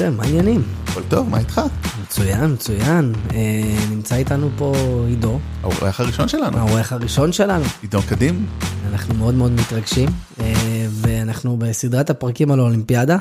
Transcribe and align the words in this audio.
רותם, 0.00 0.16
מה 0.16 0.24
העניינים? 0.24 0.60
הכל 0.84 1.02
טוב, 1.10 1.28
מה 1.28 1.38
איתך? 1.38 1.60
מצוין, 2.02 2.52
מצוין. 2.52 3.12
אה, 3.30 3.86
נמצא 3.90 4.16
איתנו 4.16 4.50
פה 4.58 4.72
עידו, 5.06 5.38
האורח 5.62 6.00
הראשון 6.00 6.28
שלנו. 6.28 6.58
האורח 6.58 6.92
הראשון 6.92 7.32
שלנו. 7.32 7.64
עידו 7.82 7.98
קדים. 8.08 8.46
אנחנו 8.88 9.14
מאוד 9.14 9.34
מאוד 9.34 9.52
מתרגשים, 9.52 10.08
אה, 10.40 10.86
ואנחנו 10.90 11.56
בסדרת 11.56 12.10
הפרקים 12.10 12.50
על 12.50 12.60
האולימפיאדה, 12.60 13.16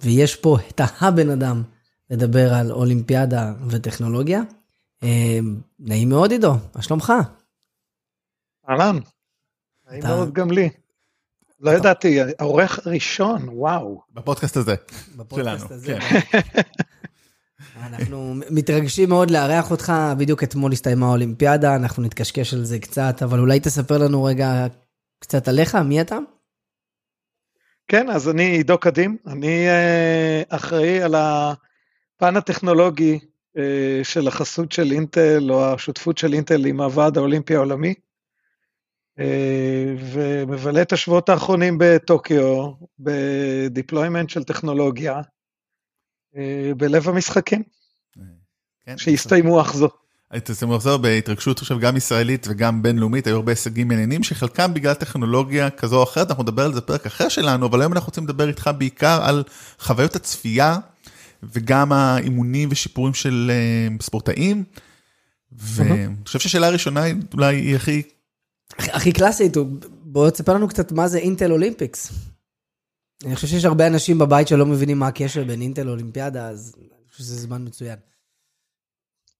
ויש 0.00 0.36
פה 0.36 0.56
את 0.68 0.80
הבן 1.00 1.30
אדם 1.30 1.62
לדבר 2.10 2.54
על 2.54 2.72
אולימפיאדה 2.72 3.52
וטכנולוגיה. 3.68 4.40
אה, 5.02 5.38
נעים 5.78 6.08
מאוד 6.08 6.30
עידו, 6.30 6.54
מה 6.74 6.82
שלומך? 6.82 7.12
אהלן, 8.68 8.98
נעים 9.90 10.04
מאוד 10.06 10.32
גם 10.32 10.50
לי. 10.50 10.68
לא 11.60 11.70
ידעתי, 11.70 12.18
העורך 12.38 12.86
הראשון, 12.86 13.48
וואו. 13.48 14.00
בפודקאסט 14.12 14.56
הזה. 14.56 14.74
בפודקאסט 15.16 15.70
הזה. 15.70 15.98
כן. 16.00 16.30
אנחנו 17.76 18.34
מתרגשים 18.50 19.08
מאוד 19.08 19.30
לארח 19.30 19.70
אותך, 19.70 19.92
בדיוק 20.18 20.42
אתמול 20.42 20.72
הסתיימה 20.72 21.06
האולימפיאדה, 21.06 21.76
אנחנו 21.76 22.02
נתקשקש 22.02 22.54
על 22.54 22.64
זה 22.64 22.78
קצת, 22.78 23.22
אבל 23.22 23.38
אולי 23.38 23.60
תספר 23.60 23.98
לנו 23.98 24.24
רגע 24.24 24.66
קצת 25.18 25.48
עליך, 25.48 25.74
מי 25.74 26.00
אתה? 26.00 26.18
כן, 27.88 28.10
אז 28.10 28.28
אני 28.28 28.42
עידו 28.42 28.78
קדים, 28.78 29.16
אני 29.26 29.68
אה, 29.68 30.42
אחראי 30.48 31.02
על 31.02 31.14
הפן 31.14 32.36
הטכנולוגי 32.36 33.18
אה, 33.58 34.00
של 34.02 34.28
החסות 34.28 34.72
של 34.72 34.92
אינטל, 34.92 35.52
או 35.52 35.64
השותפות 35.64 36.18
של 36.18 36.32
אינטל 36.34 36.66
עם 36.66 36.80
הוועד 36.80 37.18
האולימפי 37.18 37.54
העולמי, 37.54 37.94
ומבלה 40.12 40.82
את 40.82 40.92
השבועות 40.92 41.28
האחרונים 41.28 41.76
בטוקיו, 41.80 42.72
בדיפלוימנט 42.98 44.30
של 44.30 44.44
טכנולוגיה, 44.44 45.20
אה, 46.36 46.72
בלב 46.76 47.08
המשחקים, 47.08 47.62
כן. 48.86 48.98
שהסתיימו 48.98 49.60
אך 49.60 49.74
זו. 49.74 49.88
הייתי 50.30 50.52
רוצה 50.52 50.66
לחזור 50.66 50.96
בהתרגשות 50.96 51.58
עכשיו 51.58 51.78
גם 51.80 51.96
ישראלית 51.96 52.46
וגם 52.50 52.82
בינלאומית, 52.82 53.26
היו 53.26 53.36
הרבה 53.36 53.52
הישגים 53.52 53.88
מעניינים 53.88 54.22
שחלקם 54.22 54.74
בגלל 54.74 54.94
טכנולוגיה 54.94 55.70
כזו 55.70 55.96
או 55.98 56.02
אחרת, 56.02 56.30
אנחנו 56.30 56.42
נדבר 56.42 56.64
על 56.64 56.72
זה 56.72 56.80
בפרק 56.80 57.06
אחר 57.06 57.28
שלנו, 57.28 57.66
אבל 57.66 57.80
היום 57.80 57.92
אנחנו 57.92 58.06
רוצים 58.06 58.24
לדבר 58.24 58.48
איתך 58.48 58.70
בעיקר 58.78 59.20
על 59.22 59.44
חוויות 59.78 60.16
הצפייה 60.16 60.76
וגם 61.42 61.92
האימונים 61.92 62.68
ושיפורים 62.72 63.14
של 63.14 63.50
אה, 63.54 63.96
ספורטאים. 64.02 64.64
ואני 65.52 66.06
חושב 66.24 66.38
שהשאלה 66.38 66.66
הראשונה 66.66 67.02
היא 67.02 67.14
אולי 67.34 67.56
היא 67.56 67.76
הכי 67.76 68.02
הכי- 68.78 69.12
קלאסית, 69.12 69.56
בוא 70.02 70.30
תספר 70.30 70.54
לנו 70.54 70.68
קצת 70.68 70.92
מה 70.92 71.08
זה 71.08 71.18
Intel 71.18 71.52
Olympics. 71.52 72.12
אני 73.26 73.34
חושב 73.34 73.46
שיש 73.46 73.64
הרבה 73.64 73.86
אנשים 73.86 74.18
בבית 74.18 74.48
שלא 74.48 74.66
מבינים 74.66 74.98
מה 74.98 75.08
הקשר 75.08 75.44
בין 75.44 75.60
אינטל 75.60 75.82
לאולימפיאדה, 75.82 76.48
אז 76.48 76.74
אני 76.78 77.08
חושב 77.10 77.18
שזה 77.24 77.34
זמן 77.34 77.62
מצוין. 77.66 77.98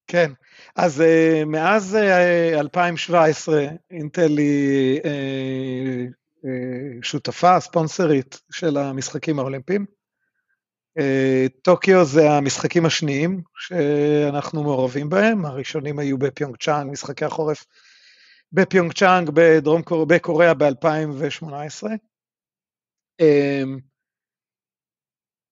כן, 0.07 0.31
אז 0.75 1.01
uh, 1.01 1.45
מאז 1.45 1.97
uh, 2.55 2.59
2017 2.59 3.65
אינטל 3.91 4.37
היא 4.37 4.99
uh, 4.99 5.03
uh, 6.43 6.47
שותפה, 7.01 7.59
ספונסרית 7.59 8.41
של 8.51 8.77
המשחקים 8.77 9.39
האולימפיים. 9.39 9.85
טוקיו 11.61 12.05
זה 12.05 12.31
המשחקים 12.31 12.85
השניים 12.85 13.41
שאנחנו 13.57 14.63
מעורבים 14.63 15.09
בהם, 15.09 15.45
הראשונים 15.45 15.99
היו 15.99 16.17
בפיונג 16.17 16.55
צ'אנג, 16.57 16.91
משחקי 16.91 17.25
החורף 17.25 17.65
בפיונג 18.53 18.93
צ'אנג 18.93 19.29
בדרום 19.33 19.81
קור... 19.81 20.05
בקוריאה 20.05 20.53
ב-2018. 20.53 21.83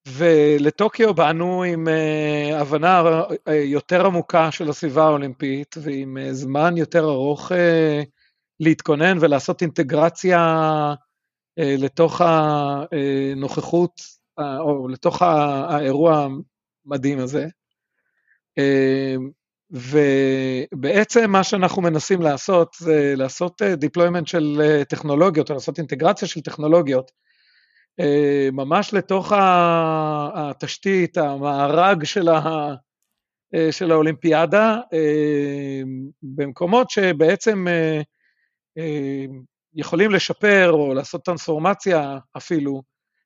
ולטוקיו 0.08 1.14
באנו 1.14 1.64
עם 1.64 1.88
uh, 1.88 2.55
הבנה 2.55 3.02
uh, 3.02 3.52
יותר 3.52 4.05
עמוקה 4.05 4.52
של 4.52 4.70
הסביבה 4.70 5.03
האולימפית 5.03 5.75
ועם 5.83 6.17
uh, 6.17 6.33
זמן 6.33 6.77
יותר 6.77 7.04
ארוך 7.04 7.52
להתכונן 8.59 9.17
ולעשות 9.21 9.61
אינטגרציה 9.61 10.39
לתוך 11.58 12.21
הנוכחות 12.21 14.02
או 14.38 14.88
לתוך 14.88 15.21
האירוע 15.21 16.27
המדהים 16.86 17.20
הזה. 17.20 17.48
Uh, 18.59 19.39
ובעצם 19.72 21.32
מה 21.32 21.44
שאנחנו 21.44 21.82
מנסים 21.82 22.22
לעשות 22.22 22.76
זה 22.80 23.14
לעשות 23.18 23.62
uh, 23.62 23.66
deployment 23.86 24.26
של 24.26 24.62
uh, 24.62 24.86
טכנולוגיות 24.86 25.50
או 25.50 25.56
לעשות 25.56 25.78
אינטגרציה 25.78 26.28
של 26.28 26.42
טכנולוגיות. 26.42 27.12
אה, 28.00 28.50
ממש 28.52 28.94
לתוך 28.94 29.34
התשתית, 30.36 31.18
המארג 31.18 32.04
של, 32.04 32.30
ה, 32.30 32.74
אה, 33.56 33.72
של 33.72 33.92
האולימפיאדה, 33.92 34.78
אה, 34.94 35.82
במקומות 36.24 36.90
שבעצם 36.90 37.68
אה, 37.68 38.02
אה, 38.78 39.26
יכולים 39.74 40.12
לשפר 40.12 40.72
או 40.72 40.94
לעשות 40.94 41.26
טרנספורמציה 41.26 42.18
אפילו 42.38 42.82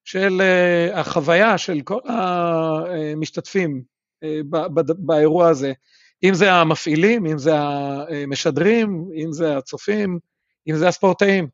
של 0.06 0.42
אה, 0.42 1.00
החוויה 1.00 1.58
של 1.58 1.82
כל 1.82 2.00
המשתתפים 2.06 3.84
אה, 4.24 4.40
ב- 4.50 4.80
ב- 4.80 5.06
באירוע 5.06 5.50
הזה, 5.50 5.74
אם 6.24 6.34
זה 6.34 6.54
המפעילים, 6.54 7.26
אם 7.26 7.38
זה 7.38 7.54
המשדרים, 7.56 9.10
אם 9.16 9.32
זה 9.32 9.58
הצופים, 9.58 10.20
אם 10.68 10.76
זה 10.76 10.88
הספורטאים. 10.88 11.48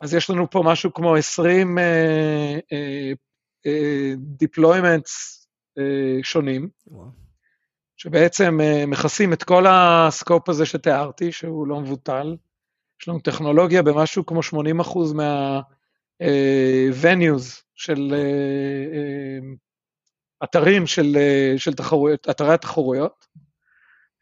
אז 0.00 0.14
יש 0.14 0.30
לנו 0.30 0.50
פה 0.50 0.62
משהו 0.64 0.94
כמו 0.94 1.16
20 1.16 1.78
uh, 1.78 1.80
uh, 2.60 3.16
uh, 3.66 3.70
deployments 4.44 5.10
שונים, 6.22 6.68
שבעצם 7.96 8.58
מכסים 8.86 9.32
את 9.32 9.42
כל 9.42 9.64
הסקופ 9.68 10.48
הזה 10.48 10.66
שתיארתי, 10.66 11.32
שהוא 11.32 11.66
לא 11.66 11.80
מבוטל. 11.80 12.36
יש 13.02 13.08
לנו 13.08 13.20
טכנולוגיה 13.20 13.82
במשהו 13.82 14.26
כמו 14.26 14.42
80 14.42 14.80
אחוז 14.80 15.12
מה-venues 15.12 16.22
של 17.74 18.14
אתרים 20.44 20.86
של, 20.86 21.16
של 21.56 21.74
תחרויות, 21.74 22.28
אתרי 22.30 22.54
התחרויות. 22.54 23.26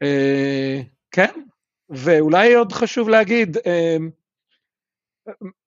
Uh, 0.03 0.83
כן, 1.11 1.41
ואולי 1.89 2.53
עוד 2.53 2.71
חשוב 2.73 3.09
להגיד, 3.09 3.57
uh, 3.57 3.61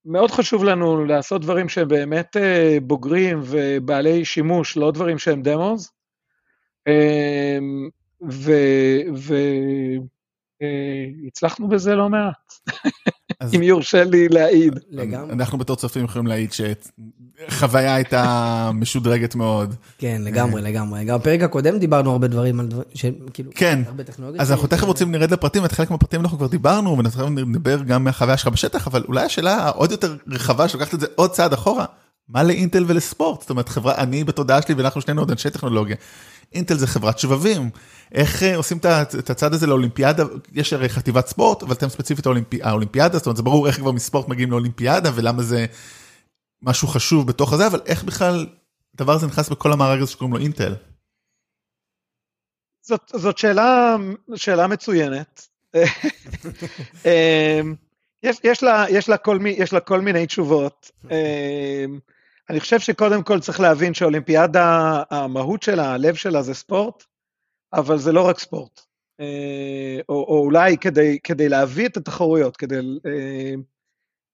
מאוד 0.05 0.31
חשוב 0.31 0.65
לנו 0.65 1.05
לעשות 1.05 1.43
דברים 1.43 1.69
שהם 1.69 1.89
באמת 1.89 2.37
אה, 2.37 2.79
בוגרים 2.83 3.41
ובעלי 3.45 4.25
שימוש, 4.25 4.77
לא 4.77 4.91
דברים 4.91 5.19
שהם 5.19 5.43
דמוס. 5.43 5.93
והצלחנו 10.61 11.69
בזה 11.69 11.95
לא 11.95 12.09
מעט, 12.09 12.53
אז 13.43 13.55
אם 13.55 13.63
יורשה 13.63 14.05
לי 14.05 14.29
להעיד. 14.29 14.81
לגמרי. 14.91 15.33
אנחנו 15.33 15.59
בתור 15.59 15.77
צופים 15.77 16.05
יכולים 16.05 16.27
להעיד 16.27 16.51
שחוויה 17.49 17.95
הייתה 17.95 18.71
משודרגת 18.75 19.35
מאוד. 19.35 19.75
כן, 19.99 20.23
לגמרי, 20.25 20.63
לגמרי. 20.63 21.05
גם 21.05 21.19
בפרק 21.19 21.43
הקודם 21.43 21.79
דיברנו 21.79 22.11
הרבה 22.11 22.29
דברים 22.29 22.61
על 22.61 22.67
דברים, 22.67 22.85
כאילו, 23.33 23.51
כן. 23.55 23.83
הרבה 23.87 24.05
טכנולוגיות. 24.05 24.41
אז 24.41 24.53
אנחנו 24.53 24.69
תכף 24.69 24.87
רוצים 24.87 25.13
נרד 25.13 25.31
לפרטים, 25.31 25.65
את 25.65 25.73
חלק 25.73 25.91
מהפרטים 25.91 26.21
אנחנו 26.21 26.39
כבר 26.39 26.47
דיברנו, 26.47 26.99
ותכף 26.99 27.21
נדבר 27.21 27.83
גם 27.83 28.05
מהחוויה 28.05 28.37
שלך 28.37 28.49
בשטח, 28.49 28.87
אבל 28.87 29.05
אולי 29.09 29.25
השאלה 29.25 29.55
העוד 29.55 29.91
יותר 29.91 30.17
רחבה, 30.29 30.69
שלוקחת 30.69 30.95
את 30.95 31.01
זה 31.01 31.07
עוד 31.15 31.31
צעד 31.31 31.53
אחורה, 31.53 31.85
מה 32.29 32.43
לאינטל 32.43 32.85
ולספורט? 32.89 33.41
זאת 33.41 33.51
אומרת, 33.51 33.69
חברה, 33.69 33.95
אני 33.95 34.25
בתודעה 34.25 34.63
שלי, 34.63 34.75
ואנחנו 34.75 35.01
שנינו 35.01 35.21
עוד 35.23 35.31
אנשי 35.31 35.51
טכנולוגיה, 35.51 35.97
אינטל 36.53 36.77
זה 36.79 36.87
חברת 36.87 37.19
שבבים, 37.19 37.71
איך 38.13 38.43
אה, 38.43 38.57
עושים 38.57 38.79
את 38.79 38.85
ה- 38.85 39.03
את 39.03 39.31
הצעד 39.31 39.55
הזה 39.55 39.67
לאולימפיאדה, 39.67 40.25
יש 40.53 40.73
הרי 40.73 40.89
חטיבת 40.89 41.27
ספורט, 41.27 41.63
אבל 41.63 41.73
אתם 41.73 41.89
ספציפית 41.89 42.27
האולימפי- 42.27 42.63
האולימפיאדה, 42.63 43.19
זאת 43.19 43.27
אומרת, 43.27 43.37
זה 43.37 43.43
ברור 43.43 43.67
איך 43.67 43.77
כבר 43.77 43.93
מספורט 43.93 44.29
מגיעים 44.29 44.51
לאולימפיאדה, 44.51 45.11
ולמה 45.15 45.43
זה 45.43 45.67
משהו 46.63 46.89
חשוב 46.89 47.27
בתוך 47.27 47.53
הזה, 47.53 47.67
אבל 47.67 47.81
איך 47.87 48.05
בכלל 48.05 48.47
הדבר 48.95 49.13
הזה 49.13 49.27
נכנס 49.27 49.49
בכל 49.49 49.73
המארג 49.73 50.03
הזה 50.03 50.11
שקוראים 50.13 50.35
לו 50.35 50.41
אינטל? 50.41 50.75
זאת, 52.83 53.01
זאת 53.15 53.39
שאלה, 53.39 53.97
שאלה 54.35 54.67
מצוינת. 54.67 55.49
יש, 58.23 58.37
יש, 58.45 58.63
לה, 58.63 58.85
יש, 58.91 59.09
לה 59.09 59.17
כל, 59.17 59.39
מי- 59.39 59.55
יש 59.59 59.73
לה 59.73 59.81
כל 59.81 60.01
מיני 60.01 60.27
תשובות. 60.27 60.91
אמ, 61.11 61.99
אני 62.51 62.61
חושב 62.61 62.79
שקודם 62.81 63.23
כל 63.23 63.41
צריך 63.41 63.61
להבין 63.61 63.95
שאולימפיאדה, 63.95 65.03
המהות 65.11 65.63
שלה, 65.63 65.95
הלב 65.95 66.15
שלה 66.15 66.43
זה 66.43 66.55
ספורט, 66.55 67.05
אבל 67.73 67.99
זה 67.99 68.13
לא 68.13 68.29
רק 68.29 68.39
ספורט. 68.39 68.81
אה, 69.21 70.01
או, 70.09 70.15
או 70.15 70.39
אולי 70.39 70.77
כדי, 70.79 71.19
כדי 71.25 71.49
להביא 71.49 71.87
את 71.89 71.97
התחרויות, 71.97 72.57
כדי 72.57 72.77
אה, 73.07 73.55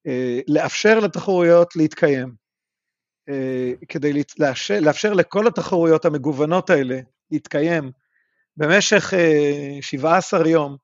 אה, 0.06 0.40
לאפשר 0.49 0.99
לתחרויות 0.99 1.76
להתקיים, 1.76 2.49
כדי 3.88 4.12
לאפשר, 4.38 4.81
לאפשר 4.81 5.12
לכל 5.12 5.46
התחרויות 5.46 6.05
המגוונות 6.05 6.70
האלה 6.70 7.00
להתקיים 7.31 7.90
במשך 8.56 9.14
אה, 9.14 9.79
17 9.81 10.49
יום, 10.49 10.76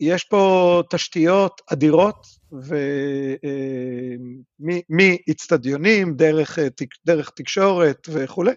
יש 0.00 0.24
פה 0.24 0.82
תשתיות 0.90 1.60
אדירות, 1.72 2.26
ומאיצטדיונים, 4.60 6.14
דרך, 6.16 6.58
דרך 7.06 7.30
תקשורת 7.30 8.08
וכולי, 8.08 8.52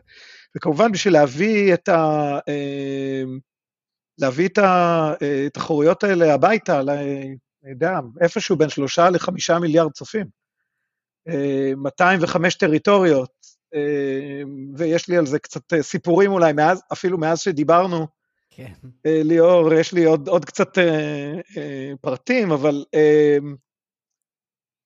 וכמובן 0.58 0.92
בשביל 0.92 1.14
להביא 1.14 1.74
את, 1.74 1.90
ה, 1.90 2.40
להביא 4.18 4.48
את 4.48 4.60
התחרויות 4.62 6.04
האלה 6.04 6.34
הביתה, 6.34 6.82
יודע, 7.64 8.00
איפשהו 8.22 8.56
בין 8.56 8.70
שלושה 8.70 9.10
לחמישה 9.10 9.60
מיליארד 9.60 9.92
צופים. 9.92 10.26
205 11.78 12.56
טריטוריות, 12.56 13.32
ויש 14.78 15.10
לי 15.10 15.18
על 15.18 15.26
זה 15.26 15.40
קצת 15.40 15.82
סיפורים 15.82 16.32
אולי, 16.32 16.54
מאז, 16.54 16.82
אפילו 16.94 17.18
מאז 17.18 17.40
שדיברנו, 17.40 18.08
כן. 18.60 18.74
ליאור, 19.06 19.74
יש 19.74 19.94
לי 19.94 20.06
עוד, 20.06 20.28
עוד 20.28 20.46
קצת 20.46 20.78
פרטים, 22.02 22.52
אבל 22.52 22.84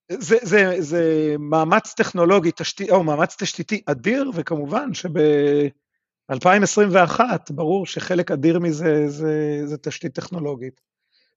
זה, 0.09 0.37
זה, 0.41 0.75
זה 0.79 1.35
מאמץ 1.39 1.93
טכנולוגי, 1.93 2.51
תשתי, 2.55 2.91
או 2.91 3.03
מאמץ 3.03 3.35
תשתיתי 3.39 3.81
אדיר, 3.85 4.31
וכמובן 4.33 4.89
שב-2021 4.93 7.19
ברור 7.49 7.85
שחלק 7.85 8.31
אדיר 8.31 8.59
מזה 8.59 9.03
זה, 9.07 9.61
זה 9.65 9.77
תשתית 9.77 10.15
טכנולוגית. 10.15 10.81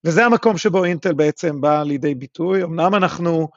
וזה 0.04 0.24
המקום 0.24 0.58
שבו 0.58 0.84
אינטל 0.84 1.14
בעצם 1.14 1.60
בא 1.60 1.82
לידי 1.82 2.14
ביטוי. 2.14 2.62
אמנם 2.62 2.94
אנחנו, 2.94 3.48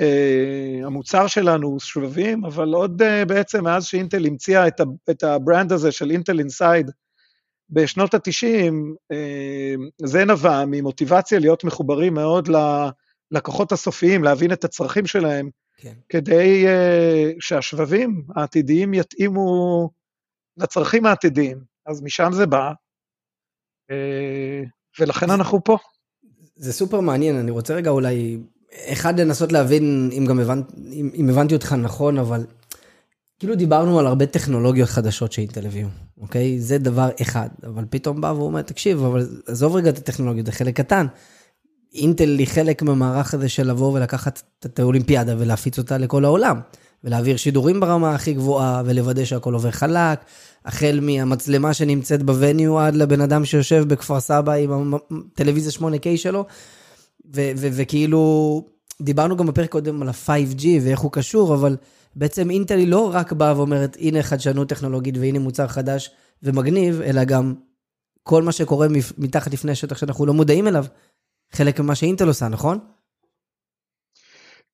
אה, 0.00 0.80
המוצר 0.84 1.26
שלנו 1.26 1.66
הוא 1.66 1.80
שבבים, 1.80 2.44
אבל 2.44 2.74
עוד 2.74 3.02
אה, 3.02 3.24
בעצם 3.24 3.64
מאז 3.64 3.84
שאינטל 3.84 4.26
המציאה 4.26 4.68
את, 4.68 4.80
את 5.10 5.22
ה 5.22 5.30
brand 5.30 5.72
הזה 5.72 5.92
של 5.92 6.10
Intel 6.10 6.38
Inside 6.38 6.90
בשנות 7.70 8.14
ה-90, 8.14 8.72
אה, 9.12 9.74
זה 10.02 10.24
נבע 10.24 10.64
ממוטיבציה 10.66 11.38
להיות 11.38 11.64
מחוברים 11.64 12.14
מאוד. 12.14 12.48
ללקוחות 13.30 13.72
הסופיים, 13.72 14.24
להבין 14.24 14.52
את 14.52 14.64
הצרכים 14.64 15.06
שלהם, 15.06 15.50
כן. 15.76 15.92
כדי 16.08 16.66
uh, 16.66 17.36
שהשבבים 17.40 18.22
העתידיים 18.36 18.94
יתאימו 18.94 19.90
לצרכים 20.56 21.06
העתידיים. 21.06 21.58
אז 21.86 22.02
משם 22.02 22.30
זה 22.32 22.46
בא, 22.46 22.72
uh, 23.90 23.94
ולכן 25.00 25.30
אנחנו 25.30 25.64
פה. 25.64 25.78
זה 26.56 26.72
סופר 26.72 27.00
מעניין, 27.00 27.36
אני 27.36 27.50
רוצה 27.50 27.74
רגע 27.74 27.90
אולי, 27.90 28.38
אחד 28.92 29.20
לנסות 29.20 29.52
להבין 29.52 30.10
אם 30.18 30.26
גם 30.26 30.40
הבנ... 30.40 30.62
אם, 30.92 31.10
אם 31.14 31.28
הבנתי 31.30 31.54
אותך 31.54 31.72
נכון, 31.72 32.18
אבל 32.18 32.46
כאילו 33.38 33.54
דיברנו 33.54 33.98
על 33.98 34.06
הרבה 34.06 34.26
טכנולוגיות 34.26 34.88
חדשות 34.88 35.32
שאינטל 35.32 35.66
הביאו, 35.66 35.88
אוקיי? 36.20 36.60
זה 36.60 36.78
דבר 36.78 37.08
אחד, 37.22 37.48
אבל 37.66 37.84
פתאום 37.90 38.20
בא 38.20 38.26
ואומר, 38.26 38.62
תקשיב, 38.62 39.04
אבל 39.04 39.26
עזוב 39.46 39.76
רגע 39.76 39.90
את 39.90 39.98
הטכנולוגיות, 39.98 40.46
זה 40.46 40.52
חלק 40.52 40.76
קטן. 40.76 41.06
אינטל 41.94 42.38
היא 42.38 42.46
חלק 42.46 42.82
מהמערך 42.82 43.34
הזה 43.34 43.48
של 43.48 43.70
לבוא 43.70 43.92
ולקחת 43.92 44.42
את 44.66 44.78
האולימפיאדה 44.78 45.34
ולהפיץ 45.38 45.78
אותה 45.78 45.98
לכל 45.98 46.24
העולם. 46.24 46.60
ולהעביר 47.04 47.36
שידורים 47.36 47.80
ברמה 47.80 48.14
הכי 48.14 48.32
גבוהה, 48.34 48.82
ולוודא 48.86 49.24
שהכל 49.24 49.54
עובר 49.54 49.70
חלק, 49.70 50.18
החל 50.64 50.98
מהמצלמה 51.02 51.74
שנמצאת 51.74 52.22
בווניו 52.22 52.78
עד 52.78 52.94
לבן 52.94 53.20
אדם 53.20 53.44
שיושב 53.44 53.84
בכפר 53.88 54.20
סבא 54.20 54.52
עם 54.52 54.94
הטלוויזיה 55.34 55.72
8K 55.72 56.16
שלו, 56.16 56.46
וכאילו, 57.32 58.64
דיברנו 59.00 59.36
גם 59.36 59.46
בפרק 59.46 59.70
קודם 59.70 60.02
על 60.02 60.08
ה-5G 60.08 60.66
ואיך 60.82 61.00
הוא 61.00 61.12
קשור, 61.12 61.54
אבל 61.54 61.76
בעצם 62.16 62.50
אינטל 62.50 62.78
היא 62.78 62.88
לא 62.88 63.10
רק 63.14 63.32
באה 63.32 63.56
ואומרת, 63.56 63.96
הנה 64.00 64.22
חדשנות 64.22 64.68
טכנולוגית 64.68 65.16
והנה 65.16 65.38
מוצר 65.38 65.68
חדש 65.68 66.10
ומגניב, 66.42 67.00
אלא 67.00 67.24
גם 67.24 67.54
כל 68.22 68.42
מה 68.42 68.52
שקורה 68.52 68.86
מתחת 69.18 69.52
לפני 69.52 69.72
השטח 69.72 69.98
שאנחנו 69.98 70.26
לא 70.26 70.34
מודעים 70.34 70.68
אליו, 70.68 70.84
חלק 71.52 71.80
ממה 71.80 71.94
שאינטל 71.94 72.28
עושה, 72.28 72.48
נכון? 72.48 72.78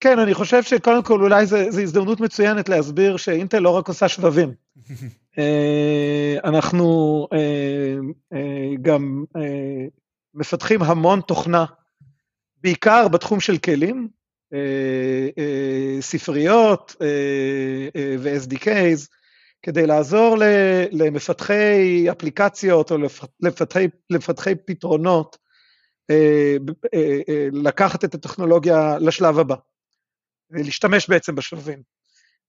כן, 0.01 0.19
אני 0.19 0.35
חושב 0.35 0.63
שקודם 0.63 1.03
כל 1.03 1.23
אולי 1.23 1.47
זו 1.47 1.57
הזדמנות 1.57 2.21
מצוינת 2.21 2.69
להסביר 2.69 3.17
שאינטל 3.17 3.59
לא 3.59 3.71
רק 3.71 3.89
עושה 3.89 4.09
שבבים. 4.09 4.55
אה, 5.39 6.37
אנחנו 6.45 7.27
אה, 7.33 7.97
אה, 8.33 8.75
גם 8.83 9.25
מפתחים 10.35 10.83
המון 10.83 11.21
תוכנה, 11.21 11.65
בעיקר 12.63 13.09
בתחום 13.09 13.41
של 13.41 13.59
כלים, 13.59 14.09
ספריות 16.01 16.97
ו-SDKs, 18.19 19.07
כדי 19.63 19.87
לעזור 19.87 20.37
למפתחי 20.93 22.07
אפליקציות 22.11 22.91
או 22.91 22.97
לפתחי 24.11 24.55
פתרונות 24.67 25.37
אה, 26.11 26.57
אה, 26.95 27.21
אה, 27.29 27.49
לקחת 27.53 28.05
את 28.05 28.15
הטכנולוגיה 28.15 28.99
לשלב 28.99 29.39
הבא, 29.39 29.55
להשתמש 30.51 31.09
בעצם 31.09 31.35
בשלבים. 31.35 31.83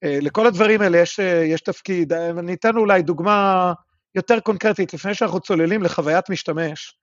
לכל 0.05 0.47
הדברים 0.47 0.81
האלה 0.81 0.97
יש, 0.97 1.19
יש 1.45 1.61
תפקיד. 1.61 2.13
אני 2.13 2.53
אתן 2.53 2.77
אולי 2.77 3.01
דוגמה 3.01 3.73
יותר 4.15 4.39
קונקרטית, 4.39 4.93
לפני 4.93 5.15
שאנחנו 5.15 5.39
צוללים 5.39 5.83
לחוויית 5.83 6.29
משתמש. 6.29 6.97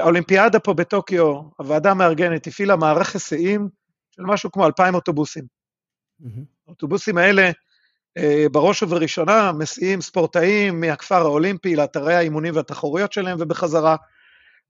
האולימפיאדה 0.00 0.58
פה 0.58 0.74
בטוקיו, 0.74 1.40
הוועדה 1.56 1.90
המארגנת 1.90 2.46
הפעילה 2.46 2.76
מערך 2.76 3.14
היסעים 3.14 3.68
של 4.10 4.22
משהו 4.22 4.52
כמו 4.52 4.66
2,000 4.66 4.94
אוטובוסים. 4.94 5.44
האוטובוסים 6.66 7.18
האלה, 7.18 7.50
בראש 8.52 8.82
ובראשונה, 8.82 9.52
מסיעים 9.52 10.00
ספורטאים 10.00 10.80
מהכפר 10.80 11.20
האולימפי 11.20 11.76
לאתרי 11.76 12.14
האימונים 12.14 12.56
והתחרויות 12.56 13.12
שלהם 13.12 13.36
ובחזרה. 13.40 13.96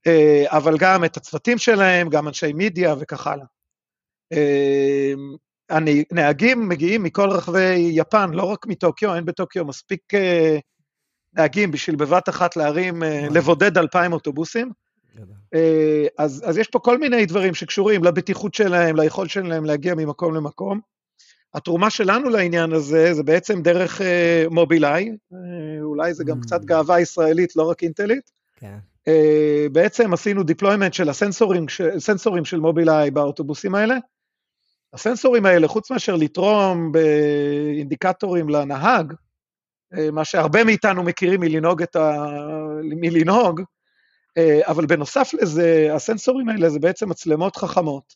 אה, 0.07 0.45
אבל 0.47 0.77
גם 0.77 1.05
את 1.05 1.17
הצוותים 1.17 1.57
שלהם, 1.57 2.09
גם 2.09 2.27
אנשי 2.27 2.53
מידיה 2.53 2.95
וכך 2.99 3.27
הלאה. 3.27 3.45
אה, 4.33 5.13
הנהגים 5.69 6.69
מגיעים 6.69 7.03
מכל 7.03 7.29
רחבי 7.29 7.89
יפן, 7.91 8.31
לא 8.33 8.43
רק 8.43 8.67
מטוקיו, 8.67 9.15
אין 9.15 9.25
בטוקיו 9.25 9.65
מספיק 9.65 10.13
אה, 10.13 10.57
נהגים 11.37 11.71
בשביל 11.71 11.95
בבת 11.95 12.29
אחת 12.29 12.55
להרים, 12.55 13.03
לבודד 13.31 13.77
אלפיים 13.77 14.13
אוטובוסים. 14.13 14.71
אז, 16.17 16.43
אז 16.45 16.57
יש 16.57 16.67
פה 16.67 16.79
כל 16.79 16.97
מיני 16.97 17.25
דברים 17.25 17.53
שקשורים 17.53 18.03
לבטיחות 18.03 18.53
שלהם, 18.53 18.95
ליכולת 18.95 19.29
שלהם 19.29 19.65
להגיע 19.65 19.95
ממקום 19.95 20.35
למקום. 20.35 20.79
התרומה 21.53 21.89
שלנו 21.89 22.29
לעניין 22.29 22.73
הזה 22.73 23.13
זה 23.13 23.23
בעצם 23.23 23.61
דרך 23.61 24.01
מובילאיי, 24.51 25.11
אולי 25.81 26.13
זה 26.13 26.23
גם 26.23 26.39
mm. 26.39 26.41
קצת 26.41 26.65
גאווה 26.65 26.99
ישראלית, 26.99 27.55
לא 27.55 27.69
רק 27.69 27.83
אינטלית. 27.83 28.31
כן. 28.55 28.77
אה, 29.07 29.67
בעצם 29.71 30.13
עשינו 30.13 30.41
deployment 30.41 30.91
של 30.91 31.09
הסנסורים 31.09 32.45
של 32.45 32.59
מובילאיי 32.59 33.11
באוטובוסים 33.11 33.75
האלה. 33.75 33.97
הסנסורים 34.93 35.45
האלה, 35.45 35.67
חוץ 35.67 35.91
מאשר 35.91 36.15
לתרום 36.15 36.91
באינדיקטורים 36.91 38.49
לנהג, 38.49 39.11
אה, 39.11 39.17
מה 40.11 40.25
שהרבה 40.25 40.63
מאיתנו 40.63 41.03
מכירים 41.03 41.39
מלנהוג, 41.39 41.81
ה... 41.95 42.25
מלנהוג 42.83 43.61
אה, 44.37 44.59
אבל 44.63 44.85
בנוסף 44.85 45.29
לזה, 45.33 45.89
הסנסורים 45.95 46.49
האלה 46.49 46.69
זה 46.69 46.79
בעצם 46.79 47.09
מצלמות 47.09 47.55
חכמות, 47.55 48.13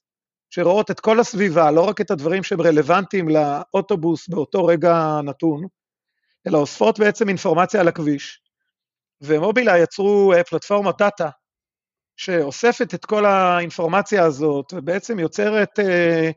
שרואות 0.50 0.92
את 0.92 1.00
כל 1.00 1.20
הסביבה, 1.20 1.72
לא 1.72 1.82
רק 1.82 2.02
את 2.02 2.12
הדברים 2.12 2.44
שהם 2.44 2.62
רלוונטיים 2.62 3.30
לאוטובוס 3.30 4.28
באותו 4.28 4.66
רגע 4.66 5.20
נתון, 5.24 5.66
אלא 6.48 6.58
אוספות 6.58 7.00
בעצם 7.00 7.30
אינפורמציה 7.30 7.82
על 7.82 7.88
הכביש, 7.88 8.42
ומובילאיי 9.22 9.82
יצרו 9.82 10.34
אה, 10.34 10.44
פלטפורמת 10.44 10.98
דאטה, 10.98 11.30
שאוספת 12.18 12.94
את 12.94 13.06
כל 13.06 13.26
האינפורמציה 13.26 14.24
הזאת, 14.24 14.74
ובעצם 14.74 15.20
יוצרת 15.20 15.80
אה, 15.80 15.86
אה, 15.86 16.32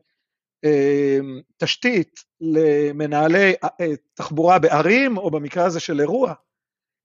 תשתית 1.56 2.20
למנהלי 2.40 3.54
אה, 3.64 3.68
אה, 3.80 3.92
תחבורה 4.14 4.58
בערים, 4.58 5.16
או 5.16 5.30
במקרה 5.30 5.64
הזה 5.64 5.80
של 5.80 6.00
אירוע, 6.00 6.32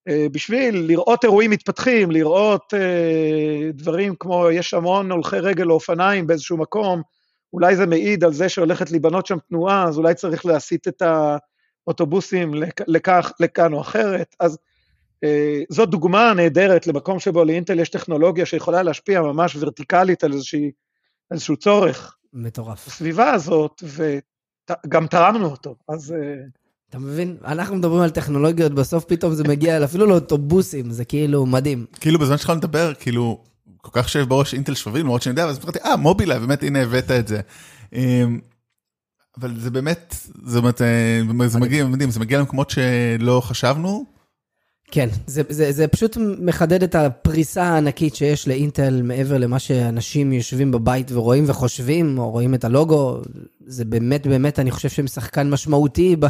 אה, 0.08 0.28
בשביל 0.32 0.76
לראות 0.88 1.24
אירועים 1.24 1.52
מתפתחים, 1.52 2.12
לראות 2.12 2.74
דברים 3.74 4.16
כמו, 4.20 4.52
יש 4.52 4.74
המון 4.74 5.12
הולכי 5.12 5.40
רגל 5.40 5.70
או 5.70 5.74
אופניים 5.74 6.28
באיזשהו 6.28 6.58
מקום, 6.58 7.02
אולי 7.54 7.76
זה 7.76 7.86
מעיד 7.86 8.24
על 8.24 8.34
זה 8.34 8.50
שהולכת 8.50 8.92
להיבנות 8.92 9.26
שם 9.26 9.38
תנועה, 9.50 9.84
אז 9.88 9.98
אולי 9.98 10.16
צריך 10.16 10.46
להסיט 10.46 10.88
את 10.88 11.02
האוטובוסים 11.86 12.52
לכך, 12.88 13.32
לכאן 13.40 13.74
או 13.74 13.82
אחרת. 13.82 14.36
אז 14.40 14.58
זו 15.70 15.86
דוגמה 15.86 16.34
נהדרת 16.34 16.88
למקום 16.88 17.20
שבו 17.20 17.44
לאינטל 17.44 17.80
יש 17.80 17.90
טכנולוגיה 17.90 18.46
שיכולה 18.46 18.84
להשפיע 18.84 19.22
ממש 19.22 19.56
ורטיקלית 19.56 20.24
על 20.24 20.34
איזושהי, 20.34 20.72
איזשהו 21.32 21.58
צורך. 21.58 22.19
מטורף. 22.34 22.88
בסביבה 22.88 23.32
הזאת, 23.32 23.84
וגם 23.84 25.08
תרמנו 25.08 25.46
אותו, 25.46 25.76
אז... 25.90 26.12
אה, 26.12 26.18
אתה 26.90 27.00
מבין? 27.00 27.38
אנחנו 27.46 27.76
מדברים 27.76 28.02
על 28.02 28.10
טכנולוגיות, 28.10 28.74
בסוף 28.74 29.06
פתאום 29.06 29.34
זה 29.34 29.44
מגיע 29.44 29.84
אפילו 29.84 30.06
לאוטובוסים, 30.06 30.92
זה 30.92 31.06
כאילו 31.06 31.46
מדהים. 31.46 31.86
כאילו 32.00 32.20
בזמן 32.20 32.38
שלך 32.38 32.50
לדבר, 32.50 32.94
כאילו, 32.94 33.44
כל 33.82 33.90
כך 33.94 34.10
שב 34.10 34.24
בראש 34.24 34.54
אינטל 34.54 34.74
שבבים, 34.74 35.02
למרות 35.02 35.22
שאני 35.22 35.32
יודע, 35.32 35.46
ואז 35.46 35.60
אמרתי, 35.64 35.80
אה, 35.86 35.96
מובילאי, 35.96 36.40
באמת, 36.40 36.64
הנה 36.64 36.82
הבאת 36.82 37.12
את 37.12 37.28
זה. 37.28 37.42
אמ, 37.94 38.40
אבל 39.40 39.60
זה 39.60 39.72
באמת, 39.72 40.16
זה 40.44 40.62
באמת, 40.62 40.82
אה, 40.82 41.48
זה 41.48 41.60
מגיע, 41.60 41.86
מדהים, 41.86 42.12
זה 42.12 42.20
מגיע 42.20 42.40
למקומות 42.40 42.70
שלא 42.70 43.42
חשבנו. 43.46 44.06
כן, 44.92 45.10
זה, 45.28 45.42
זה, 45.50 45.72
זה 45.72 45.88
פשוט 45.88 46.18
מחדד 46.40 46.84
את 46.84 46.96
הפריסה 46.96 47.64
הענקית 47.64 48.16
שיש 48.16 48.48
לאינטל 48.48 49.02
מעבר 49.02 49.38
למה 49.38 49.60
שאנשים 49.60 50.34
יושבים 50.34 50.72
בבית 50.72 51.12
ורואים 51.12 51.44
וחושבים, 51.48 52.18
או 52.18 52.30
רואים 52.30 52.54
את 52.54 52.64
הלוגו. 52.64 53.22
זה 53.66 53.86
באמת, 53.86 54.28
באמת, 54.28 54.60
אני 54.60 54.72
חושב 54.72 54.90
שהם 54.90 55.08
שחקן 55.08 55.50
משמעותי 55.50 56.16
ב, 56.16 56.26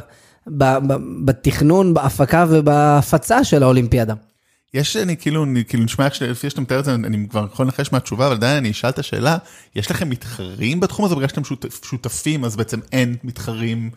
ב, 0.48 0.64
ב, 0.64 0.94
בתכנון, 1.26 1.94
בהפקה 1.94 2.46
ובהפצה 2.50 3.44
של 3.44 3.64
האולימפיאדה. 3.64 4.14
יש, 4.74 4.98
אני 4.98 5.18
כאילו, 5.18 5.44
אני 5.44 5.66
כאילו 5.66 5.84
נשמע 5.84 6.06
איך 6.06 6.16
שלפי 6.16 6.50
שאתה 6.50 6.62
מתאר 6.62 6.80
את 6.80 6.86
זה, 6.86 6.94
אני 6.94 7.28
כבר 7.30 7.46
יכול 7.54 7.66
לנחש 7.66 7.92
מהתשובה, 7.92 8.28
אבל 8.28 8.36
עדיין 8.36 8.58
אני 8.58 8.72
אשאל 8.72 8.90
את 8.90 9.00
השאלה, 9.00 9.38
יש 9.76 9.92
לכם 9.92 10.10
מתחרים 10.10 10.80
בתחום 10.80 11.06
הזה, 11.06 11.16
בגלל 11.16 11.28
שאתם 11.28 11.42
שותפים, 11.84 12.46
אז 12.46 12.56
בעצם 12.56 12.80
אין 12.92 13.16
מתחרים 13.24 13.90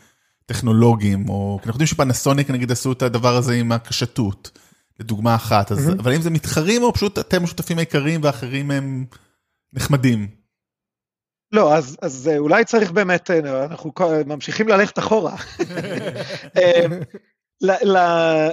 טכנולוגיים, 0.46 1.28
או 1.28 1.56
אנחנו 1.58 1.70
יודעים 1.70 1.86
שפנסוניק 1.86 2.50
נגיד 2.50 2.72
עשו 2.72 2.92
את 2.92 3.02
הדבר 3.02 3.36
הזה 3.36 3.54
עם 3.54 3.72
הקשתות, 3.72 4.58
לדוגמה 5.00 5.34
אחת, 5.34 5.72
אז, 5.72 5.88
mm-hmm. 5.88 6.00
אבל 6.00 6.14
אם 6.14 6.22
זה 6.22 6.30
מתחרים 6.30 6.82
או 6.82 6.92
פשוט 6.92 7.18
אתם 7.18 7.44
השותפים 7.44 7.78
העיקריים 7.78 8.20
ואחרים 8.24 8.70
הם 8.70 9.04
נחמדים? 9.72 10.42
לא, 11.52 11.74
אז, 11.74 11.96
אז 12.02 12.30
אולי 12.38 12.64
צריך 12.64 12.90
באמת, 12.90 13.30
אה, 13.30 13.64
אנחנו 13.64 13.92
ממשיכים 14.26 14.68
ללכת 14.68 14.98
אחורה. 14.98 15.36
אה, 16.56 16.86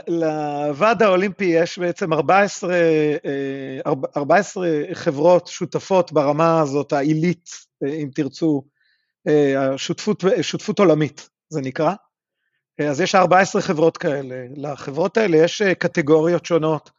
לוועד 0.07 1.03
האולימפי 1.03 1.45
יש 1.45 1.79
בעצם 1.79 2.13
14, 2.13 2.75
14 4.17 4.67
אה, 4.67 4.83
חברות 4.93 5.47
שותפות 5.47 6.11
ברמה 6.11 6.61
הזאת, 6.61 6.93
העילית, 6.93 7.49
אם 7.85 8.09
תרצו, 8.15 8.63
שותפות, 9.77 10.23
שותפות 10.41 10.79
עולמית. 10.79 11.29
זה 11.49 11.61
נקרא. 11.61 11.93
אז 12.89 13.01
יש 13.01 13.15
14 13.15 13.61
חברות 13.61 13.97
כאלה. 13.97 14.45
לחברות 14.55 15.17
האלה 15.17 15.37
יש 15.37 15.61
אה, 15.61 15.75
קטגוריות 15.75 16.45
שונות 16.45 16.91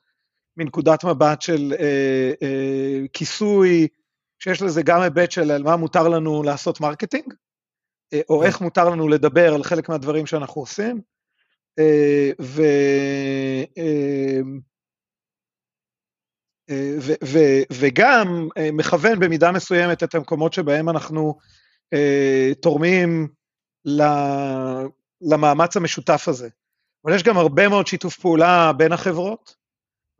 מנקודת 0.57 1.05
מבט 1.05 1.43
של 1.43 1.73
אה, 1.81 2.33
אה, 2.43 3.01
כיסוי, 3.13 3.89
שיש 4.43 4.63
לזה 4.63 4.83
גם 4.83 5.01
היבט 5.01 5.31
של 5.31 5.51
על 5.51 5.63
מה 5.63 5.77
מותר 5.77 6.09
לנו 6.09 6.43
לעשות 6.43 6.81
marketing, 6.81 7.35
אה, 8.13 8.21
או 8.29 8.41
כן. 8.41 8.47
איך 8.47 8.61
מותר 8.61 8.91
לנו 8.91 9.09
לדבר 9.09 9.55
על 9.55 9.63
חלק 9.63 9.89
מהדברים 9.89 10.27
שאנחנו 10.27 10.61
עושים, 10.61 11.01
אה, 11.79 12.31
ו... 12.41 12.63
אה, 13.79 14.41
אה 16.71 16.97
ו, 17.01 17.13
ו, 17.25 17.39
וגם 17.73 18.49
מכוון 18.73 19.21
במידה 19.21 19.53
מסוימת 19.53 20.03
את 20.03 20.15
המקומות 20.15 20.53
שבהם 20.53 20.89
אנחנו 20.89 21.39
אה, 21.95 22.53
תורמים 22.63 23.29
למאמץ 25.21 25.77
המשותף 25.77 26.25
הזה. 26.29 26.49
אבל 27.05 27.15
יש 27.15 27.23
גם 27.23 27.37
הרבה 27.37 27.69
מאוד 27.69 27.87
שיתוף 27.87 28.19
פעולה 28.19 28.73
בין 28.73 28.93
החברות. 28.93 29.55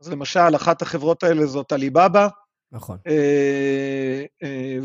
אז 0.01 0.09
למשל, 0.09 0.55
אחת 0.55 0.81
החברות 0.81 1.23
האלה 1.23 1.45
זאת 1.45 1.71
עליבאבא. 1.71 2.27
נכון. 2.71 2.97
אה, 3.07 4.23
אה, 4.43 4.77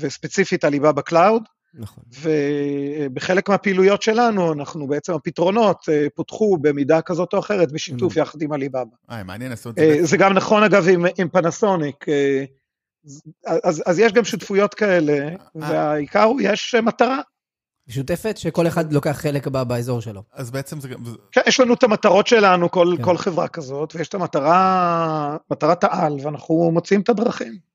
וספציפית 0.00 0.64
Alibaba 0.64 1.02
Cloud. 1.02 1.42
נכון. 1.74 2.04
ובחלק 2.20 3.48
מהפעילויות 3.48 4.02
שלנו, 4.02 4.52
אנחנו 4.52 4.86
בעצם, 4.86 5.12
הפתרונות 5.12 5.88
אה, 5.88 6.06
פותחו 6.14 6.58
במידה 6.60 7.02
כזאת 7.02 7.32
או 7.32 7.38
אחרת 7.38 7.72
בשיתוף 7.72 8.16
mm. 8.16 8.20
יחד 8.20 8.42
עם 8.42 8.52
עליבאבא. 8.52 8.96
אה, 9.10 9.24
מעניין 9.24 9.50
לעשות 9.50 9.78
את 9.78 9.84
זה. 9.84 10.04
זה 10.04 10.16
גם 10.16 10.32
נכון 10.32 10.62
אגב 10.62 10.88
עם, 10.88 11.04
עם 11.18 11.28
פנסוניק. 11.28 12.04
אז, 13.46 13.82
אז 13.86 13.98
יש 13.98 14.12
גם 14.12 14.24
שותפויות 14.24 14.74
כאלה, 14.74 15.28
והעיקר 15.54 16.22
הוא, 16.22 16.40
יש 16.40 16.74
מטרה. 16.74 17.20
משותפת, 17.88 18.36
שכל 18.36 18.66
אחד 18.66 18.92
לוקח 18.92 19.18
חלק 19.20 19.46
באזור 19.46 20.00
שלו. 20.00 20.22
אז 20.32 20.50
בעצם 20.50 20.80
זה 20.80 20.88
גם... 20.88 20.98
כן, 21.32 21.40
יש 21.46 21.60
לנו 21.60 21.74
את 21.74 21.82
המטרות 21.82 22.26
שלנו, 22.26 22.70
כל, 22.70 22.94
כן. 22.96 23.04
כל 23.04 23.16
חברה 23.16 23.48
כזאת, 23.48 23.96
ויש 23.96 24.08
את 24.08 24.14
המטרה, 24.14 25.36
מטרת 25.50 25.84
העל, 25.84 26.16
ואנחנו 26.22 26.70
מוצאים 26.72 27.00
את 27.00 27.08
הדרכים. 27.08 27.68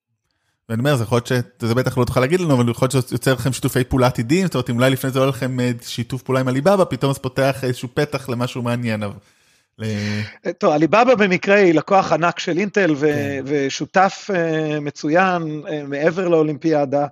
ואני 0.70 0.80
אומר, 0.80 0.96
זה 0.96 1.04
יכול 1.04 1.16
להיות 1.16 1.28
שזה 1.28 1.76
בטח 1.76 1.98
לא 1.98 2.06
תוכל 2.06 2.20
להגיד 2.20 2.40
לנו, 2.40 2.54
אבל 2.54 2.70
יכול 2.70 2.88
להיות 2.94 3.08
שיוצר 3.08 3.34
לכם 3.34 3.54
שיתופי 3.54 3.84
פעולה 3.84 4.08
עתידיים, 4.08 4.46
זאת 4.46 4.56
אומרת, 4.56 4.70
אם 4.70 4.76
אולי 4.76 4.90
לפני 4.90 5.10
זה 5.10 5.20
לא 5.20 5.28
לכם 5.28 5.60
אה, 5.60 5.72
שיתוף 5.82 6.22
פעולה 6.22 6.40
עם 6.40 6.48
עליבאבא, 6.48 6.84
פתאום 6.90 7.14
זה 7.14 7.20
פותח 7.20 7.64
איזשהו 7.64 7.90
פתח 7.94 8.30
למשהו 8.30 8.62
מעניין. 8.62 9.04
אבל... 9.04 9.16
טוב, 10.58 10.74
עליבאבא 10.74 11.16
במקרה 11.16 11.56
היא 11.56 11.74
לקוח 11.74 12.12
ענק 12.12 12.40
של 12.40 12.58
אינטל 12.58 12.94
ו- 12.96 13.00
כן. 13.00 13.44
ושותף 13.46 14.30
uh, 14.34 14.80
מצוין 14.80 15.62
uh, 15.66 15.70
מעבר 15.88 16.28
לאולימפיאדה. 16.28 17.08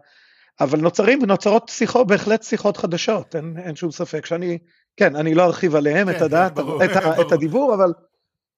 אבל 0.63 0.79
נוצרים 0.79 1.23
ונוצרות 1.23 1.69
שיחות, 1.69 2.07
בהחלט 2.07 2.43
שיחות 2.43 2.77
חדשות, 2.77 3.35
אין, 3.35 3.57
אין 3.57 3.75
שום 3.75 3.91
ספק 3.91 4.25
שאני, 4.25 4.57
כן, 4.97 5.15
אני 5.15 5.33
לא 5.33 5.43
ארחיב 5.43 5.75
עליהם 5.75 6.11
כן, 6.11 6.17
את 6.17 6.21
הדעת, 6.21 6.51
כן, 6.55 6.63
ברור, 6.63 6.85
את, 6.85 6.89
ברור. 6.89 7.21
את 7.21 7.31
הדיבור, 7.31 7.73
אבל 7.73 7.93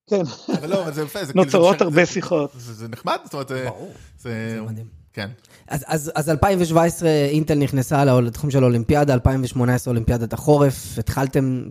כן, 0.10 0.22
אבל 0.60 0.70
לא, 0.70 0.84
אבל 0.84 0.94
זה 0.94 1.02
יפה, 1.02 1.26
זה 1.26 1.34
כאילו 1.34 1.44
נוצרות 1.46 1.76
כאילו, 1.76 1.90
הרבה 1.90 2.06
זה, 2.06 2.12
שיחות. 2.12 2.52
זה, 2.58 2.74
זה 2.74 2.88
נחמד, 2.88 3.18
זאת 3.24 3.34
אומרת, 3.34 3.48
זה, 3.48 3.66
ברור, 3.66 3.94
זה, 4.18 4.56
זה 4.56 4.62
מדהים. 4.62 4.88
כן. 5.14 5.30
אז, 5.68 5.84
אז, 5.88 6.12
אז 6.16 6.30
2017 6.30 7.10
אינטל 7.10 7.56
נכנסה 7.56 8.06
לתחום 8.06 8.52
של 8.52 8.64
האולימפיאדה, 8.64 9.14
2018 9.14 9.92
אולימפיאדת 9.92 10.34
החורף, 10.34 10.98
התחלתם, 10.98 11.64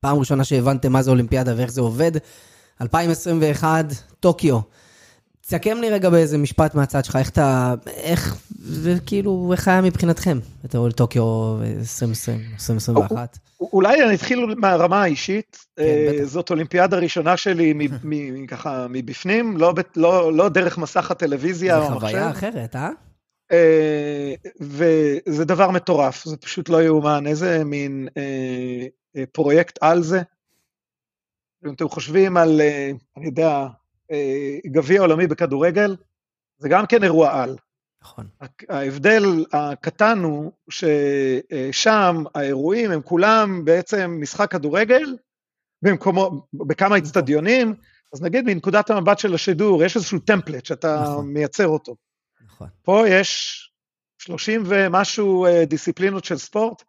פעם 0.00 0.18
ראשונה 0.18 0.44
שהבנתם 0.44 0.92
מה 0.92 1.02
זה 1.02 1.10
אולימפיאדה 1.10 1.54
ואיך 1.56 1.70
זה 1.70 1.80
עובד, 1.80 2.12
2021, 2.80 3.84
טוקיו. 4.20 4.60
תסכם 5.46 5.78
לי 5.80 5.90
רגע 5.90 6.10
באיזה 6.10 6.38
משפט 6.38 6.74
מהצד 6.74 7.04
שלך, 7.04 7.16
איך 7.16 7.28
אתה, 7.28 7.74
איך, 7.86 8.36
וכאילו, 8.82 9.52
איך 9.52 9.68
היה 9.68 9.80
מבחינתכם, 9.80 10.38
את 10.64 10.74
טוקיו 10.96 11.56
2020, 11.78 12.40
2021? 12.52 13.38
אולי 13.60 14.04
אני 14.04 14.14
אתחיל 14.14 14.54
מהרמה 14.56 15.02
האישית, 15.02 15.58
כן, 15.76 15.82
אה, 15.82 16.24
זאת 16.24 16.50
אולימפיאדה 16.50 16.98
ראשונה 16.98 17.36
שלי 17.36 17.88
ככה 18.48 18.86
מבפנים, 18.90 19.56
לא, 19.56 19.74
לא, 19.96 20.32
לא 20.32 20.48
דרך 20.48 20.78
מסך 20.78 21.10
הטלוויזיה 21.10 21.78
או 21.78 21.82
המחשב. 21.82 22.00
זה 22.00 22.06
חוויה 22.06 22.30
אחרת, 22.30 22.76
אה? 22.76 22.90
אה? 23.52 24.34
וזה 24.60 25.44
דבר 25.44 25.70
מטורף, 25.70 26.24
זה 26.24 26.36
פשוט 26.36 26.68
לא 26.68 26.82
יאומן, 26.82 27.26
איזה 27.26 27.64
מין 27.64 28.08
אה, 28.16 29.24
פרויקט 29.32 29.78
על 29.80 30.02
זה. 30.02 30.22
אם 31.66 31.72
אתם 31.72 31.88
חושבים 31.88 32.36
על, 32.36 32.60
אני 33.16 33.26
יודע, 33.26 33.66
גביע 34.66 35.00
עולמי 35.00 35.26
בכדורגל, 35.26 35.96
זה 36.58 36.68
גם 36.68 36.86
כן 36.86 37.04
אירוע 37.04 37.42
על. 37.42 37.56
נכון. 38.02 38.26
ההבדל 38.68 39.44
הקטן 39.52 40.18
הוא 40.18 40.52
ששם 40.70 42.24
האירועים 42.34 42.90
הם 42.90 43.02
כולם 43.02 43.64
בעצם 43.64 44.18
משחק 44.20 44.50
כדורגל 44.50 45.16
במקומו, 45.82 46.46
בכמה 46.52 46.98
אצטדיונים, 46.98 47.74
אז 48.12 48.22
נגיד 48.22 48.44
מנקודת 48.44 48.90
המבט 48.90 49.18
של 49.18 49.34
השידור, 49.34 49.84
יש 49.84 49.96
איזשהו 49.96 50.18
טמפלט 50.18 50.64
שאתה 50.64 51.00
נכון. 51.02 51.32
מייצר 51.32 51.68
אותו. 51.68 51.96
נכון. 52.46 52.68
פה 52.82 53.08
יש 53.08 53.62
30 54.18 54.62
ומשהו 54.66 55.46
אה, 55.46 55.64
דיסציפלינות 55.64 56.24
של 56.24 56.36
ספורט, 56.36 56.82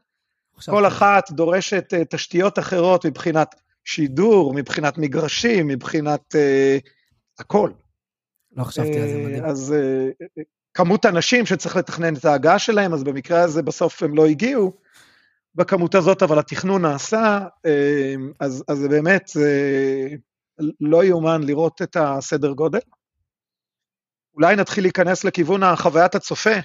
כל 0.65 0.87
אחת 0.87 1.31
דורשת 1.31 1.93
אה, 1.93 2.05
תשתיות 2.05 2.59
אחרות 2.59 3.05
מבחינת 3.05 3.55
שידור, 3.85 4.53
מבחינת 4.53 4.97
מגרשים, 4.97 5.67
מבחינת 5.67 6.35
הכל. 7.39 7.71
לא 8.51 8.63
חשבתי 8.63 8.99
על 8.99 9.07
זה, 9.07 9.17
מדהים. 9.25 9.43
אה, 9.43 9.49
אז 9.49 9.73
אה, 9.73 10.43
כמות 10.73 11.05
אנשים 11.05 11.45
שצריך 11.45 11.75
לתכנן 11.75 12.15
את 12.15 12.25
ההגעה 12.25 12.59
שלהם, 12.59 12.93
אז 12.93 13.03
במקרה 13.03 13.41
הזה 13.41 13.61
בסוף 13.61 14.03
הם 14.03 14.15
לא 14.15 14.25
הגיעו 14.25 14.73
בכמות 15.55 15.95
הזאת, 15.95 16.23
אבל 16.23 16.39
התכנון 16.39 16.81
נעשה, 16.81 17.47
אה, 17.65 18.15
אז, 18.39 18.63
אז 18.67 18.77
זה 18.77 18.89
באמת 18.89 19.27
זה 19.27 19.51
לא 20.79 21.03
יאומן 21.03 21.43
לראות 21.43 21.81
את 21.81 21.97
הסדר 21.99 22.51
גודל. 22.51 22.79
אולי 24.33 24.55
נתחיל 24.55 24.83
להיכנס 24.83 25.23
לכיוון 25.23 25.63
החוויית 25.63 26.15
הצופה. 26.15 26.55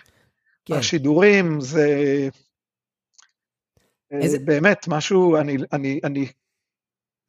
כן. 0.65 0.75
השידורים 0.75 1.61
זה 1.61 1.89
איזה... 4.11 4.39
באמת 4.39 4.89
משהו, 4.89 5.37
אני, 5.37 5.57
אני, 5.73 6.01
אני 6.05 6.27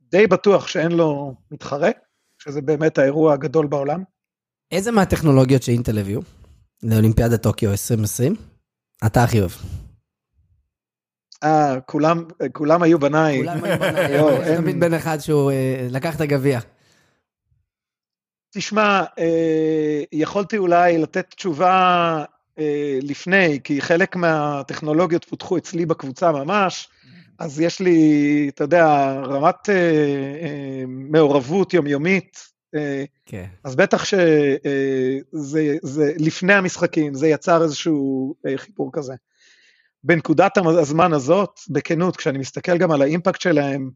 די 0.01 0.27
בטוח 0.27 0.67
שאין 0.67 0.91
לו 0.91 1.35
מתחרה. 1.51 1.89
שזה 2.43 2.61
באמת 2.61 2.97
האירוע 2.97 3.33
הגדול 3.33 3.67
בעולם. 3.67 4.03
איזה 4.71 4.91
מהטכנולוגיות 4.91 5.63
שאינטל 5.63 5.97
הביאו 5.99 6.21
לאולימפיאדה 6.83 7.37
טוקיו 7.37 7.71
2020, 7.71 8.35
אתה 9.05 9.23
הכי 9.23 9.39
אוהב? 9.39 9.51
אה, 11.43 11.81
כולם, 11.81 12.23
כולם 12.53 12.83
היו 12.83 12.99
בניי. 12.99 13.37
כולם 13.37 13.63
היו 13.63 13.77
בניי, 13.79 14.51
יש 14.51 14.57
תמיד 14.57 14.79
בן 14.79 14.93
אחד 14.93 15.17
שהוא 15.19 15.51
אה, 15.51 15.87
לקח 15.91 16.15
את 16.15 16.21
הגביע. 16.21 16.59
תשמע, 18.53 19.03
אה, 19.19 20.01
יכולתי 20.11 20.57
אולי 20.57 20.97
לתת 20.97 21.25
תשובה 21.35 22.23
אה, 22.59 22.99
לפני, 23.01 23.59
כי 23.63 23.81
חלק 23.81 24.15
מהטכנולוגיות 24.15 25.25
פותחו 25.25 25.57
אצלי 25.57 25.85
בקבוצה 25.85 26.31
ממש, 26.31 26.89
אז 27.39 27.59
יש 27.59 27.79
לי, 27.79 28.49
אתה 28.53 28.63
יודע, 28.63 29.13
רמת 29.13 29.69
אה, 29.69 29.75
אה, 30.41 30.83
מעורבות 30.87 31.73
יומיומית. 31.73 32.37
אה, 32.75 33.03
כן. 33.25 33.45
אז 33.63 33.75
בטח 33.75 34.05
שזה 34.05 34.57
אה, 35.59 35.77
זה, 35.81 36.13
לפני 36.17 36.53
המשחקים, 36.53 37.13
זה 37.13 37.27
יצר 37.27 37.63
איזשהו 37.63 38.35
אה, 38.45 38.57
חיבור 38.57 38.89
כזה. 38.93 39.13
בנקודת 40.03 40.57
הזמן 40.57 41.13
הזאת, 41.13 41.59
בכנות, 41.69 42.17
כשאני 42.17 42.37
מסתכל 42.37 42.77
גם 42.77 42.91
על 42.91 43.01
האימפקט 43.01 43.41
שלהם, 43.41 43.89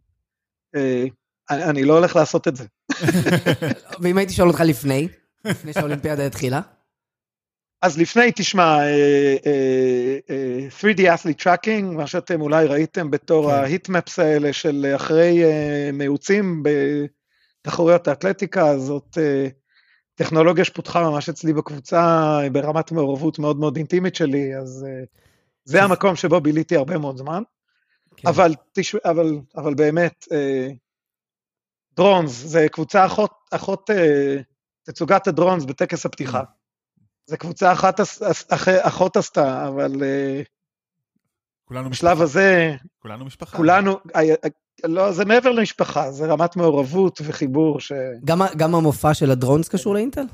אה, 0.76 1.06
אני, 1.50 1.64
אני 1.64 1.84
לא 1.84 1.98
הולך 1.98 2.16
לעשות 2.16 2.48
את 2.48 2.56
זה. 2.56 2.66
ואם 4.02 4.18
הייתי 4.18 4.34
שואל 4.34 4.48
אותך 4.48 4.60
לפני, 4.66 5.08
לפני 5.46 5.74
שהאולימפיאדה 5.74 6.26
התחילה? 6.26 6.62
אז 7.82 7.98
לפני, 7.98 8.32
תשמע, 8.36 8.80
אה, 8.80 9.36
אה, 9.46 10.18
אה, 10.30 10.68
3D 10.80 11.00
Athlete 11.00 11.42
Tracking, 11.42 11.84
מה 11.84 12.08
שאתם 12.08 12.42
אולי 12.42 12.66
ראיתם 12.66 13.12
בתור 13.12 13.52
כן. 13.52 13.58
ההיטמפס 13.58 14.20
האלה 14.20 14.54
של 14.54 14.94
אחרי 14.96 15.44
אה, 15.44 15.90
מיעוצים 15.94 16.64
בתחרויות 17.62 18.08
האתלטיקה, 18.08 18.78
זאת 18.78 19.18
אה, 19.18 19.48
טכנולוגיה 20.16 20.66
שפותחה 20.66 21.10
ממש 21.10 21.30
אצלי 21.30 21.54
בקבוצה, 21.54 22.40
ברמת 22.52 22.92
מעורבות 22.92 23.40
מאוד 23.40 23.60
מאוד 23.60 23.78
אינטימית 23.78 24.16
שלי, 24.16 24.58
אז 24.58 24.86
אה, 24.90 25.04
זה 25.64 25.84
המקום 25.84 26.16
שבו 26.16 26.42
ביליתי 26.42 26.76
הרבה 26.76 26.98
מאוד 26.98 27.18
זמן. 27.18 27.44
כן. 28.18 28.28
אבל, 28.28 28.52
תשמע, 28.74 29.00
אבל, 29.06 29.40
אבל 29.56 29.74
באמת, 29.74 30.28
אה, 30.32 30.70
דרונס, 31.96 32.32
זה 32.32 32.68
קבוצה 32.72 33.06
אחות, 33.06 33.32
אחות 33.52 33.90
אה, 33.90 34.38
תצוגת 34.84 35.28
הדרונס 35.28 35.66
בטקס 35.66 36.06
הפתיחה. 36.06 36.44
זה 37.28 37.38
קבוצה 37.38 37.72
אחת, 37.74 38.00
אח- 38.50 38.68
אחות 38.68 39.18
עשתה, 39.18 39.68
אבל 39.68 40.04
אה, 40.04 40.42
כולנו 41.66 41.90
בשלב 41.90 42.10
משפחה. 42.12 42.24
הזה, 42.24 42.76
כולנו 43.00 43.26
משפחה. 43.26 43.58
כולנו, 43.58 43.92
אה, 44.16 44.22
אה, 44.22 44.50
לא, 44.84 45.12
זה 45.12 45.26
מעבר 45.26 45.52
למשפחה, 45.52 46.12
זה 46.12 46.26
רמת 46.26 46.56
מעורבות 46.56 47.22
וחיבור 47.24 47.78
גם, 48.26 48.42
ה- 48.42 48.54
גם 48.58 48.76
המופע 48.76 49.14
של 49.14 49.32
הדרונס 49.32 49.68
קשור 49.70 49.94
לאינטל? 49.94 50.26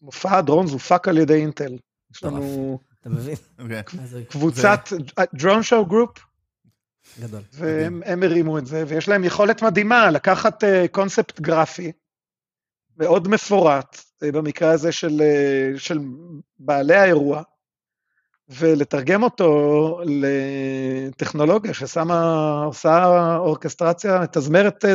שמופע 0.00 0.38
הדרונס 0.38 0.70
הופק 0.70 1.08
על 1.08 1.18
ידי 1.18 1.34
אינטל. 1.34 1.76
יש. 2.14 2.24
לנו 2.24 2.78
אתה 3.00 3.08
מבין? 3.08 3.36
אוקיי. 3.58 3.82
קבוצת 4.28 4.80
drone 5.34 5.62
show 5.62 5.86
group, 5.86 6.18
גדול. 7.20 7.40
והם 7.52 8.02
הם 8.06 8.22
הרימו 8.22 8.58
את 8.58 8.66
זה, 8.66 8.84
ויש 8.88 9.08
להם 9.08 9.24
יכולת 9.24 9.62
מדהימה 9.62 10.10
לקחת 10.10 10.64
אה, 10.64 10.88
קונספט 10.90 11.40
גרפי 11.40 11.92
מאוד 12.98 13.28
מפורט, 13.28 14.00
אה, 14.22 14.32
במקרה 14.32 14.70
הזה 14.70 14.92
של, 14.92 15.22
אה, 15.22 15.78
של 15.78 15.98
בעלי 16.58 16.94
האירוע, 16.94 17.42
ולתרגם 18.48 19.22
אותו 19.22 20.00
לטכנולוגיה 20.04 21.74
ששמה, 21.74 22.62
עושה 22.64 23.06
אורכסטרציה, 23.36 24.20
מתזמרת 24.20 24.84
אה, 24.84 24.94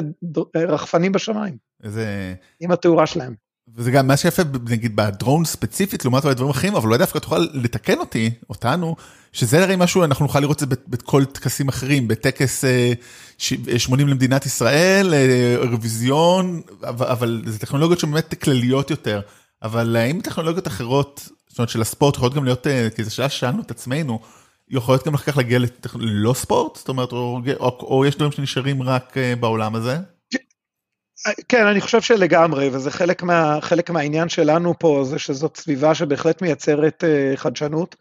רחפנים 0.55 1.11
בשמיים, 1.11 1.57
זה... 1.83 2.33
עם 2.59 2.71
התאורה 2.71 3.07
שלהם. 3.07 3.48
וזה 3.75 3.91
גם 3.91 4.07
מה 4.07 4.17
שיפה 4.17 4.41
נגיד 4.69 4.95
בדרון 4.95 5.45
ספציפית 5.45 6.05
לעומת 6.05 6.23
אולי 6.23 6.35
דברים 6.35 6.49
אחרים 6.49 6.75
אבל 6.75 6.85
אולי 6.85 6.97
דווקא 6.97 7.19
תוכל 7.19 7.47
לתקן 7.53 7.97
אותי 7.97 8.31
אותנו 8.49 8.95
שזה 9.33 9.63
הרי 9.63 9.75
משהו 9.77 10.03
אנחנו 10.03 10.25
נוכל 10.25 10.39
לראות 10.39 10.63
את 10.63 10.69
זה 10.69 10.75
בכל 10.87 11.25
טקסים 11.25 11.67
אחרים 11.67 12.07
בטקס 12.07 12.65
אה, 12.65 12.93
ש- 13.37 13.53
80 13.77 14.07
למדינת 14.07 14.45
ישראל 14.45 15.13
אה, 15.13 15.55
אירוויזיון 15.61 16.61
אבל, 16.83 17.43
זה 17.45 17.59
טכנולוגיות 17.59 17.99
שבאמת 17.99 18.43
כלליות 18.43 18.89
יותר 18.89 19.21
אבל 19.63 19.95
האם 19.95 20.21
טכנולוגיות 20.21 20.67
אחרות 20.67 21.29
זאת 21.47 21.59
אומרת 21.59 21.69
של 21.69 21.81
הספורט 21.81 22.15
יכולות 22.15 22.33
גם 22.33 22.45
להיות 22.45 22.67
אה, 22.67 22.87
כי 22.95 23.03
זו 23.03 23.15
שאלה 23.15 23.29
ששאלנו 23.29 23.61
את 23.61 23.71
עצמנו 23.71 24.19
יכולות 24.69 25.07
גם 25.07 25.13
אחר 25.13 25.31
כך 25.31 25.37
להגיע 25.37 25.59
ללא 25.95 26.33
ספורט 26.33 26.75
זאת 26.75 26.89
אומרת 26.89 27.11
או, 27.11 27.41
או, 27.59 27.77
או 27.81 28.05
יש 28.05 28.15
דברים 28.15 28.31
שנשארים 28.31 28.83
רק 28.83 29.17
אה, 29.17 29.35
בעולם 29.35 29.75
הזה. 29.75 29.97
כן, 31.49 31.67
אני 31.67 31.81
חושב 31.81 32.01
שלגמרי, 32.01 32.69
וזה 32.73 32.91
חלק, 32.91 33.23
מה, 33.23 33.57
חלק 33.61 33.89
מהעניין 33.89 34.29
שלנו 34.29 34.79
פה, 34.79 35.01
זה 35.05 35.19
שזאת 35.19 35.57
סביבה 35.57 35.95
שבהחלט 35.95 36.41
מייצרת 36.41 37.03
uh, 37.03 37.37
חדשנות 37.37 37.95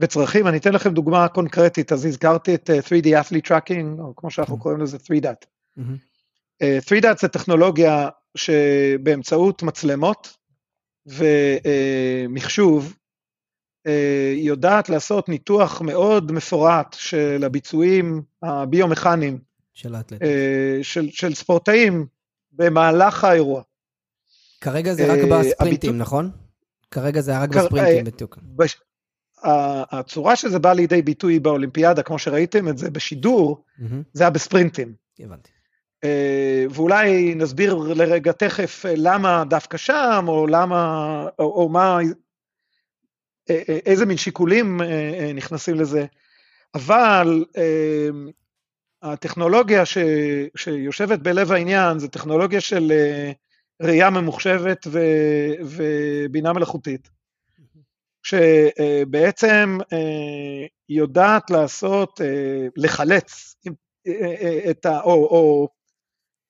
וצרכים. 0.00 0.46
אני 0.46 0.56
אתן 0.56 0.72
לכם 0.72 0.94
דוגמה 0.94 1.28
קונקרטית, 1.28 1.92
אז 1.92 2.06
הזכרתי 2.06 2.54
את 2.54 2.70
uh, 2.70 2.72
3D 2.88 3.06
Athlete 3.06 3.48
Tracking, 3.48 4.00
או 4.00 4.16
כמו 4.16 4.30
שאנחנו 4.30 4.56
כן. 4.56 4.62
קוראים 4.62 4.80
לזה 4.80 4.96
3DAT. 4.96 5.46
מהמם. 5.76 5.96
Uh, 6.62 6.66
3DAT 6.84 7.20
זה 7.20 7.28
טכנולוגיה 7.28 8.08
שבאמצעות 8.36 9.62
מצלמות 9.62 10.36
ומחשוב, 12.26 12.94
uh, 13.88 13.90
היא 14.34 14.48
יודעת 14.48 14.88
לעשות 14.88 15.28
ניתוח 15.28 15.80
מאוד 15.80 16.32
מפורט 16.32 16.96
של 16.98 17.42
הביצועים 17.46 18.22
הביומכניים 18.42 19.38
של 19.74 19.94
האתלט. 19.94 20.22
uh, 20.22 20.24
של, 20.82 21.08
של 21.10 21.34
ספורטאים 21.34 22.15
במהלך 22.56 23.24
האירוע. 23.24 23.62
כרגע 24.60 24.92
זה 24.92 25.12
רק 25.12 25.18
אה, 25.18 25.38
בספרינטים, 25.40 25.98
נכון? 25.98 26.30
כרגע 26.90 27.20
זה 27.20 27.38
רק 27.38 27.48
בספרינטים 27.48 28.06
אה, 28.06 28.10
בדיוק. 28.10 28.38
בש... 28.42 28.76
הצורה 29.90 30.36
שזה 30.36 30.58
בא 30.58 30.72
לידי 30.72 31.02
ביטוי 31.02 31.38
באולימפיאדה, 31.38 32.02
כמו 32.02 32.18
שראיתם 32.18 32.68
את 32.68 32.78
זה 32.78 32.90
בשידור, 32.90 33.64
זה 34.12 34.24
היה 34.24 34.30
בספרינטים. 34.30 34.94
הבנתי. 35.18 35.50
אה, 36.04 36.64
ואולי 36.70 37.34
נסביר 37.34 37.74
לרגע 37.74 38.32
תכף 38.32 38.84
למה 38.96 39.44
דווקא 39.48 39.76
שם, 39.76 40.24
או 40.28 40.46
למה, 40.46 41.28
או, 41.38 41.44
או 41.44 41.68
מה, 41.68 41.98
איזה 43.86 44.06
מין 44.06 44.16
שיקולים 44.16 44.80
נכנסים 45.34 45.74
לזה. 45.74 46.06
אבל 46.74 47.44
הטכנולוגיה 49.02 49.86
ש, 49.86 49.98
שיושבת 50.56 51.18
בלב 51.18 51.52
העניין 51.52 51.98
זה 51.98 52.08
טכנולוגיה 52.08 52.60
של 52.60 52.92
אה, 52.92 53.32
ראייה 53.82 54.10
ממוחשבת 54.10 54.86
ו, 54.90 55.00
ובינה 55.64 56.52
מלאכותית, 56.52 57.08
שבעצם 58.22 59.78
אה, 59.92 60.66
יודעת 60.88 61.50
לעשות, 61.50 62.20
אה, 62.20 62.66
לחלץ 62.76 63.56
אה, 63.66 63.72
אה, 64.42 64.70
את 64.70 64.86
ה... 64.86 65.00
או, 65.00 65.12
או 65.12 65.68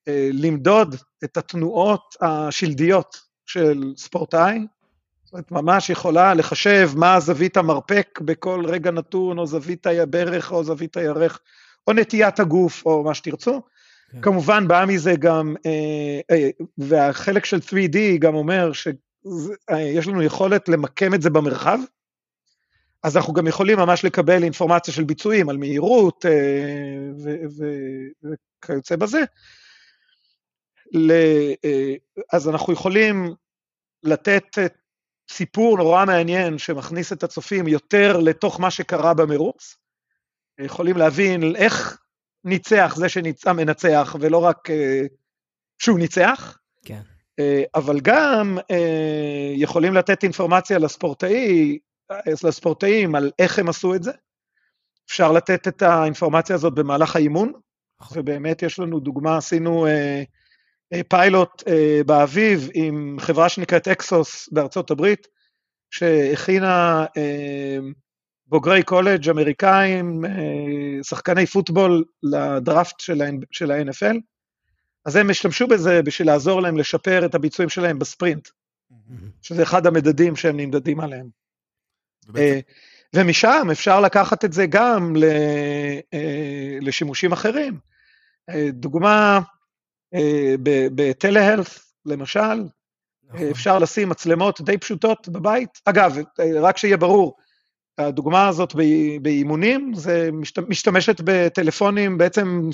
אה, 0.08 0.28
למדוד 0.32 0.96
את 1.24 1.36
התנועות 1.36 2.16
השלדיות 2.20 3.16
של 3.46 3.92
ספורטאי, 3.96 4.58
זאת 5.24 5.32
אומרת, 5.32 5.50
ממש 5.50 5.90
יכולה 5.90 6.34
לחשב 6.34 6.90
מה 6.96 7.20
זווית 7.20 7.56
המרפק 7.56 8.20
בכל 8.24 8.64
רגע 8.66 8.90
נתון, 8.90 9.38
או 9.38 9.46
זווית 9.46 9.86
הברך, 9.86 10.52
או 10.52 10.64
זווית 10.64 10.96
הירך, 10.96 11.40
או 11.86 11.92
נטיית 11.92 12.40
הגוף, 12.40 12.86
או 12.86 13.04
מה 13.04 13.14
שתרצו. 13.14 13.62
כן. 14.12 14.20
כמובן 14.20 14.68
בא 14.68 14.84
מזה 14.88 15.14
גם, 15.16 15.54
אה, 15.66 16.20
אה, 16.30 16.50
והחלק 16.78 17.44
של 17.44 17.58
3D 17.58 18.18
גם 18.18 18.34
אומר 18.34 18.72
שיש 18.72 20.06
לנו 20.06 20.22
יכולת 20.22 20.68
למקם 20.68 21.14
את 21.14 21.22
זה 21.22 21.30
במרחב, 21.30 21.78
אז 23.06 23.16
אנחנו 23.16 23.32
גם 23.32 23.46
יכולים 23.46 23.78
ממש 23.78 24.04
לקבל 24.04 24.42
אינפורמציה 24.42 24.94
של 24.94 25.04
ביצועים 25.04 25.48
על 25.48 25.56
מהירות 25.56 26.26
אה, 26.26 27.32
וכיוצא 28.62 28.96
בזה. 28.96 29.20
ל, 30.92 31.10
אה, 31.64 31.94
אז 32.32 32.48
אנחנו 32.48 32.72
יכולים 32.72 33.34
לתת 34.02 34.58
אה, 34.58 34.66
סיפור 35.30 35.76
נורא 35.76 36.04
מעניין 36.04 36.58
שמכניס 36.58 37.12
את 37.12 37.22
הצופים 37.22 37.68
יותר 37.68 38.16
לתוך 38.16 38.60
מה 38.60 38.70
שקרה 38.70 39.14
במרוץ. 39.14 39.76
יכולים 40.58 40.96
להבין 40.96 41.56
איך 41.56 41.98
ניצח 42.46 42.94
זה 42.96 43.08
שמנצח 43.08 44.16
ולא 44.20 44.38
רק 44.38 44.70
אה, 44.70 45.02
שהוא 45.78 45.98
ניצח. 45.98 46.58
כן. 46.84 47.00
אה, 47.38 47.62
אבל 47.74 48.00
גם 48.00 48.58
אה, 48.70 49.52
יכולים 49.54 49.94
לתת 49.94 50.22
אינפורמציה 50.22 50.78
לספורטאי, 50.78 51.78
לספורטאים 52.44 53.14
על 53.14 53.30
איך 53.38 53.58
הם 53.58 53.68
עשו 53.68 53.94
את 53.94 54.02
זה. 54.02 54.12
אפשר 55.06 55.32
לתת 55.32 55.68
את 55.68 55.82
האינפורמציה 55.82 56.56
הזאת 56.56 56.74
במהלך 56.74 57.16
האימון, 57.16 57.52
נכון. 58.00 58.18
ובאמת 58.18 58.62
יש 58.62 58.78
לנו 58.78 59.00
דוגמה, 59.00 59.36
עשינו 59.36 59.86
פיילוט 61.08 61.62
באביב 62.06 62.68
עם 62.74 63.16
חברה 63.20 63.48
שנקראת 63.48 63.88
EXOS 63.88 64.48
בארצות 64.52 64.90
הברית, 64.90 65.26
שהכינה 65.90 67.04
בוגרי 68.46 68.82
קולג' 68.82 69.28
אמריקאים, 69.28 70.24
אה, 70.24 71.02
שחקני 71.02 71.46
פוטבול 71.46 72.04
לדראפט 72.22 73.00
של 73.50 73.70
ה- 73.70 73.86
NFL, 73.86 74.16
אז 75.04 75.16
הם 75.16 75.30
השתמשו 75.30 75.66
בזה 75.66 76.02
בשביל 76.02 76.28
לעזור 76.28 76.62
להם 76.62 76.76
לשפר 76.76 77.26
את 77.26 77.34
הביצועים 77.34 77.68
שלהם 77.68 77.98
בספרינט, 77.98 78.48
מהמם. 78.90 79.30
שזה 79.42 79.62
אחד 79.62 79.86
המדדים 79.86 80.36
שהם 80.36 80.56
נמדדים 80.56 81.00
עליהם. 81.00 81.28
אה, 82.36 82.60
ומשם 83.14 83.68
אפשר 83.72 84.00
לקחת 84.00 84.44
את 84.44 84.52
זה 84.52 84.66
גם 84.66 85.14
אה, 86.12 86.78
לשימושים 86.80 87.32
אחרים. 87.32 87.78
דוגמה, 88.68 89.40
ב- 90.62 90.88
בטלהלת, 90.94 91.78
למשל, 92.06 92.64
נכון. 93.24 93.48
אפשר 93.50 93.78
לשים 93.78 94.08
מצלמות 94.08 94.60
די 94.60 94.78
פשוטות 94.78 95.28
בבית. 95.28 95.70
אגב, 95.84 96.16
רק 96.62 96.76
שיהיה 96.76 96.96
ברור, 96.96 97.36
הדוגמה 97.98 98.48
הזאת 98.48 98.74
באימונים, 99.22 99.92
זה 99.94 100.30
משת- 100.32 100.68
משתמשת 100.68 101.20
בטלפונים, 101.24 102.18
בעצם 102.18 102.70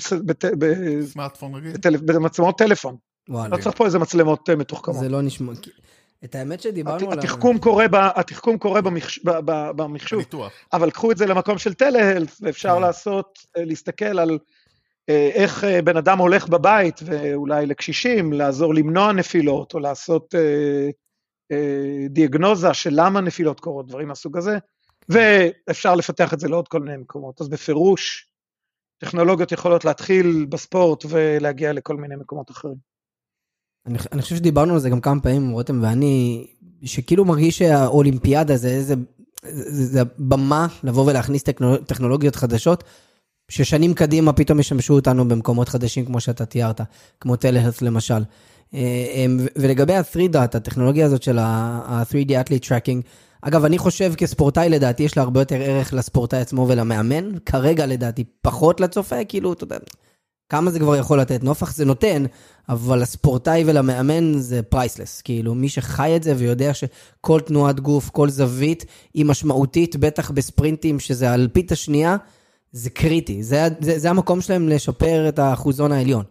סמארטפון 1.05 1.55
רגיל. 1.55 1.97
במצלמות 2.05 2.57
טלפון. 2.57 2.95
לא 3.27 3.57
צריך 3.61 3.77
פה 3.77 3.85
איזה 3.85 3.99
מצלמות 3.99 4.49
אה, 4.49 4.55
מתוחכמות. 4.55 4.99
זה 4.99 5.09
לא 5.09 5.21
נשמע... 5.21 5.53
את 6.23 6.35
האמת 6.35 6.61
שדיברנו 6.61 7.11
על... 7.11 7.19
ה- 7.19 7.21
התחכום 7.21 7.57
קורה, 7.57 7.87
ב- 7.87 7.95
התחכום 8.15 8.57
קורה 8.57 8.81
במחש- 8.81 9.19
ב- 9.25 9.39
ב- 9.45 9.71
במחשוב. 9.75 10.19
הניתוח. 10.19 10.51
אבל 10.73 10.91
קחו 10.91 11.11
את 11.11 11.17
זה 11.17 11.25
למקום 11.25 11.57
של 11.57 11.73
טלהלת, 11.73 12.31
ואפשר 12.41 12.75
כן. 12.75 12.81
לעשות, 12.81 13.39
אה, 13.57 13.65
להסתכל 13.65 14.19
על 14.19 14.37
איך 15.07 15.63
בן 15.83 15.97
אדם 15.97 16.17
הולך 16.17 16.47
בבית, 16.47 16.99
ואולי 17.05 17.65
לקשישים, 17.65 18.33
לעזור 18.33 18.73
למנוע 18.73 19.11
נפילות, 19.13 19.73
או 19.73 19.79
לעשות 19.79 20.35
דיאגנוזה 22.09 22.73
של 22.73 22.89
למה 22.93 23.21
נפילות 23.21 23.59
קורות, 23.59 23.87
דברים 23.87 24.07
מהסוג 24.07 24.37
הזה, 24.37 24.57
ואפשר 25.09 25.95
לפתח 25.95 26.33
את 26.33 26.39
זה 26.39 26.47
לעוד 26.47 26.67
כל 26.67 26.79
מיני 26.79 26.97
מקומות. 26.97 27.41
אז 27.41 27.49
בפירוש, 27.49 28.27
טכנולוגיות 28.97 29.51
יכולות 29.51 29.85
להתחיל 29.85 30.45
בספורט 30.49 31.05
ולהגיע 31.09 31.73
לכל 31.73 31.97
מיני 31.97 32.15
מקומות 32.15 32.51
אחרים. 32.51 32.75
אני, 33.85 33.97
אני 34.11 34.21
חושב 34.21 34.35
שדיברנו 34.35 34.73
על 34.73 34.79
זה 34.79 34.89
גם 34.89 35.01
כמה 35.01 35.21
פעמים, 35.21 35.49
רותם 35.49 35.83
ואני, 35.83 36.47
שכאילו 36.83 37.25
מרגיש 37.25 37.57
שהאולימפיאדה 37.57 38.57
זה 38.57 38.67
איזה, 38.67 38.95
זה, 39.51 39.85
זה 39.85 40.01
במה 40.17 40.67
לבוא 40.83 41.05
ולהכניס 41.05 41.43
טכנולוג, 41.43 41.83
טכנולוגיות 41.85 42.35
חדשות, 42.35 42.83
ששנים 43.51 43.93
קדימה 43.93 44.33
פתאום 44.33 44.59
ישמשו 44.59 44.93
אותנו 44.93 45.27
במקומות 45.27 45.69
חדשים 45.69 46.05
כמו 46.05 46.19
שאתה 46.19 46.45
תיארת, 46.45 46.81
כמו 47.19 47.35
טלהלס 47.35 47.81
למשל. 47.81 48.23
אה, 48.73 49.25
ולגבי 49.55 49.93
ה-3DAT, 49.93 50.57
הטכנולוגיה 50.57 51.05
הזאת 51.05 51.23
של 51.23 51.39
ה-3D 51.39 52.29
Athlete 52.29 52.65
Tracking, 52.65 53.01
אגב, 53.45 53.65
אני 53.65 53.77
חושב 53.77 54.13
כספורטאי 54.17 54.69
לדעתי 54.69 55.03
יש 55.03 55.17
לה 55.17 55.23
הרבה 55.23 55.41
יותר 55.41 55.55
ערך 55.55 55.93
לספורטאי 55.93 56.39
עצמו 56.39 56.65
ולמאמן, 56.69 57.29
כרגע 57.45 57.85
לדעתי 57.85 58.23
פחות 58.41 58.79
לצופה, 58.79 59.25
כאילו, 59.25 59.53
אתה 59.53 59.63
יודע, 59.63 59.77
כמה 60.49 60.71
זה 60.71 60.79
כבר 60.79 60.95
יכול 60.95 61.19
לתת? 61.19 61.43
נוף 61.43 61.73
זה 61.73 61.85
נותן, 61.85 62.25
אבל 62.69 63.01
לספורטאי 63.01 63.63
ולמאמן 63.67 64.37
זה 64.37 64.61
priceless. 64.61 65.21
כאילו, 65.21 65.55
מי 65.55 65.69
שחי 65.69 66.15
את 66.15 66.23
זה 66.23 66.33
ויודע 66.37 66.71
שכל 66.73 67.39
תנועת 67.39 67.79
גוף, 67.79 68.09
כל 68.09 68.29
זווית 68.29 68.85
היא 69.13 69.25
משמעותית, 69.25 69.95
בטח 69.95 70.31
בספרינטים, 70.31 70.99
שזה 70.99 71.33
אלפית 71.33 71.71
השנייה, 71.71 72.17
זה 72.71 72.89
קריטי. 72.89 73.43
זה, 73.43 73.67
זה, 73.79 73.99
זה 73.99 74.09
המקום 74.09 74.41
שלהם 74.41 74.69
לשפר 74.69 75.29
את 75.29 75.39
האחוזון 75.39 75.91
העליון. 75.91 76.23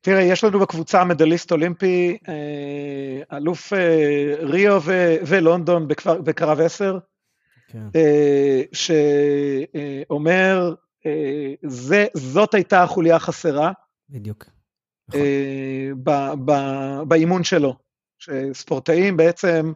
תראה, 0.00 0.22
יש 0.22 0.44
לנו 0.44 0.60
בקבוצה 0.60 1.04
medalist 1.04 1.52
אולימפי, 1.52 2.18
אה, 2.28 3.36
אלוף 3.36 3.72
אה, 3.72 4.34
ריו 4.40 4.80
ו- 4.84 5.16
ולונדון 5.26 5.88
בקפר, 5.88 6.20
בקרב 6.20 6.60
10, 6.60 6.98
כן. 7.68 7.88
אה, 7.96 8.62
שאומר, 10.02 10.74
זה, 11.66 12.06
זאת 12.14 12.54
הייתה 12.54 12.82
החוליה 12.82 13.16
החסרה. 13.16 13.72
בדיוק. 14.10 14.44
נכון. 15.08 15.20
ב- 16.04 16.32
ב- 16.44 17.02
באימון 17.08 17.44
שלו. 17.44 17.76
שספורטאים 18.18 19.16
בעצם 19.16 19.72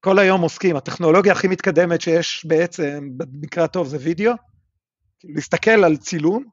כל 0.00 0.18
היום 0.18 0.40
עוסקים, 0.40 0.76
הטכנולוגיה 0.76 1.32
הכי 1.32 1.48
מתקדמת 1.48 2.00
שיש 2.00 2.46
בעצם, 2.48 3.08
במקרה 3.16 3.64
הטוב 3.64 3.86
זה 3.86 3.96
וידאו, 4.00 4.32
להסתכל 5.24 5.84
על 5.84 5.96
צילום, 5.96 6.44
אה, 6.44 6.50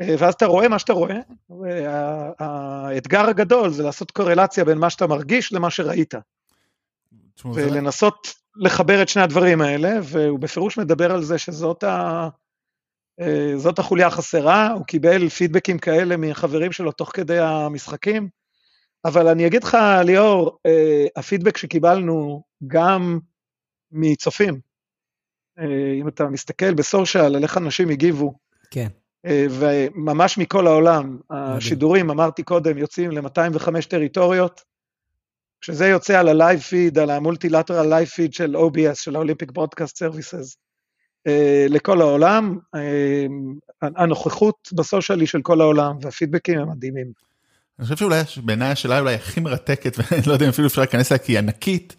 ואז 0.00 0.34
אתה 0.34 0.46
רואה 0.46 0.68
מה 0.68 0.78
שאתה 0.78 0.92
רואה, 0.92 1.16
האתגר 2.38 3.28
הגדול 3.28 3.70
זה 3.70 3.82
לעשות 3.82 4.10
קורלציה 4.10 4.64
בין 4.64 4.78
מה 4.78 4.90
שאתה 4.90 5.06
מרגיש 5.06 5.52
למה 5.52 5.70
שראית. 5.70 6.14
ולנסות 7.44 8.34
לחבר 8.56 9.02
את 9.02 9.08
שני 9.08 9.22
הדברים 9.22 9.60
האלה, 9.60 9.98
והוא 10.02 10.38
בפירוש 10.38 10.78
מדבר 10.78 11.12
על 11.12 11.22
זה 11.22 11.38
שזאת 11.38 11.84
ה... 11.84 12.28
אה, 13.20 13.52
זאת 13.56 13.78
החוליה 13.78 14.06
החסרה, 14.06 14.72
הוא 14.72 14.84
קיבל 14.84 15.28
פידבקים 15.28 15.78
כאלה 15.78 16.16
מחברים 16.16 16.72
שלו 16.72 16.92
תוך 16.92 17.10
כדי 17.14 17.38
המשחקים, 17.38 18.28
אבל 19.04 19.28
אני 19.28 19.46
אגיד 19.46 19.64
לך, 19.64 19.76
ליאור, 20.04 20.58
אה, 20.66 21.06
הפידבק 21.16 21.56
שקיבלנו 21.56 22.42
גם 22.66 23.18
מצופים, 23.92 24.60
אם 26.00 26.08
אתה 26.08 26.24
מסתכל 26.24 26.74
בסושיאל 26.74 27.24
על 27.24 27.42
איך 27.42 27.58
אנשים 27.58 27.88
הגיבו, 27.88 28.34
כן. 28.70 28.88
אה, 29.26 29.46
וממש 29.50 30.38
מכל 30.38 30.66
העולם, 30.66 31.18
השידורים, 31.30 32.10
אמרתי 32.10 32.42
קודם, 32.42 32.78
יוצאים 32.78 33.10
ל-205 33.10 33.88
טריטוריות, 33.88 34.60
כשזה 35.60 35.86
יוצא 35.86 36.18
על 36.18 36.28
ה-Live 36.28 36.60
Feed, 36.60 37.00
על 37.00 37.10
ה-Multilateral 37.10 37.86
Live 37.86 38.10
Feed 38.16 38.32
של 38.32 38.56
OBS, 38.56 38.94
של 38.94 39.16
Broadcast 39.58 39.94
Services, 39.98 40.56
אה, 41.26 41.66
לכל 41.68 42.00
העולם, 42.00 42.58
אה, 42.74 43.26
הנוכחות 43.82 44.68
בסושיאלי 44.72 45.26
של 45.26 45.42
כל 45.42 45.60
העולם, 45.60 45.96
והפידבקים 46.02 46.58
הם 46.58 46.70
מדהימים. 46.70 47.12
אני 47.78 47.84
חושב 47.84 47.96
שאולי 47.96 48.20
בעיניי 48.44 48.68
השאלה 48.68 49.00
אולי 49.00 49.14
הכי 49.14 49.40
מרתקת, 49.40 49.96
ואני 49.98 50.22
לא 50.26 50.32
יודע 50.32 50.44
אם 50.44 50.50
אפילו 50.50 50.68
אפשר 50.68 50.80
להיכנס 50.80 51.12
אליה 51.12 51.18
כי 51.18 51.32
היא 51.32 51.38
ענקית, 51.38 51.96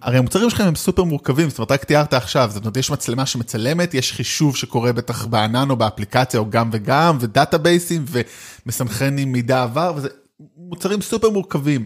הרי 0.00 0.18
המוצרים 0.18 0.50
שלכם 0.50 0.64
הם 0.64 0.74
סופר 0.74 1.04
מורכבים, 1.04 1.50
זאת 1.50 1.58
אומרת 1.58 1.72
רק 1.72 1.84
תיארת 1.84 2.14
עכשיו, 2.14 2.50
זאת 2.52 2.64
אומרת 2.64 2.76
יש 2.76 2.90
מצלמה 2.90 3.26
שמצלמת, 3.26 3.94
יש 3.94 4.12
חישוב 4.12 4.56
שקורה 4.56 4.92
בטח 4.92 5.26
בענן 5.26 5.70
או 5.70 5.76
באפליקציה 5.76 6.40
או 6.40 6.50
גם 6.50 6.70
וגם, 6.72 7.18
ודאטאבייסים 7.20 8.04
ומסנכרן 8.66 9.18
עם 9.18 9.32
מידע 9.32 9.62
עבר, 9.62 9.92
וזה 9.96 10.08
מוצרים 10.56 11.02
סופר 11.02 11.30
מורכבים. 11.30 11.84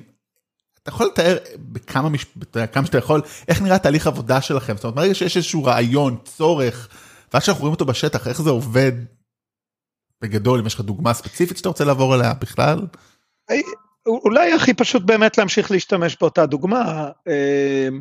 אתה 0.82 0.90
יכול 0.90 1.06
לתאר 1.06 1.36
בכמה, 1.58 2.08
מש... 2.08 2.26
כמה 2.72 2.86
שאתה 2.86 2.98
יכול, 2.98 3.22
איך 3.48 3.62
נראה 3.62 3.78
תהליך 3.78 4.06
עבודה 4.06 4.40
שלכם, 4.40 4.74
זאת 4.76 4.84
אומרת 4.84 4.96
ברגע 4.96 5.14
שיש 5.14 5.36
איזשהו 5.36 5.64
רעיון, 5.64 6.16
צורך, 6.24 6.88
ואז 7.34 7.44
שאנחנו 7.44 7.60
רואים 7.60 7.72
אותו 7.74 7.84
בשטח, 7.84 8.28
איך 8.28 8.42
זה 8.42 8.50
עובד 8.50 8.92
בגדול, 10.22 10.60
אם 10.60 10.66
יש 10.66 10.74
לך 10.74 10.80
דוגמה 10.80 11.14
ספציפית 11.14 11.56
שאתה 11.56 11.68
רוצה 11.68 11.84
לעבור 11.84 12.14
עליה 12.14 12.34
בכלל? 12.34 12.86
אולי 14.06 14.52
הכי 14.52 14.74
פשוט 14.74 15.02
באמת 15.02 15.38
להמשיך 15.38 15.70
להשתמש 15.70 16.16
באותה 16.20 16.46
דוגמה. 16.46 17.10
אמ, 17.26 18.00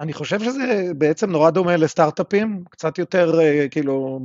אני 0.00 0.12
חושב 0.12 0.40
שזה 0.40 0.90
בעצם 0.96 1.30
נורא 1.30 1.50
דומה 1.50 1.76
לסטארט-אפים, 1.76 2.64
קצת 2.70 2.98
יותר 2.98 3.40
אה, 3.40 3.66
כאילו, 3.70 4.20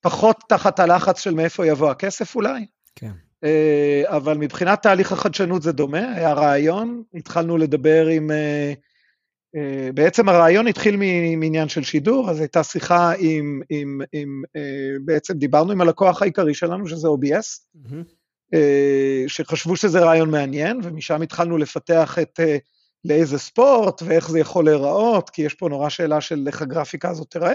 פחות 0.00 0.36
תחת 0.48 0.80
הלחץ 0.80 1.20
של 1.20 1.34
מאיפה 1.34 1.66
יבוא 1.66 1.90
הכסף 1.90 2.36
אולי. 2.36 2.66
כן. 2.94 3.12
אה, 3.44 4.02
אבל 4.06 4.38
מבחינת 4.38 4.82
תהליך 4.82 5.12
החדשנות 5.12 5.62
זה 5.62 5.72
דומה, 5.72 6.12
היה 6.14 6.32
רעיון, 6.32 7.02
התחלנו 7.14 7.56
לדבר 7.56 8.06
עם, 8.06 8.30
אה, 8.30 8.72
בעצם 9.94 10.28
הרעיון 10.28 10.66
התחיל 10.66 10.96
מעניין 11.36 11.68
של 11.68 11.82
שידור, 11.82 12.30
אז 12.30 12.40
הייתה 12.40 12.62
שיחה 12.62 13.12
עם, 13.18 13.62
עם, 13.70 14.00
עם 14.12 14.42
בעצם 15.04 15.34
דיברנו 15.34 15.72
עם 15.72 15.80
הלקוח 15.80 16.22
העיקרי 16.22 16.54
שלנו, 16.54 16.88
שזה 16.88 17.08
OBS, 17.08 17.76
mm-hmm. 17.76 18.17
אה, 18.54 19.24
שחשבו 19.26 19.76
שזה 19.76 20.00
רעיון 20.00 20.30
מעניין, 20.30 20.80
ומשם 20.82 21.22
התחלנו 21.22 21.58
לפתח 21.58 22.18
את 22.22 22.40
אה, 22.40 22.56
לאיזה 23.04 23.38
ספורט 23.38 24.02
ואיך 24.02 24.30
זה 24.30 24.38
יכול 24.38 24.64
להיראות, 24.64 25.30
כי 25.30 25.42
יש 25.42 25.54
פה 25.54 25.68
נורא 25.68 25.88
שאלה 25.88 26.20
של 26.20 26.44
איך 26.46 26.62
הגרפיקה 26.62 27.10
הזאת 27.10 27.30
תיראה. 27.30 27.52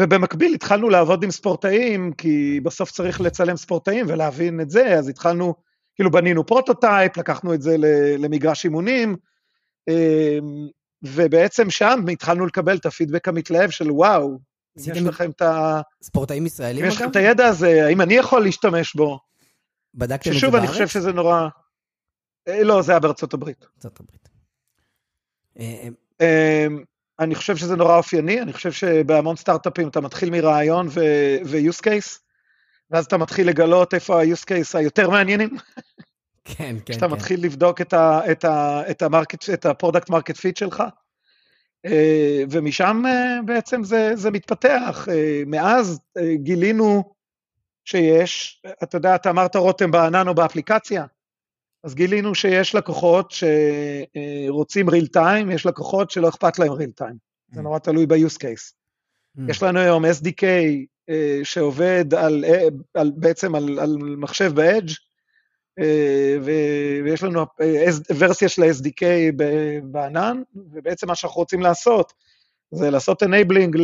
ובמקביל 0.00 0.54
התחלנו 0.54 0.88
לעבוד 0.88 1.24
עם 1.24 1.30
ספורטאים, 1.30 2.12
כי 2.12 2.60
בסוף 2.62 2.90
צריך 2.90 3.20
לצלם 3.20 3.56
ספורטאים 3.56 4.06
ולהבין 4.08 4.60
את 4.60 4.70
זה, 4.70 4.86
אז 4.86 5.08
התחלנו, 5.08 5.54
כאילו 5.94 6.10
בנינו 6.10 6.46
פרוטוטייפ, 6.46 7.16
לקחנו 7.16 7.54
את 7.54 7.62
זה 7.62 7.76
למגרש 8.18 8.64
אימונים, 8.64 9.16
אה, 9.88 10.38
ובעצם 11.02 11.70
שם 11.70 12.04
התחלנו 12.12 12.46
לקבל 12.46 12.76
את 12.76 12.86
הפידבק 12.86 13.28
המתלהב 13.28 13.70
של 13.70 13.90
וואו, 13.90 14.38
יש 14.76 15.02
לכם 15.02 15.30
את 15.30 15.42
ה... 15.42 15.80
ספורטאים 16.02 16.46
ישראלים? 16.46 16.84
יש 16.84 16.94
לכם 16.94 17.10
את 17.10 17.16
הידע 17.16 17.46
הזה, 17.46 17.86
האם 17.86 18.00
אני 18.00 18.14
יכול 18.14 18.42
להשתמש 18.42 18.94
בו? 18.94 19.18
בדקתם 19.94 20.30
את 20.30 20.34
זה 20.40 20.40
בארץ? 20.40 20.40
ששוב, 20.40 20.54
אני 20.54 20.66
חושב 20.66 20.88
שזה 20.88 21.12
נורא... 21.12 21.48
אה, 22.48 22.62
לא, 22.62 22.82
זה 22.82 22.92
היה 22.92 22.98
בארצות 23.00 23.34
הברית. 23.34 23.66
ארצות 23.76 24.00
הברית. 24.00 24.28
אה, 25.58 25.88
אה, 26.20 26.66
אני 27.18 27.34
חושב 27.34 27.56
שזה 27.56 27.76
נורא 27.76 27.96
אופייני, 27.96 28.42
אני 28.42 28.52
חושב 28.52 28.72
שבהמון 28.72 29.36
סטארט-אפים 29.36 29.88
אתה 29.88 30.00
מתחיל 30.00 30.30
מרעיון 30.30 30.88
ו-use 30.90 31.80
case, 31.80 32.18
ואז 32.90 33.04
אתה 33.04 33.16
מתחיל 33.16 33.48
לגלות 33.48 33.94
איפה 33.94 34.20
ה-use 34.20 34.44
case 34.44 34.78
היותר 34.78 35.10
מעניינים. 35.10 35.48
כן, 36.44 36.54
כן, 36.54 36.76
כן. 36.84 36.92
כשאתה 36.92 37.08
מתחיל 37.08 37.44
לבדוק 37.44 37.80
את 37.80 38.44
ה-product 39.64 40.10
market 40.10 40.36
fit 40.36 40.58
שלך. 40.58 40.82
ומשם 42.50 43.02
בעצם 43.44 43.84
זה, 43.84 44.10
זה 44.14 44.30
מתפתח. 44.30 45.08
מאז 45.46 46.00
גילינו 46.34 47.14
שיש, 47.88 48.62
אתה 48.82 48.96
יודע, 48.96 49.14
אתה 49.14 49.30
אמרת 49.30 49.56
רותם 49.56 49.90
בענן 49.90 50.28
או 50.28 50.34
באפליקציה, 50.34 51.04
אז 51.84 51.94
גילינו 51.94 52.34
שיש 52.34 52.74
לקוחות 52.74 53.32
שרוצים 53.32 54.88
real 54.88 55.16
time, 55.16 55.52
יש 55.52 55.66
לקוחות 55.66 56.10
שלא 56.10 56.28
אכפת 56.28 56.58
להם 56.58 56.72
real 56.72 57.02
time, 57.02 57.16
זה 57.52 57.60
mm. 57.60 57.62
נורא 57.62 57.78
תלוי 57.78 58.06
ב-use 58.06 58.36
case. 58.36 58.72
Mm. 59.38 59.40
יש 59.50 59.62
לנו 59.62 59.78
היום 59.80 60.04
SDK 60.04 60.42
אה, 61.08 61.40
שעובד 61.42 62.14
על, 62.14 62.44
אה, 62.44 62.68
על, 62.94 63.12
בעצם 63.16 63.54
על, 63.54 63.78
על 63.78 63.96
מחשב 63.98 64.52
ב-edge, 64.54 64.92
אה, 65.78 66.36
ויש 67.04 67.22
לנו 67.22 67.46
ורסיה 68.18 68.48
של 68.48 68.62
ה-SDK 68.62 69.02
בענן, 69.82 70.42
ובעצם 70.72 71.06
מה 71.06 71.14
שאנחנו 71.14 71.40
רוצים 71.40 71.60
לעשות, 71.60 72.12
זה 72.70 72.90
לעשות 72.90 73.22
enabling 73.22 73.78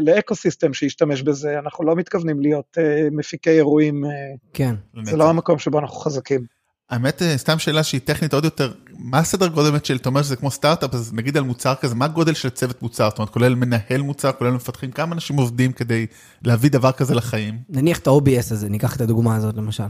לאקו-סיסטם 0.00 0.72
שישתמש 0.74 1.22
בזה, 1.22 1.58
אנחנו 1.58 1.84
לא 1.84 1.96
מתכוונים 1.96 2.40
להיות 2.40 2.76
uh, 2.78 3.14
מפיקי 3.14 3.50
אירועים, 3.50 4.04
uh, 4.04 4.08
כן. 4.52 4.74
זה 5.02 5.16
לא 5.16 5.28
המקום 5.28 5.58
שבו 5.58 5.78
אנחנו 5.78 5.96
חזקים. 5.96 6.60
האמת, 6.90 7.22
אה, 7.22 7.38
סתם 7.38 7.58
שאלה 7.58 7.82
שהיא 7.82 8.00
טכנית 8.04 8.34
עוד 8.34 8.44
יותר, 8.44 8.72
מה 8.98 9.18
הסדר 9.18 9.46
גודל 9.46 9.70
באמת 9.70 9.84
של, 9.84 9.96
אתה 9.96 10.08
אומר 10.08 10.22
שזה 10.22 10.36
כמו 10.36 10.50
סטארט-אפ, 10.50 10.94
אז 10.94 11.12
נגיד 11.14 11.36
על 11.36 11.42
מוצר 11.42 11.74
כזה, 11.74 11.94
מה 11.94 12.04
הגודל 12.04 12.34
של 12.34 12.48
צוות 12.48 12.82
מוצר? 12.82 13.08
זאת 13.08 13.18
אומרת, 13.18 13.30
כולל 13.30 13.54
מנהל 13.54 14.02
מוצר, 14.02 14.32
כולל 14.32 14.50
מפתחים, 14.50 14.90
כמה 14.90 15.14
אנשים 15.14 15.36
עובדים 15.36 15.72
כדי 15.72 16.06
להביא 16.44 16.70
דבר 16.70 16.92
כזה 16.92 17.14
לחיים? 17.14 17.58
נניח 17.68 17.98
את 17.98 18.06
ה-OBS 18.06 18.52
הזה, 18.52 18.68
ניקח 18.68 18.96
את 18.96 19.00
הדוגמה 19.00 19.36
הזאת 19.36 19.56
למשל. 19.56 19.84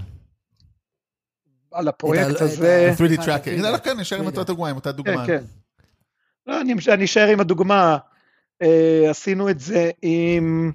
על 1.73 1.89
הפרויקט 1.89 2.41
הזה, 2.41 2.93
ה-3D 2.93 3.21
אחד, 3.21 3.29
tracker, 3.29 3.51
ה- 3.51 3.71
לא, 3.71 3.79
כן, 3.79 4.01
נשאר 4.01 4.19
עם. 4.19 4.27
אותה 4.27 4.43
דוגמה, 4.43 4.69
עם 4.69 4.77
אותה 4.77 4.91
כן, 4.91 4.97
דוגמה. 4.97 5.27
כן. 5.27 5.43
לא, 6.51 6.61
אני 6.61 6.75
אני 6.93 7.05
אשאר 7.05 7.29
עם 7.29 7.41
הדוגמה. 7.41 7.99
אה, 8.63 9.07
עשינו 9.11 9.51
את 9.51 9.61
זה 9.61 9.91
עם... 10.03 10.73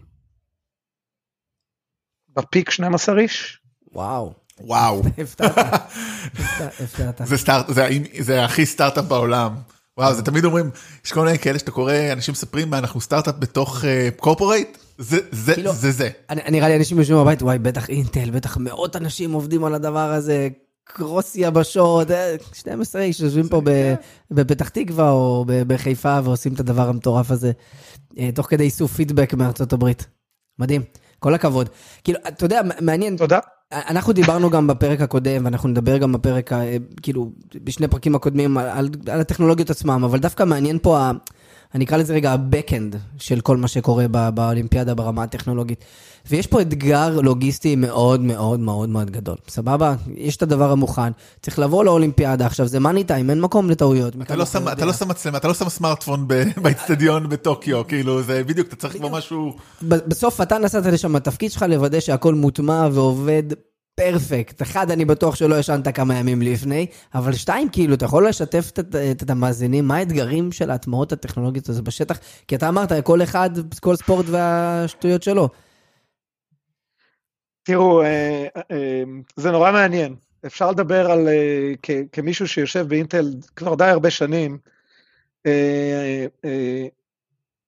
בפיק 2.35 2.69
12 2.71 3.19
איש. 3.19 3.59
וואו. 3.93 4.33
וואו. 4.59 5.01
זה 7.25 7.37
סטארט, 7.37 7.65
זה, 7.73 7.87
זה 8.19 8.45
הכי 8.45 8.65
סטארט-אפ 8.65 9.05
בעולם. 9.05 9.55
וואו, 9.97 10.13
זה 10.13 10.23
תמיד 10.23 10.45
אומרים, 10.45 10.69
יש 11.05 11.11
כל 11.11 11.25
מיני 11.25 11.39
כאלה 11.39 11.59
שאתה 11.59 11.71
קורא, 11.71 11.93
אנשים 12.11 12.31
מספרים 12.31 12.69
מה 12.69 12.77
אנחנו 12.77 13.01
סטארט-אפ 13.01 13.35
בתוך 13.39 13.83
קורפורייט, 14.17 14.77
זה 14.97 15.17
זה 15.31 15.53
כאילו- 15.53 15.73
זה 15.73 15.91
זה. 15.91 16.09
אני- 16.29 16.41
נראה 16.51 16.67
לי 16.67 16.75
אנשים 16.77 16.97
יושבים 16.99 17.17
בבית, 17.17 17.41
וואי, 17.41 17.59
בטח 17.59 17.89
אינטל, 17.89 18.29
בטח 18.31 18.57
מאות 18.57 18.95
אנשים 18.95 19.33
עובדים 19.33 19.63
על 19.63 19.75
הדבר 19.75 20.11
הזה, 20.11 20.47
קרוס 20.85 21.35
יבשות, 21.35 22.11
אה, 22.11 22.35
12 22.53 23.01
איש 23.01 23.19
יושבים 23.19 23.47
פה 23.47 23.61
בפתח 24.31 24.69
תקווה 24.69 25.11
או 25.11 25.45
בחיפה 25.47 26.19
ועושים 26.23 26.53
את 26.53 26.59
הדבר 26.59 26.89
המטורף 26.89 27.31
הזה, 27.31 27.51
אה, 28.19 28.29
תוך 28.35 28.47
כדי 28.49 28.63
איסוף 28.63 28.93
פידבק 28.93 29.33
מארצות 29.33 29.73
הברית. 29.73 30.05
מדהים, 30.59 30.81
כל 31.19 31.33
הכבוד. 31.33 31.69
כאילו, 32.03 32.19
אתה 32.27 32.45
יודע, 32.45 32.61
מעניין, 32.81 33.17
תודה. 33.17 33.39
אנחנו 33.71 34.13
דיברנו 34.13 34.49
גם 34.49 34.67
בפרק 34.67 35.01
הקודם, 35.01 35.45
ואנחנו 35.45 35.69
נדבר 35.69 35.97
גם 35.97 36.11
בפרק, 36.13 36.53
ה- 36.53 36.61
כאילו, 37.01 37.31
בשני 37.63 37.87
פרקים 37.87 38.15
הקודמים 38.15 38.57
על, 38.57 38.65
על, 38.69 38.89
על 39.11 39.21
הטכנולוגיות 39.21 39.69
עצמם, 39.69 40.03
אבל 40.03 40.19
דווקא 40.19 40.43
מעניין 40.43 40.79
פה, 40.81 40.99
ה, 40.99 41.11
אני 41.75 41.85
אקרא 41.85 41.97
לזה 41.97 42.13
רגע 42.13 42.31
ה-Backend 42.33 42.95
של 43.17 43.41
כל 43.41 43.57
מה 43.57 43.67
שקורה 43.67 44.07
בא, 44.07 44.29
באולימפיאדה 44.29 44.93
ברמה 44.95 45.23
הטכנולוגית. 45.23 45.83
ויש 46.29 46.47
פה 46.47 46.61
אתגר 46.61 47.19
לוגיסטי 47.19 47.75
מאוד 47.75 48.21
מאוד 48.21 48.59
מאוד 48.59 48.89
מאוד 48.89 49.11
גדול, 49.11 49.35
סבבה? 49.47 49.95
יש 50.15 50.35
את 50.35 50.41
הדבר 50.41 50.71
המוכן, 50.71 51.11
צריך 51.41 51.59
לבוא 51.59 51.83
לאולימפיאדה, 51.83 52.45
עכשיו 52.45 52.67
זה 52.67 52.79
מאני 52.79 53.03
טיים, 53.03 53.29
אין 53.29 53.41
מקום 53.41 53.69
לטעויות. 53.69 54.13
אתה 54.21 54.35
לא 54.35 54.45
שם, 54.45 54.67
אתה 54.67 54.85
לא 54.85 54.93
שם 54.93 55.07
מצלמה, 55.07 55.37
אתה 55.37 55.47
לא 55.47 55.53
שם 55.53 55.69
סמארטפון 55.69 56.27
באצטדיון 56.63 57.29
בטוקיו, 57.29 57.87
כאילו 57.87 58.23
זה 58.23 58.43
בדיוק, 58.43 58.67
אתה 58.67 58.75
צריך 58.75 58.97
כבר 58.97 59.09
משהו, 59.09 59.55
בסוף 59.81 60.41
אתה 60.41 60.57
נסעת 60.57 60.85
לשם, 60.85 61.15
התפקיד 61.15 61.51
שלך 61.51 61.65
לוודא 61.69 61.99
שהכל 61.99 62.33
מוטמע 62.33 62.87
ועובד 62.91 63.43
פרפקט. 63.95 64.61
אחד, 64.61 64.91
אני 64.91 65.05
בטוח 65.05 65.35
שלא 65.35 65.55
ישנת 65.59 65.95
כמה 65.95 66.15
ימים 66.15 66.41
לפני, 66.41 66.85
אבל 67.15 67.33
שתיים, 67.33 67.69
כאילו, 67.69 67.93
אתה 67.93 68.05
יכול 68.05 68.27
לשתף 68.27 68.69
את, 68.73 68.79
את, 68.79 69.23
את 69.23 69.29
המאזינים, 69.29 69.87
מה 69.87 69.95
האתגרים 69.95 70.51
של 70.51 70.71
ההטמעות 70.71 71.11
הטכנולוגיות 71.11 71.69
הזה 71.69 71.81
בשטח? 71.81 72.19
כי 72.47 72.55
אתה 72.55 72.69
אמרת, 72.69 72.91
כל 73.03 73.23
אחד, 73.23 73.49
כל 73.79 73.95
ספורט 73.95 74.25
והשטויות 74.29 75.23
שלו. 75.23 75.49
תראו, 77.65 78.01
אה, 78.01 78.47
אה, 78.71 79.03
זה 79.35 79.51
נורא 79.51 79.71
מעניין. 79.71 80.15
אפשר 80.45 80.71
לדבר 80.71 81.11
על, 81.11 81.27
אה, 81.27 81.71
כמישהו 82.11 82.47
שיושב 82.47 82.87
באינטל 82.87 83.25
כבר 83.55 83.75
די 83.75 83.85
הרבה 83.85 84.09
שנים, 84.09 84.57
אה, 85.45 86.25
אה, 86.45 86.87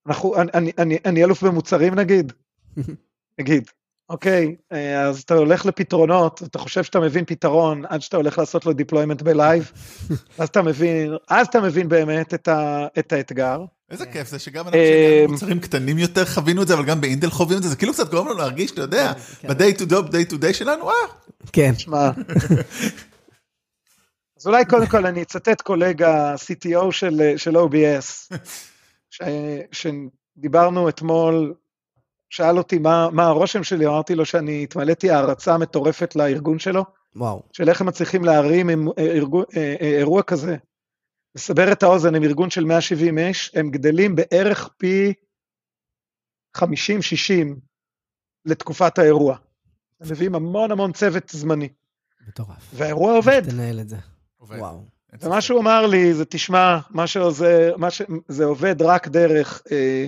אנחנו, 0.07 0.35
אני, 0.35 0.51
אני, 0.53 0.71
אני, 0.77 0.97
אני 1.05 1.23
אלוף 1.23 1.43
במוצרים 1.43 1.95
נגיד, 1.95 2.33
נגיד, 3.39 3.69
אוקיי, 4.09 4.55
אה, 4.71 5.01
אז 5.01 5.21
אתה 5.21 5.33
הולך 5.33 5.65
לפתרונות, 5.65 6.43
אתה 6.43 6.59
חושב 6.59 6.83
שאתה 6.83 6.99
מבין 6.99 7.25
פתרון 7.25 7.85
עד 7.85 8.01
שאתה 8.01 8.17
הולך 8.17 8.37
לעשות 8.37 8.65
לו 8.65 8.71
deployment 8.71 9.23
בלייב, 9.23 9.71
אז 10.39 10.47
אתה 10.49 10.61
מבין, 10.61 11.11
אז 11.29 11.47
אתה 11.47 11.61
מבין 11.61 11.89
באמת 11.89 12.33
את, 12.33 12.47
ה, 12.47 12.87
את 12.99 13.13
האתגר. 13.13 13.65
איזה 13.91 14.05
כן. 14.05 14.11
כיף 14.11 14.29
זה 14.29 14.39
שגם 14.39 14.65
אנחנו 14.65 14.79
שנהיה 14.79 15.27
מוצרים 15.27 15.59
קטנים 15.59 15.97
יותר 15.97 16.25
חווינו 16.25 16.61
את 16.61 16.67
זה, 16.67 16.73
אבל 16.73 16.85
גם 16.85 17.01
באינטל 17.01 17.29
חווים 17.29 17.57
את 17.57 17.63
זה, 17.63 17.69
זה 17.69 17.75
כאילו 17.75 17.93
קצת 17.93 18.11
גורם 18.11 18.27
לנו 18.27 18.37
להרגיש, 18.37 18.71
אתה 18.71 18.81
יודע, 18.81 19.13
כן. 19.39 19.47
ב-day 19.47 19.77
to 19.77 19.81
day, 19.81 20.11
day 20.11 20.31
to 20.31 20.35
day 20.41 20.53
שלנו, 20.53 20.89
אה, 20.89 20.95
כן. 21.53 21.73
שמע, 21.77 22.09
אז 24.37 24.47
אולי 24.47 24.65
קודם 24.65 24.87
כל 24.87 25.05
אני 25.05 25.21
אצטט 25.21 25.61
קולגה 25.61 26.35
CTO 26.35 26.91
של, 26.91 27.33
של 27.37 27.57
OBS, 27.57 28.35
ש, 29.09 29.21
שדיברנו 29.71 30.89
אתמול, 30.89 31.53
שאל 32.29 32.57
אותי 32.57 32.77
מה, 32.77 33.09
מה 33.11 33.23
הרושם 33.23 33.63
שלי, 33.63 33.87
אמרתי 33.87 34.15
לו 34.15 34.25
שאני 34.25 34.63
התמלאתי 34.63 35.11
הערצה 35.11 35.57
מטורפת 35.57 36.15
לארגון 36.15 36.59
שלו, 36.59 36.85
וואו. 37.15 37.43
של 37.53 37.69
איך 37.69 37.81
הם 37.81 37.87
מצליחים 37.87 38.25
להרים 38.25 38.69
עם 38.69 38.87
אה, 38.87 39.03
ארגון, 39.03 39.43
אה, 39.57 39.75
אה, 39.81 39.97
אירוע 39.97 40.23
כזה. 40.23 40.55
לסבר 41.37 41.71
את 41.71 41.83
האוזן, 41.83 42.15
הם 42.15 42.23
ארגון 42.23 42.49
של 42.49 42.63
170 42.63 43.17
איש, 43.17 43.51
הם 43.55 43.71
גדלים 43.71 44.15
בערך 44.15 44.69
פי 44.77 45.13
50-60 46.57 46.61
לתקופת 48.45 48.97
האירוע. 48.97 49.37
הם 50.01 50.07
מביאים 50.11 50.35
המון 50.35 50.71
המון 50.71 50.91
צוות 50.93 51.29
זמני, 51.29 51.69
מטורף. 52.27 52.71
והאירוע 52.73 53.15
עובד. 53.15 53.49
תנהל 53.49 53.79
את 53.79 53.89
זה. 53.89 53.97
עובד. 54.37 54.57
וואו. 54.57 54.85
ומה. 55.21 55.41
שהוא 55.41 55.59
אמר 55.59 55.85
לי 55.85 56.13
זה 56.13 56.25
תשמע, 56.25 56.79
מה 56.89 57.07
שעוזר, 57.07 57.75
מה 57.77 57.91
ש... 57.91 58.01
זה 58.27 58.45
עובד 58.45 58.81
רק 58.81 59.07
דרך 59.07 59.61
אה, 59.71 60.07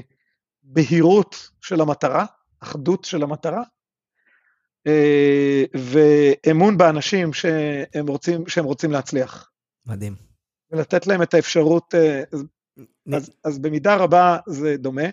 בהירות 0.64 1.50
של 1.62 1.82
המטרה, 1.82 2.26
אחדות 2.60 3.06
של 3.06 3.24
המטרה, 3.24 3.64
אה, 4.88 5.64
ואמון 5.74 6.78
באנשים 6.78 7.34
שהם 7.34 8.08
רוצים, 8.08 8.48
שהם 8.48 8.66
רוצים 8.66 8.92
להצליח, 8.92 9.52
מדהים. 9.86 10.29
ולתת 10.72 11.08
להם 11.08 11.22
את 11.22 11.34
האפשרות, 11.34 11.96
אה, 11.96 12.24
אז, 12.32 12.44
אז, 13.14 13.32
אז 13.44 13.60
במידה 13.60 13.96
רבה 13.96 14.38
זה 14.48 14.78
דומה. 14.78 15.10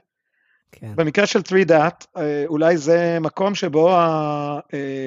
כן. 0.73 0.97
במקרה 0.97 1.27
של 1.27 1.41
3DAT, 1.41 2.07
אה, 2.17 2.45
אולי 2.47 2.77
זה 2.77 3.19
מקום 3.21 3.55
שבו 3.55 3.97
ה-COVID 3.97 5.07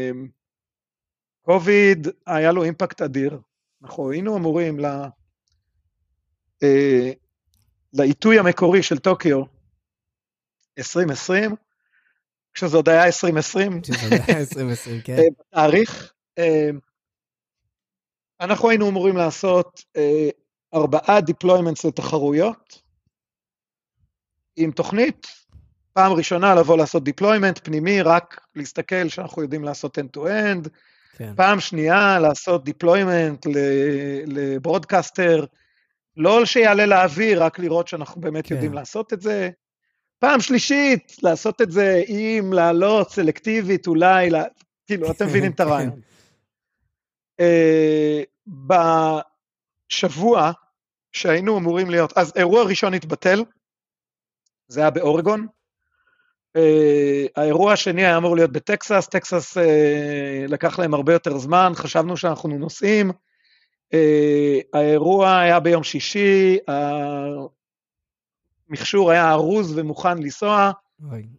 היה 2.25 2.51
לו 2.51 2.63
אימפקט 2.63 3.01
אדיר. 3.01 3.39
אנחנו 3.83 4.11
היינו 4.11 4.37
אמורים 4.37 4.79
ל... 4.79 4.85
אה, 6.63 7.11
לעיתוי 7.93 8.39
המקורי 8.39 8.83
של 8.83 8.97
טוקיו 8.97 9.43
2020, 10.77 11.55
כשזה 12.53 12.77
עוד 12.77 12.89
היה 12.89 13.05
2020, 13.05 13.83
שזה 13.83 13.97
היה 14.27 14.39
2020, 14.39 15.01
כן. 15.01 15.17
אה, 15.17 15.23
בתאריך, 15.39 16.13
אה, 16.37 16.69
אנחנו 18.41 18.69
היינו 18.69 18.89
אמורים 18.89 19.17
לעשות 19.17 19.83
אה, 19.97 20.29
ארבעה 20.73 21.19
deployments 21.19 21.87
לתחרויות, 21.87 22.81
עם 24.55 24.71
תוכנית, 24.71 25.27
פעם 25.93 26.11
ראשונה 26.11 26.55
לבוא 26.55 26.77
לעשות 26.77 27.03
deployment 27.07 27.61
פנימי, 27.63 28.01
רק 28.01 28.45
להסתכל 28.55 29.09
שאנחנו 29.09 29.41
יודעים 29.41 29.63
לעשות 29.63 29.97
end-to-end, 29.97 30.69
כן. 31.17 31.33
פעם 31.35 31.59
שנייה 31.59 32.19
לעשות 32.19 32.67
deployment 32.67 33.49
לברודקאסטר, 34.25 35.45
לא 36.17 36.45
שיעלה 36.45 36.85
לאוויר, 36.85 37.43
רק 37.43 37.59
לראות 37.59 37.87
שאנחנו 37.87 38.21
באמת 38.21 38.47
כן. 38.47 38.55
יודעים 38.55 38.73
לעשות 38.73 39.13
את 39.13 39.21
זה. 39.21 39.49
פעם 40.19 40.41
שלישית, 40.41 41.17
לעשות 41.23 41.61
את 41.61 41.71
זה 41.71 42.03
עם 42.07 42.53
לעלות 42.53 43.11
סלקטיבית, 43.11 43.87
אולי, 43.87 44.29
לה... 44.29 44.43
כאילו, 44.87 45.11
אתם 45.11 45.25
מבינים 45.25 45.51
את 45.51 45.59
הרעיון. 45.59 45.99
אה, 47.39 48.23
בשבוע 49.91 50.51
שהיינו 51.11 51.57
אמורים 51.57 51.89
להיות, 51.89 52.17
אז 52.17 52.33
אירוע 52.35 52.63
ראשון 52.63 52.93
התבטל, 52.93 53.43
זה 54.67 54.79
היה 54.81 54.89
באורגון. 54.89 55.47
אה, 56.55 57.25
האירוע 57.35 57.73
השני 57.73 58.05
היה 58.05 58.17
אמור 58.17 58.35
להיות 58.35 58.51
בטקסס, 58.51 59.07
טקסס 59.11 59.57
אה, 59.57 60.45
לקח 60.47 60.79
להם 60.79 60.93
הרבה 60.93 61.13
יותר 61.13 61.37
זמן, 61.37 61.71
חשבנו 61.75 62.17
שאנחנו 62.17 62.57
נוסעים. 62.57 63.11
האירוע 64.73 65.39
היה 65.39 65.59
ביום 65.59 65.83
שישי, 65.83 66.57
המכשור 68.69 69.11
היה 69.11 69.31
ארוז 69.31 69.77
ומוכן 69.77 70.17
לנסוע, 70.17 70.71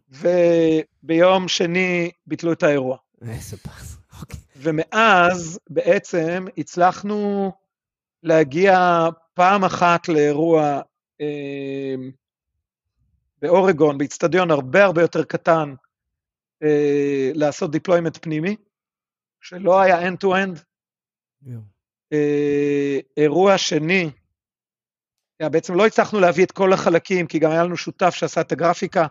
וביום 0.09 1.47
שני 1.47 2.11
ביטלו 2.27 2.53
את 2.53 2.63
האירוע. 2.63 2.97
איזה 3.21 3.57
פס. 3.57 4.00
אוקיי. 4.21 4.39
ומאז 4.55 5.59
בעצם 5.69 6.45
הצלחנו 6.57 7.51
להגיע 8.23 9.07
פעם 9.33 9.63
אחת 9.63 10.07
לאירוע 10.07 10.81
אה, 11.21 11.95
באורגון, 13.41 13.97
באיצטדיון 13.97 14.51
הרבה 14.51 14.83
הרבה 14.83 15.01
יותר 15.01 15.23
קטן, 15.23 15.73
אה, 16.63 17.31
לעשות 17.33 17.75
deployment 17.75 18.19
פנימי, 18.21 18.55
שלא 19.41 19.81
היה 19.81 20.09
end-to-end. 20.09 20.59
יואו. 21.41 21.61
אה, 22.13 22.99
אירוע 23.17 23.57
שני, 23.57 24.09
אה, 25.41 25.49
בעצם 25.49 25.75
לא 25.75 25.85
הצלחנו 25.85 26.19
להביא 26.19 26.45
את 26.45 26.51
כל 26.51 26.73
החלקים, 26.73 27.27
כי 27.27 27.39
גם 27.39 27.51
היה 27.51 27.63
לנו 27.63 27.77
שותף 27.77 28.09
שעשה 28.09 28.41
את 28.41 28.51
הגרפיקה, 28.51 29.07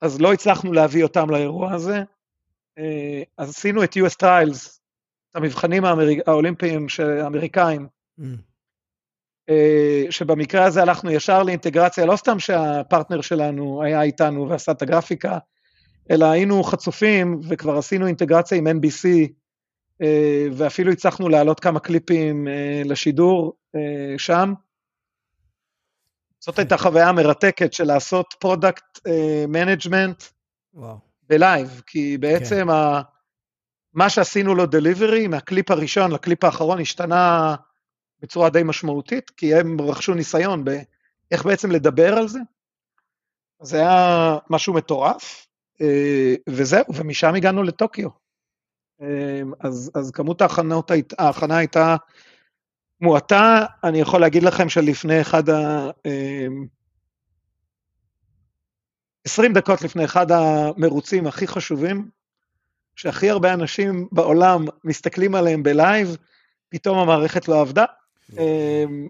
אז 0.00 0.20
לא 0.20 0.32
הצלחנו 0.32 0.72
להביא 0.72 1.02
אותם 1.02 1.30
לאירוע 1.30 1.72
הזה. 1.72 2.02
אה, 2.78 3.22
אז 3.38 3.50
עשינו 3.50 3.84
את 3.84 3.96
US 3.96 4.16
Trials 4.22 4.78
המבחנים 5.34 5.84
האמריק... 5.84 6.28
האולימפיים 6.28 6.86
האמריקאים, 7.22 7.86
mm. 8.20 8.24
שבמקרה 10.10 10.64
הזה 10.64 10.82
הלכנו 10.82 11.10
ישר 11.10 11.42
לאינטגרציה, 11.42 12.06
לא 12.06 12.16
סתם 12.16 12.38
שהפרטנר 12.38 13.20
שלנו 13.20 13.82
היה 13.82 14.02
איתנו 14.02 14.48
ועשה 14.48 14.72
את 14.72 14.82
הגרפיקה, 14.82 15.38
אלא 16.10 16.24
היינו 16.24 16.62
חצופים 16.62 17.40
וכבר 17.48 17.78
עשינו 17.78 18.06
אינטגרציה 18.06 18.58
עם 18.58 18.66
NBC, 18.66 19.08
ואפילו 20.52 20.92
הצלחנו 20.92 21.28
להעלות 21.28 21.60
כמה 21.60 21.80
קליפים 21.80 22.48
לשידור 22.84 23.56
שם. 24.18 24.54
זאת 26.40 26.58
הייתה 26.58 26.76
חוויה 26.76 27.12
מרתקת 27.12 27.72
של 27.72 27.84
לעשות 27.84 28.34
product 28.38 28.98
management 29.48 30.22
ב 31.32 31.40
live, 31.40 31.82
כי 31.86 32.18
בעצם 32.18 32.64
כן. 32.64 32.70
ה... 32.70 33.02
מה 33.94 34.10
שעשינו 34.10 34.54
לו 34.54 34.66
delivery, 34.66 35.26
מהקליפ 35.26 35.70
הראשון 35.70 36.12
לקליפ 36.12 36.44
האחרון, 36.44 36.80
השתנה 36.80 37.54
בצורה 38.20 38.50
די 38.50 38.62
משמעותית, 38.64 39.30
כי 39.30 39.54
הם 39.54 39.80
רכשו 39.80 40.14
ניסיון 40.14 40.64
באיך 40.64 41.44
בעצם 41.44 41.70
לדבר 41.70 42.14
על 42.14 42.28
זה. 42.28 42.38
זה 43.62 43.76
היה 43.78 44.38
משהו 44.50 44.74
מטורף, 44.74 45.46
אה, 45.80 46.34
וזהו, 46.48 46.84
ומשם 46.94 47.34
הגענו 47.34 47.62
לטוקיו. 47.62 48.08
אה, 49.02 49.40
אז, 49.60 49.90
אז 49.94 50.10
כמות 50.10 50.42
ההכנות, 50.42 50.90
ההכנה 51.18 51.56
הייתה 51.56 51.96
מועטה, 53.00 53.64
אני 53.84 54.00
יכול 54.00 54.20
להגיד 54.20 54.42
לכם 54.42 54.68
שלפני 54.68 55.20
אחד 55.20 55.50
ה... 55.50 55.90
20 59.24 59.50
אה, 59.50 59.60
דקות 59.60 59.82
לפני 59.82 60.04
אחד 60.04 60.26
המרוצים 60.32 61.26
הכי 61.26 61.46
חשובים, 61.46 62.08
שהכי 62.96 63.30
הרבה 63.30 63.54
אנשים 63.54 64.08
בעולם 64.12 64.64
מסתכלים 64.84 65.34
עליהם 65.34 65.62
בלייב, 65.62 66.16
פתאום 66.68 66.98
המערכת 66.98 67.48
לא 67.48 67.60
עבדה. 67.60 67.84
אמ, 68.38 69.08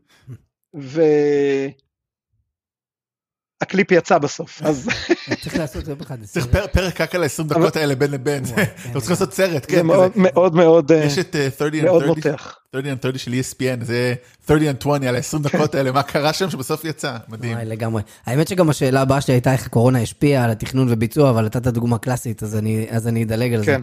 והקליפ 3.62 3.92
יצא 3.92 4.18
בסוף, 4.18 4.62
אז... 4.64 4.88
צריך 5.42 5.56
לעשות 5.56 5.88
יום 5.88 5.98
אחד. 6.00 6.16
צריך 6.24 6.46
פרק 6.72 7.00
רק 7.00 7.14
על 7.14 7.22
ה-20 7.22 7.42
דקות 7.42 7.76
האלה 7.76 7.94
בין 7.94 8.10
לבין, 8.10 8.44
אתה 8.44 8.54
כן. 8.54 8.98
צריך 8.98 9.10
לעשות 9.10 9.34
סרט, 9.34 9.64
כן. 9.68 9.76
זה 9.76 9.82
מאוד 9.82 10.12
מאוד 10.16 10.54
מאוד 10.54 10.90
יש 10.90 11.18
את 11.18 11.36
30 11.58 11.86
אה, 11.86 12.06
מותח. 12.06 12.58
30 12.72 12.92
and 12.92 13.02
30 13.02 13.18
של 13.18 13.30
ESPN, 13.32 13.84
זה 13.84 14.14
30 14.46 14.68
and 14.68 14.80
20 14.80 15.02
על 15.02 15.16
ה-20 15.16 15.38
דקות 15.38 15.74
האלה, 15.74 15.92
מה 15.92 16.02
קרה 16.02 16.32
שם 16.32 16.50
שבסוף 16.50 16.84
יצא, 16.84 17.16
מדהים. 17.28 17.52
וואי, 17.52 17.64
לגמרי. 17.64 18.02
האמת 18.26 18.48
שגם 18.48 18.70
השאלה 18.70 19.00
הבאה 19.00 19.20
שלי 19.20 19.34
הייתה 19.34 19.52
איך 19.52 19.66
הקורונה 19.66 20.00
השפיעה 20.00 20.44
על 20.44 20.50
התכנון 20.50 20.86
וביצוע, 20.90 21.30
אבל 21.30 21.44
נתת 21.44 21.66
דוגמה 21.66 21.98
קלאסית, 21.98 22.42
אז 22.42 23.08
אני 23.08 23.24
אדלג 23.24 23.52
על 23.54 23.60
זה. 23.60 23.66
כן. 23.66 23.82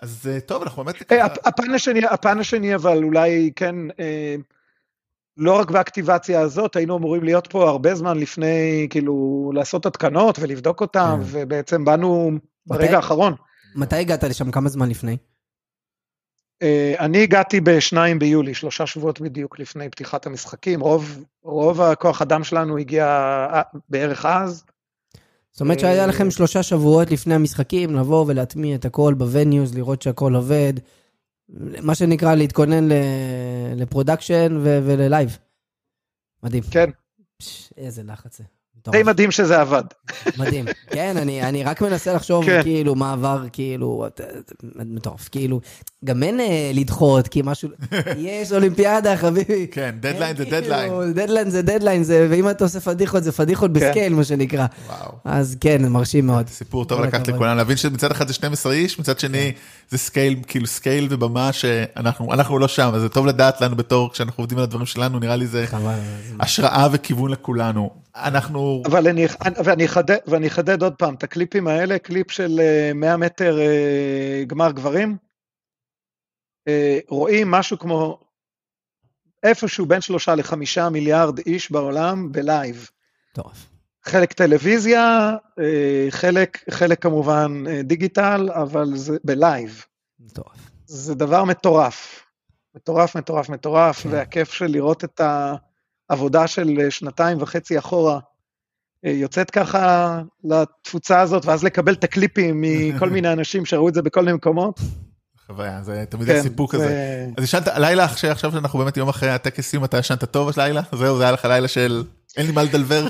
אז 0.00 0.28
אה, 0.30 0.40
טוב, 0.40 0.62
אנחנו 0.62 0.84
באמת... 0.84 1.12
אה, 1.12 1.26
הפן 2.12 2.38
השני, 2.38 2.74
אבל 2.74 3.04
אולי 3.04 3.50
כן, 3.56 3.76
לא 5.36 5.58
רק 5.58 5.70
באקטיבציה 5.70 6.40
הזאת, 6.40 6.76
היינו 6.76 6.96
אמורים 6.96 7.24
להיות 7.24 7.46
פה 7.46 7.68
הרבה 7.68 7.94
זמן 7.94 8.18
לפני, 8.18 8.86
כאילו, 8.90 9.50
לעשות 9.54 9.86
התקנות 9.86 10.38
ולבדוק 10.38 10.80
אותם, 10.80 11.18
כן. 11.20 11.26
ובעצם 11.26 11.84
באנו 11.84 12.30
ברגע 12.66 12.96
האחרון. 12.96 13.34
מתי 13.76 13.96
הגעת 13.96 14.24
לשם? 14.24 14.50
כמה 14.50 14.68
זמן 14.68 14.88
לפני? 14.88 15.16
אה, 16.62 16.66
אני 16.98 17.22
הגעתי 17.22 17.60
בשניים 17.60 18.18
ביולי, 18.18 18.54
שלושה 18.54 18.86
שבועות 18.86 19.20
בדיוק 19.20 19.58
לפני 19.58 19.88
פתיחת 19.88 20.26
המשחקים. 20.26 20.80
רוב, 20.80 21.24
רוב 21.42 21.80
הכוח 21.80 22.22
אדם 22.22 22.44
שלנו 22.44 22.78
הגיע 22.78 23.06
אה, 23.52 23.62
בערך 23.88 24.26
אז. 24.26 24.64
זאת 25.52 25.60
אומרת 25.60 25.80
שהיה 25.80 26.02
אה, 26.02 26.06
לכם 26.06 26.30
שלושה 26.30 26.62
שבועות 26.62 27.10
לפני 27.10 27.34
המשחקים 27.34 27.94
לבוא 27.94 28.24
ולהטמיע 28.28 28.76
את 28.76 28.84
הכל 28.84 29.14
ב 29.14 29.22
venues, 29.22 29.74
לראות 29.74 30.02
שהכל 30.02 30.34
עובד. 30.34 30.72
מה 31.82 31.94
שנקרא 31.94 32.34
להתכונן 32.34 32.88
ל 33.76 33.84
production 33.84 34.60
ול 34.62 34.84
live. 34.84 35.38
מדהים. 36.42 36.62
כן. 36.70 36.90
פש, 37.38 37.70
איזה 37.76 38.02
לחץ 38.02 38.38
זה. 38.38 38.44
די 38.90 39.02
מדהים 39.02 39.30
שזה 39.30 39.60
עבד. 39.60 39.82
מדהים. 40.38 40.64
כן, 40.90 41.16
אני, 41.16 41.42
אני 41.42 41.64
רק 41.64 41.82
מנסה 41.82 42.12
לחשוב, 42.12 42.44
כן. 42.44 42.62
כאילו, 42.62 42.94
מה 42.94 43.12
עבר, 43.12 43.44
כאילו, 43.52 44.06
מטורף, 44.74 45.28
כאילו, 45.28 45.60
גם 46.04 46.22
אין 46.22 46.40
אה, 46.40 46.70
לדחות, 46.74 47.28
כי 47.28 47.40
משהו, 47.44 47.68
יש 48.16 48.52
אולימפיאדה, 48.52 49.16
חביבי. 49.16 49.66
כן, 49.70 49.94
דדליין 50.00 50.36
זה 50.36 50.44
דדליין. 50.44 50.88
כאילו, 50.88 51.12
דדליין 51.12 51.50
זה 51.50 51.62
דדליין, 51.62 52.02
זה, 52.02 52.26
ואם 52.30 52.50
אתה 52.50 52.64
עושה 52.64 52.80
פדיחות, 52.80 53.24
זה 53.24 53.32
פדיחות 53.32 53.70
כן. 53.70 53.80
ב 53.80 53.85
scale, 53.85 54.14
מה 54.14 54.24
שנקרא. 54.24 54.66
וואו. 54.86 55.12
אז 55.24 55.56
כן, 55.60 55.88
מרשים 55.88 56.26
מאוד. 56.26 56.48
סיפור 56.48 56.84
טוב 56.84 57.00
לקחת 57.00 57.28
לכולם, 57.28 57.56
להבין 57.56 57.76
שמצד 57.76 58.10
אחד 58.10 58.28
זה 58.28 58.34
12 58.34 58.72
איש, 58.72 58.98
מצד 58.98 59.18
שני 59.18 59.52
כן. 59.54 59.60
זה 59.88 59.98
scale, 59.98 60.36
כאילו 60.46 60.66
scale 60.66 61.06
ובמה 61.10 61.52
שאנחנו 61.52 62.58
לא 62.58 62.68
שם, 62.68 62.90
אז 62.94 63.00
זה 63.00 63.08
טוב 63.08 63.26
לדעת 63.26 63.60
לנו 63.60 63.76
בתור, 63.76 64.12
כשאנחנו 64.12 64.42
עובדים 64.42 64.58
על 64.58 64.64
הדברים 64.64 64.86
שלנו, 64.86 65.18
נראה 65.18 65.36
לי 65.36 65.46
זה 65.46 65.64
השראה 66.40 66.88
וכיוון 66.92 67.30
לכולנו. 67.30 67.90
אנחנו... 68.16 68.82
אבל 68.86 69.08
אני, 69.08 69.26
ואני, 69.64 69.84
אחדד, 69.84 70.18
ואני 70.26 70.46
אחדד 70.46 70.82
עוד 70.82 70.94
פעם, 70.94 71.14
את 71.14 71.22
הקליפים 71.22 71.68
האלה, 71.68 71.98
קליפ 71.98 72.30
של 72.30 72.60
100 72.94 73.10
אה, 73.10 73.16
מטר 73.16 73.60
אה, 73.60 74.44
גמר 74.46 74.70
גברים, 74.72 75.16
אה, 76.68 76.98
רואים 77.08 77.50
משהו 77.50 77.78
כמו 77.78 78.20
איפשהו 79.42 79.86
בין 79.86 80.00
שלושה 80.00 80.34
לחמישה 80.34 80.88
מיליארד 80.88 81.38
איש 81.38 81.70
בעולם 81.70 82.32
ב 82.32 82.41
live. 82.41 82.88
טוב. 83.34 83.73
חלק 84.04 84.32
טלוויזיה, 84.32 85.36
חלק, 86.10 86.64
חלק 86.70 87.02
כמובן 87.02 87.64
digital, 87.84 88.50
אבל 88.52 88.96
זה 88.96 89.16
ב 89.24 89.34
live. 89.34 89.84
טוב. 90.32 90.44
זה 90.86 91.14
דבר 91.14 91.44
מטורף. 91.44 92.24
מטורף, 92.76 93.16
מטורף, 93.16 93.48
מטורף, 93.48 94.02
כן. 94.02 94.08
והכיף 94.12 94.52
של 94.52 94.66
לראות 94.66 95.04
את 95.04 95.20
ה... 95.20 95.54
עבודה 96.08 96.46
של 96.46 96.80
אה, 96.80 96.90
שנתיים 96.90 97.42
וחצי 97.42 97.78
אחורה, 97.78 98.18
אה, 99.04 99.10
יוצאת 99.10 99.50
ככה 99.50 100.20
לתפוצה 100.44 101.20
הזאת, 101.20 101.44
ואז 101.44 101.64
לקבל 101.64 101.92
את 101.92 102.04
הקליפים 102.04 102.60
מכל 102.60 103.10
מיני 103.10 103.32
אנשים 103.38 103.64
שראו 103.64 103.88
את 103.88 103.94
זה 103.94 104.02
בכל 104.02 104.20
מיני 104.20 104.32
מקומות. 104.32 104.80
חוויה, 105.46 105.82
זה 105.82 106.04
תמיד 106.08 106.26
כן, 106.26 106.42
סיפור 106.42 106.72
כזה. 106.72 107.26
אז 107.36 107.44
ישנת, 107.44 107.68
הלילה 107.68 108.04
עכשיו 108.04 108.36
שאנחנו 108.52 108.78
באמת 108.78 108.96
יום 108.96 109.08
אחרי 109.08 109.30
הטקס 109.30 109.68
סיום, 109.68 109.84
אתה 109.84 109.98
ישנת 109.98 110.24
טוב 110.24 110.50
הלילה? 110.56 110.82
זהו, 110.92 111.18
זה 111.18 111.22
היה 111.22 111.32
לך 111.32 111.44
לילה 111.44 111.68
של 111.68 112.04
אין 112.36 112.46
לי 112.46 112.52
מה 112.52 112.62
לדלבר? 112.62 113.06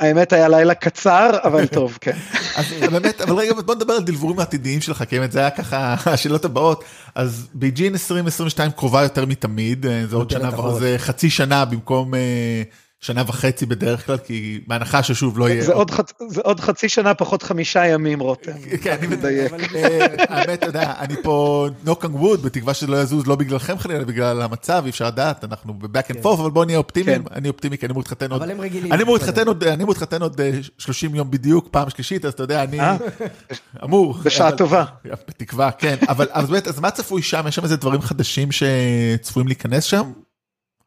האמת 0.00 0.32
היה 0.32 0.48
לילה 0.48 0.74
קצר, 0.74 1.30
אבל 1.44 1.66
טוב, 1.76 1.98
כן. 2.00 2.16
אז 2.56 2.64
באמת, 2.90 3.20
אבל 3.20 3.34
רגע, 3.34 3.54
בוא 3.54 3.74
נדבר 3.74 3.92
על 3.92 4.02
דלבורים 4.02 4.38
העתידיים 4.38 4.80
שלך, 4.80 5.04
כי 5.08 5.18
באמת 5.18 5.32
זה 5.32 5.38
היה 5.38 5.50
ככה 5.50 5.94
השאלות 6.12 6.44
הבאות. 6.44 6.84
אז 7.14 7.48
בג'ין 7.54 7.92
2022 7.92 8.70
קרובה 8.70 9.02
יותר 9.02 9.26
מתמיד, 9.26 9.86
אה, 9.86 10.06
זה 10.06 10.16
עוד 10.16 10.30
שנה, 10.30 10.50
זה 10.78 10.94
חצי 10.98 11.30
שנה 11.30 11.64
במקום 11.64 12.14
אה, 12.14 12.62
שנה 13.00 13.22
וחצי 13.26 13.66
בדרך 13.66 14.06
כלל, 14.06 14.18
כי 14.18 14.60
בהנחה 14.66 15.02
ששוב 15.02 15.38
לא 15.38 15.48
יהיה... 15.48 15.64
זה 15.64 15.72
עוד, 15.72 15.90
חצ... 15.90 16.12
זה 16.28 16.40
עוד 16.44 16.60
חצי 16.60 16.88
שנה 16.88 17.14
פחות 17.14 17.42
חמישה 17.42 17.86
ימים, 17.86 18.20
רותם. 18.20 18.52
כן, 18.82 18.96
אני 18.98 19.06
מדייק. 19.06 19.52
אה, 19.74 20.06
האמת, 20.28 20.58
אתה 20.58 20.66
יודע, 20.66 20.92
אני 20.98 21.14
פה 21.22 21.68
knock 21.84 22.02
on 22.02 22.22
wood, 22.22 22.36
בתקווה 22.44 22.74
שזה 22.74 22.86
לא 22.86 22.96
יזוז 22.96 23.26
לא 23.26 23.34
בגללכם 23.36 23.78
חלילה, 23.78 23.98
אלא 23.98 24.06
בגלל 24.06 24.42
המצב, 24.42 24.82
אי 24.84 24.90
אפשר 24.90 25.06
לדעת, 25.06 25.44
אנחנו 25.44 25.74
ב-back 25.74 26.10
and 26.10 26.14
כן. 26.14 26.20
forth, 26.22 26.40
אבל 26.40 26.50
בואו 26.50 26.64
נהיה 26.64 26.78
אופטימיים, 26.78 27.24
כן. 27.24 27.34
אני 27.34 27.48
אופטימי, 27.48 27.78
כי 27.78 27.86
אני 27.86 27.92
אמור 27.92 28.00
להתחתן 28.00 28.32
עוד... 28.32 28.42
אבל 28.42 28.50
הם 28.50 28.60
רגילים. 28.60 28.92
אני 28.92 29.02
אמור 29.02 29.14
להתחתן 29.92 30.22
עוד 30.22 30.40
30 30.78 31.14
יום 31.14 31.30
בדיוק, 31.30 31.68
פעם 31.70 31.90
שלישית, 31.90 32.24
אז 32.24 32.32
אתה 32.32 32.42
יודע, 32.42 32.62
אני 32.62 32.80
אה? 32.80 32.96
אמור. 33.84 34.18
בשעה 34.22 34.52
טובה. 34.60 34.84
בתקווה, 35.28 35.70
כן. 35.70 35.96
אבל 36.08 36.26
באמת, 36.48 36.68
אז 36.68 36.80
מה 36.80 36.90
צפוי 36.90 37.22
שם? 37.22 37.44
יש 37.48 37.54
שם 37.54 37.62
איזה 37.64 37.76
דברים 37.76 38.00
חדשים 38.00 38.48
שצפויים 38.52 39.48
להיכנס 39.48 39.84
שם? 39.84 40.12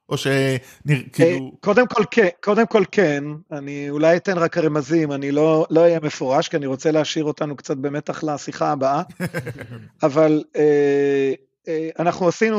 או 0.10 0.17
שכאילו... 0.17 1.45
אה, 1.45 1.52
קודם 1.60 1.88
כל 1.88 2.04
כן, 2.12 2.28
קודם 2.43 2.67
כל 2.67 2.84
כן, 2.91 3.24
אני 3.52 3.89
אולי 3.89 4.17
אתן 4.17 4.38
רק 4.38 4.58
רמזים, 4.58 5.12
אני 5.12 5.32
לא 5.32 5.65
לא 5.69 5.82
אהיה 5.82 6.00
מפורש, 6.04 6.48
כי 6.48 6.58
אני 6.58 6.65
רוצה 6.65 6.91
להשאיר 6.91 7.26
אותנו 7.26 7.56
קצת 7.56 7.78
במתח 7.78 8.24
לשיחה 8.24 8.72
הבאה, 8.72 9.02
אבל 10.04 10.43
אה, 10.56 11.34
אה, 11.67 11.89
אנחנו 12.00 12.28
עשינו, 12.28 12.58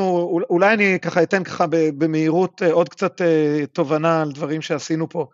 אולי 0.51 0.75
אני 0.75 0.99
ככה 1.03 1.23
אתן 1.23 1.45
ככה 1.45 1.65
במהירות 1.71 2.63
אה, 2.63 2.73
עוד 2.73 2.89
קצת 2.89 3.23
אה, 3.23 3.67
תובנה 3.73 4.23
על 4.23 4.33
דברים 4.33 4.63
שעשינו 4.63 5.09
פה. 5.09 5.27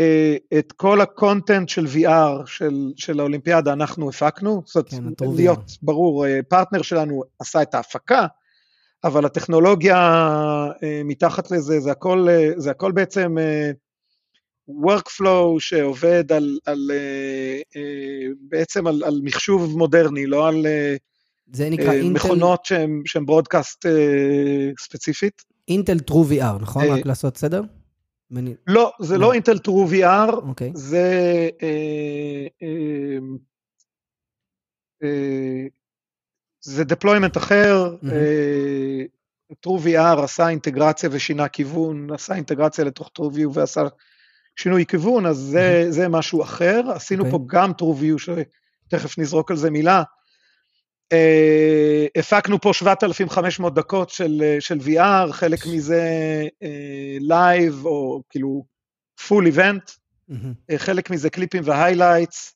אה, 0.00 0.36
את 0.58 0.72
כל 0.72 1.00
ה 1.00 1.09
content 1.09 1.68
של 1.68 1.86
VR 1.86 2.46
של, 2.46 2.92
של 2.96 3.20
האולימפיאדה 3.20 3.72
אנחנו 3.72 4.08
הפקנו, 4.08 4.62
זאת 4.66 4.92
אומרת, 4.92 5.18
כן, 5.18 5.26
להיות 5.36 5.70
ברור, 5.82 6.26
אה, 6.26 6.40
פרטנר 6.48 6.82
שלנו 6.82 7.22
עשה 7.38 7.62
את 7.62 7.74
ההפקה, 7.74 8.26
אבל 9.04 9.24
הטכנולוגיה 9.24 9.96
אה, 10.82 11.02
מתחת 11.04 11.50
לזה, 11.50 11.80
זה 11.80 11.90
הכל, 11.90 12.26
אה, 12.30 12.50
זה 12.56 12.70
הכל 12.70 12.92
בעצם 12.92 13.38
אה, 13.38 13.70
workflow 14.68 15.58
שעובד 15.58 16.32
על, 16.32 16.58
על 16.66 16.90
בעצם 18.40 18.86
על, 18.86 19.02
על 19.04 19.20
מחשוב 19.24 19.78
מודרני, 19.78 20.26
לא 20.26 20.48
על 20.48 20.66
זה 21.52 21.70
נקרא. 21.70 21.92
מכונות 22.02 22.64
שהן 23.04 23.26
broadcast 23.26 23.86
ספציפית. 24.80 25.42
אינטל 25.68 25.98
טרו 25.98 26.24
VR, 26.30 26.62
נכון? 26.62 26.84
רק 26.84 27.06
לעשות 27.06 27.36
סדר? 27.36 27.62
לא, 28.66 28.92
זה 29.00 29.18
לא 29.18 29.32
אינטל 29.32 29.58
טרו 29.58 29.86
VR, 29.90 30.32
זה... 30.74 31.48
זה 36.62 36.82
deployment 36.82 37.38
אחר. 37.38 37.96
אה, 38.12 39.02
TrueVR 39.66 40.22
עשה 40.22 40.48
אינטגרציה 40.48 41.08
ושינה 41.12 41.48
כיוון, 41.48 42.12
עשה 42.12 42.34
אינטגרציה 42.34 42.84
לתוך 42.84 43.10
TrueView 43.18 43.48
ועשה 43.52 43.82
שינוי 44.56 44.86
כיוון, 44.86 45.26
אז 45.26 45.36
זה, 45.36 45.86
זה 45.88 46.08
משהו 46.08 46.42
אחר. 46.42 46.80
עשינו 46.94 47.24
אוקיי. 47.24 47.38
פה 47.38 47.44
גם 47.46 47.72
TrueView, 47.80 48.18
שתכף 48.18 49.18
נזרוק 49.18 49.50
על 49.50 49.56
זה 49.56 49.70
מילה. 49.70 50.02
אה, 51.12 52.06
הפקנו 52.16 52.60
פה 52.60 52.72
7,500 52.72 53.74
דקות 53.74 54.10
של, 54.10 54.42
אה, 54.44 54.56
של 54.60 54.78
VR, 54.78 55.32
חלק 55.32 55.66
מזה 55.66 56.02
live, 57.20 57.86
או 57.86 58.22
כאילו 58.30 58.64
full 59.20 59.54
event, 59.54 59.92
מהמם. 60.28 60.52
אה, 60.70 60.78
חלק 60.78 61.10
מזה 61.10 61.30
קליפים 61.30 61.62
ו 61.66 61.73
highlights. 61.73 62.54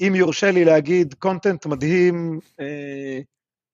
אם 0.00 0.12
יורשה 0.16 0.50
לי 0.50 0.64
להגיד, 0.64 1.14
content 1.14 1.66
מדהים, 1.66 2.40
אה, 2.60 3.20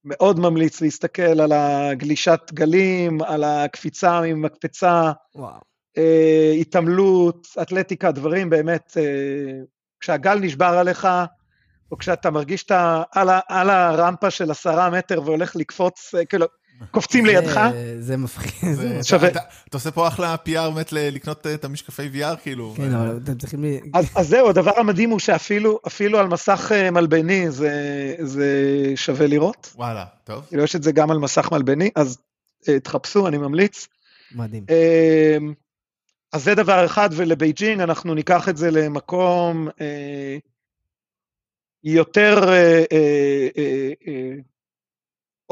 מאוד 0.05 0.41
ממליץ 0.41 0.81
להסתכל 0.81 1.41
על 1.41 1.53
הגלישת 1.53 2.41
גלים, 2.53 3.23
על 3.23 3.45
הקפיצה 3.45 4.21
ממקפצה. 4.21 5.13
אה, 5.99 6.53
התעמלות, 6.61 7.47
אתלטיקה, 7.63 8.13
דברים 8.13 8.51
באמת, 8.51 8.97
אה, 8.97 9.61
כשהגל 10.01 10.39
נשבר 10.39 10.67
עליך, 10.79 11.09
או 11.91 11.99
כשאתה 11.99 12.31
מרגיש 12.31 12.61
שאתה 12.61 13.03
על, 13.13 13.29
על 13.49 13.71
הרמפה 13.71 14.31
של 14.31 14.51
עשרה 14.51 14.91
מטר 14.91 15.23
והולך 15.25 15.57
לקפוץ, 15.57 16.15
אה, 16.15 16.25
כאילו, 16.25 16.47
קופצים 16.91 17.27
לידך, 17.27 17.61
זה 17.99 18.17
מפחיד. 18.17 18.73
זה- 18.75 18.99
שווה. 19.03 19.29
אתה- 19.29 19.41
עושה 19.75 19.91
פה 19.91 20.09
אחלה 20.09 20.35
PR 20.35 20.71
באמת 20.75 20.93
לקנות 20.93 21.47
אה, 21.47 21.55
את 21.55 21.65
המשקפי 21.65 22.09
VR 22.15 22.37
כאילו. 22.43 22.75
כן, 22.77 22.95
אבל 22.95 23.21
אתם 23.25 23.39
צריכים... 23.39 23.65
אז, 23.95 24.29
זהו, 24.29 24.49
הדבר 24.49 24.79
המדהים 24.79 25.11
הוא 25.11 25.19
שאפילו 25.19 25.81
אפילו 25.87 26.19
על 26.19 26.27
מסך 26.29 26.73
אה, 26.75 26.91
מלבני 26.91 27.51
זה, 27.51 27.71
זה 28.23 28.47
שווה 28.97 29.27
לראות. 29.27 29.73
וואלה, 29.77 30.05
טוב. 30.25 30.45
כאילו 30.49 30.63
יש 30.63 30.77
את 30.77 30.83
זה 30.83 30.93
גם 30.93 31.11
על 31.11 31.19
מסך 31.19 31.49
מלבני, 31.53 31.91
אז 31.97 32.19
אה, 32.69 32.81
תחפשו, 32.81 33.29
אני 33.29 33.39
ממליץ. 33.39 33.89
מדהים. 34.35 34.65
אה, 34.71 35.37
אז 36.33 36.45
זה 36.45 36.55
דבר 36.55 36.87
אחד, 36.87 37.09
ולבייג'ינג 37.13 37.81
אנחנו 37.81 38.15
ניקח 38.15 38.49
את 38.49 38.57
זה 38.57 38.71
למקום 38.71 39.69
אה, 39.81 40.37
יותר, 41.85 42.49
אה, 42.49 42.85
אה, 42.93 43.49
אה, 43.59 43.91
אה, 44.09 44.33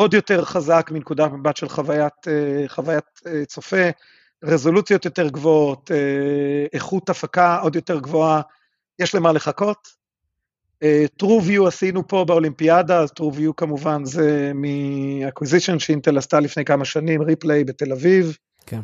עוד 0.01 0.14
יותר 0.14 0.44
חזק 0.44 0.90
מנקודת 0.92 1.32
מבט 1.32 1.57
של 1.57 1.68
חוויית, 1.68 2.28
אה, 2.28 2.68
חוויית 2.68 3.05
אה, 3.26 3.44
צופה, 3.44 3.90
רזולוציות 4.44 5.05
יותר 5.05 5.28
גבוהות, 5.28 5.90
אה, 5.90 6.66
איכות 6.72 7.11
הפקה 7.11 7.59
עוד 7.59 7.76
יותר 7.76 8.01
גבוהה, 8.01 8.40
יש 8.98 9.14
למה 9.14 9.32
לחכות. 9.32 10.01
True 11.22 11.42
View 11.48 11.66
עשינו 11.66 12.09
פה 12.09 12.24
באולימפיאדה, 12.24 12.98
אז 13.01 13.11
True 13.11 13.34
View 13.36 13.53
כמובן 13.57 14.05
זה 14.05 14.53
מ- 14.54 14.74
acquisition 14.74 15.78
שאינטל 15.78 16.18
עשתה 16.18 16.40
לפני 16.40 16.64
כמה 16.64 16.84
שנים, 16.84 17.22
Replay 17.22 17.64
בתל 17.64 17.92
אביב. 17.92 18.36
כן. 18.66 18.80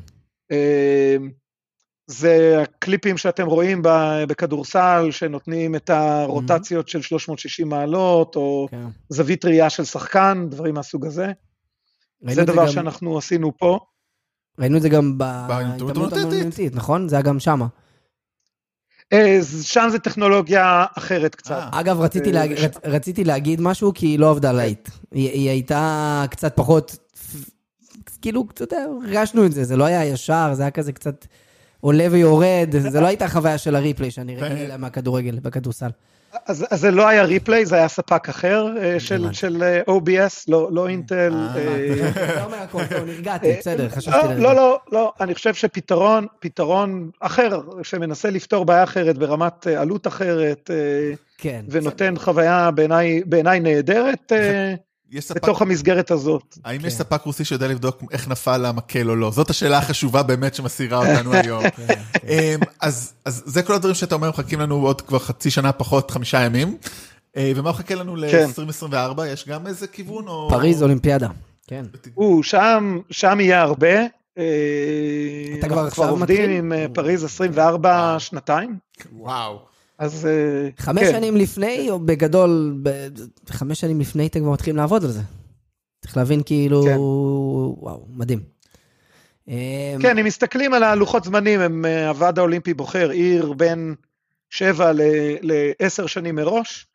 זה 2.06 2.62
הקליפים 2.62 3.16
שאתם 3.16 3.46
רואים 3.46 3.82
בכדורסל, 4.28 5.08
שנותנים 5.10 5.74
את 5.74 5.90
הרוטציות 5.90 6.88
של 6.88 7.02
360 7.02 7.68
מעלות, 7.68 8.36
או 8.36 8.68
כן. 8.70 8.86
זווית 9.08 9.44
ראייה 9.44 9.70
של 9.70 9.84
שחקן, 9.84 10.46
דברים 10.50 10.74
מהסוג 10.74 11.06
הזה. 11.06 11.32
זה 12.30 12.44
דבר 12.44 12.62
גם- 12.66 12.68
שאנחנו 12.72 13.18
עשינו 13.18 13.56
פה. 13.58 13.78
ראינו 14.58 14.76
את 14.76 14.82
זה 14.82 14.88
גם 14.88 15.18
המונוליטית. 15.20 16.18
המונוליטית, 16.18 16.74
נכון? 16.74 17.08
זה 17.08 17.16
היה 17.16 17.22
גם 17.22 17.40
שמה. 17.40 17.66
אה, 19.12 19.38
שם 19.62 19.88
זה 19.92 19.98
טכנולוגיה 19.98 20.84
אחרת 20.98 21.34
קצת. 21.34 21.50
אה. 21.72 21.80
אגב, 21.80 22.00
רציתי, 22.00 22.28
אה, 22.28 22.34
להג... 22.34 22.54
ש- 22.54 22.60
רצ... 22.64 22.76
רציתי 22.84 23.24
להגיד 23.24 23.60
משהו, 23.60 23.92
כי 23.94 24.06
היא 24.06 24.18
לא 24.18 24.30
עבדה 24.30 24.52
להיט. 24.52 24.88
היא, 25.12 25.30
היא 25.30 25.48
הייתה 25.50 26.24
קצת 26.30 26.52
פחות, 26.56 26.96
כאילו, 28.22 28.44
אתה 28.54 28.62
יודע, 28.64 28.76
הרגשנו 29.04 29.46
את 29.46 29.52
זה, 29.52 29.64
זה 29.64 29.76
לא 29.76 29.84
היה 29.84 30.04
ישר, 30.04 30.50
זה 30.54 30.62
היה 30.62 30.70
כזה 30.70 30.92
קצת 30.92 31.26
עולה 31.86 32.06
ויורד, 32.10 32.68
זה 32.78 33.00
לא 33.00 33.06
הייתה 33.06 33.28
חוויה 33.28 33.58
של 33.58 33.76
הריפליי 33.76 34.10
שאני 34.10 34.36
רגיל 34.36 34.58
אליה 34.58 34.76
מהכדורגל, 34.76 35.38
בכדורסל. 35.42 35.90
אז, 36.46 36.66
אז 36.70 36.80
זה 36.80 36.90
לא 36.90 37.08
היה 37.08 37.24
ריפליי, 37.24 37.66
זה 37.66 37.76
היה 37.76 37.88
ספק 37.88 38.28
אחר 38.28 38.66
אה, 38.82 39.00
של. 39.00 39.32
של 39.32 39.62
אה, 39.62 39.80
OBS, 39.96 40.44
לא, 40.48 40.68
לא 40.72 40.88
אינטל. 40.88 41.34
אה, 41.34 41.56
אה, 41.56 42.32
אתה 42.32 42.44
אומר 42.44 42.56
הכל, 42.56 42.82
זהו, 42.90 43.04
נרגעתי, 43.06 43.52
בסדר, 43.58 43.84
אה, 43.84 43.90
חשבתי 43.90 44.16
לא, 44.16 44.24
לרגע. 44.24 44.42
לא, 44.42 44.54
לא, 44.54 44.80
לא, 44.92 45.12
אני 45.20 45.34
חושב 45.34 45.54
שפתרון, 45.54 46.26
פתרון 46.40 47.10
אחר, 47.20 47.60
שמנסה 47.82 48.30
לפתור 48.30 48.64
בעיה 48.64 48.84
אחרת 48.84 49.18
ברמת 49.18 49.66
אה, 49.66 49.80
עלות 49.80 50.06
אחרת, 50.06 50.70
אה, 50.70 51.14
כן. 51.38 51.64
ונותן 51.68 52.14
חוויה 52.18 52.70
בעיניי 52.70 53.22
בעיניי 53.26 53.60
נהדרת 53.60 54.32
אה, 54.32 54.74
יש 55.10 55.24
ספק, 55.24 55.42
בתוך 55.42 55.62
המסגרת 55.62 56.10
הזאת. 56.10 56.58
האם 56.64 56.80
כן. 56.80 56.86
יש 56.86 56.94
ספק 56.94 57.22
רוסי 57.22 57.44
שיודע 57.44 57.68
לבדוק 57.68 58.02
איך 58.12 58.28
נפל 58.28 58.64
המקל 58.64 59.10
או 59.10 59.16
לא? 59.16 59.30
זאת 59.30 59.50
השאלה 59.50 59.78
החשובה 59.78 60.22
באמת 60.22 60.54
שמסעירה 60.54 60.98
אותנו 60.98 61.32
היום. 61.42 61.62
כן, 61.62 61.86
כן. 61.86 62.00
אמ, 62.28 62.60
אז 62.80 63.12
אז 63.24 63.42
זה 63.46 63.62
כל 63.62 63.72
הדברים 63.72 63.94
שאתה 63.94 64.14
אומר, 64.14 64.28
מחכים 64.28 64.60
לנו 64.60 64.74
עוד 64.74 65.00
כבר 65.00 65.18
חצי 65.18 65.50
שנה 65.50 65.72
פחות 65.72 66.10
חמישה 66.10 66.40
ימים. 66.40 66.76
אה, 67.36 67.52
ומה 67.56 67.70
מחכה 67.70 67.94
לנו 67.94 68.16
כן. 68.30 68.46
ל-2024? 68.56 69.22
יש 69.26 69.48
גם 69.48 69.66
איזה 69.66 69.86
כיוון 69.86 70.28
או... 70.28 70.48
פריז 70.50 70.82
אולימפיאדה. 70.82 71.28
כן. 71.66 71.84
או, 72.16 72.42
שם, 72.42 72.98
שם 73.10 73.40
יהיה 73.40 73.62
הרבה. 73.62 73.96
אה, 74.38 74.44
אתה 75.58 75.68
כבר 75.68 75.84
אנחנו 75.84 75.88
עכשיו 75.88 76.08
עובדים 76.08 76.36
מתחיל? 76.36 76.58
עם 76.58 76.72
אה, 76.72 76.86
פריז 76.94 77.24
24 77.24 78.16
שנתיים, 78.18 78.78
וואו. 79.12 79.75
אז... 79.98 80.26
אה, 80.26 80.68
חמש 80.78 81.02
כן. 81.02 81.12
שנים 81.12 81.36
לפני, 81.36 81.90
או 81.90 81.98
בגדול, 81.98 82.78
ב- 82.82 83.08
חמש 83.50 83.80
שנים 83.80 84.00
לפני 84.00 84.26
אתם 84.26 84.40
כבר 84.40 84.52
מתחילים 84.52 84.76
לעבוד 84.76 85.04
על 85.04 85.10
זה. 85.10 85.20
צריך 86.00 86.16
להבין 86.16 86.42
כאילו, 86.46 86.82
כן. 86.82 86.96
וואו, 86.98 88.06
מדהים. 88.10 88.40
אמ, 89.48 89.54
כן, 90.02 90.18
אם 90.18 90.24
מסתכלים 90.24 90.74
על 90.74 90.82
הלוחות 90.82 91.24
זמנים, 91.24 91.60
הם, 91.60 91.84
אה, 91.84 92.08
הוועד 92.08 92.38
האולימפי 92.38 92.74
בוחר 92.74 93.10
עיר 93.10 93.52
בין 93.52 93.94
שבע 94.50 94.92
ל- 94.92 95.00
לעשר 95.42 96.06
שנים 96.06 96.34
מראש. 96.34 96.86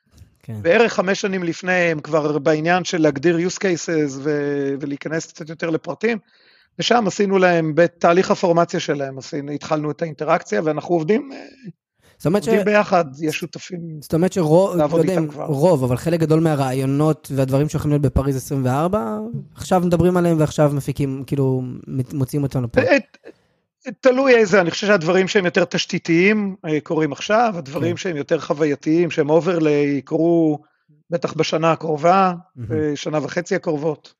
כן. 0.43 0.61
בערך 0.61 0.93
חמש 0.93 1.21
שנים 1.21 1.43
לפני 1.43 1.71
הם 1.71 1.99
כבר 1.99 2.37
בעניין 2.37 2.83
של 2.83 3.01
להגדיר 3.01 3.37
use 3.47 3.57
cases 3.57 4.11
ו- 4.23 4.73
ולהיכנס 4.79 5.25
קצת 5.25 5.49
יותר 5.49 5.69
לפרטים, 5.69 6.17
ושם 6.79 7.03
עשינו 7.07 7.37
להם, 7.37 7.75
בתהליך 7.75 8.31
הפורמציה 8.31 8.79
שלהם, 8.79 9.17
עשינו, 9.17 9.51
התחלנו 9.51 9.91
את 9.91 10.01
האינטראקציה, 10.01 10.61
ואנחנו 10.63 10.95
עובדים, 10.95 11.29
אה, 11.33 11.37
זאת 12.21 12.25
אומרת 12.25 12.43
ש... 12.43 12.47
עובדים 12.47 12.65
ביחד, 12.65 13.05
יש 13.21 13.35
שותפים. 13.35 13.79
זאת 14.01 14.13
אומרת 14.13 14.33
שרוב, 14.33 14.77
לא 14.77 14.97
יודע 14.97 15.17
אם. 15.17 15.27
רוב, 15.47 15.83
אבל 15.83 15.97
חלק 15.97 16.19
גדול 16.19 16.39
מהרעיונות 16.39 17.31
והדברים 17.35 17.69
שיכולים 17.69 17.91
להיות 17.91 18.01
בפריז 18.01 18.35
24, 18.35 19.19
עכשיו 19.55 19.81
מדברים 19.85 20.17
עליהם 20.17 20.39
ועכשיו 20.39 20.71
מפיקים, 20.73 21.23
כאילו, 21.27 21.61
מוציאים 22.13 22.43
אותם 22.43 22.63
לפה. 22.63 22.81
אה, 22.81 22.91
אה, 22.91 23.91
תלוי 24.01 24.35
איזה, 24.35 24.61
אני 24.61 24.71
חושב 24.71 24.87
שהדברים 24.87 25.27
שהם 25.27 25.45
יותר 25.45 25.65
תשתיתיים 25.65 26.55
אה, 26.65 26.79
קורים 26.83 27.11
עכשיו, 27.11 27.53
הדברים 27.57 27.91
כן. 27.91 27.97
שהם 27.97 28.15
יותר 28.15 28.39
חווייתיים, 28.39 29.11
שהם 29.11 29.29
overlay, 29.29 29.85
יקרו 29.97 30.59
בטח 31.09 31.33
בשנה 31.33 31.71
הקרובה. 31.71 32.33
אה, 32.71 32.91
שנה 32.95 33.19
וחצי 33.23 33.55
הקרובות. 33.55 34.13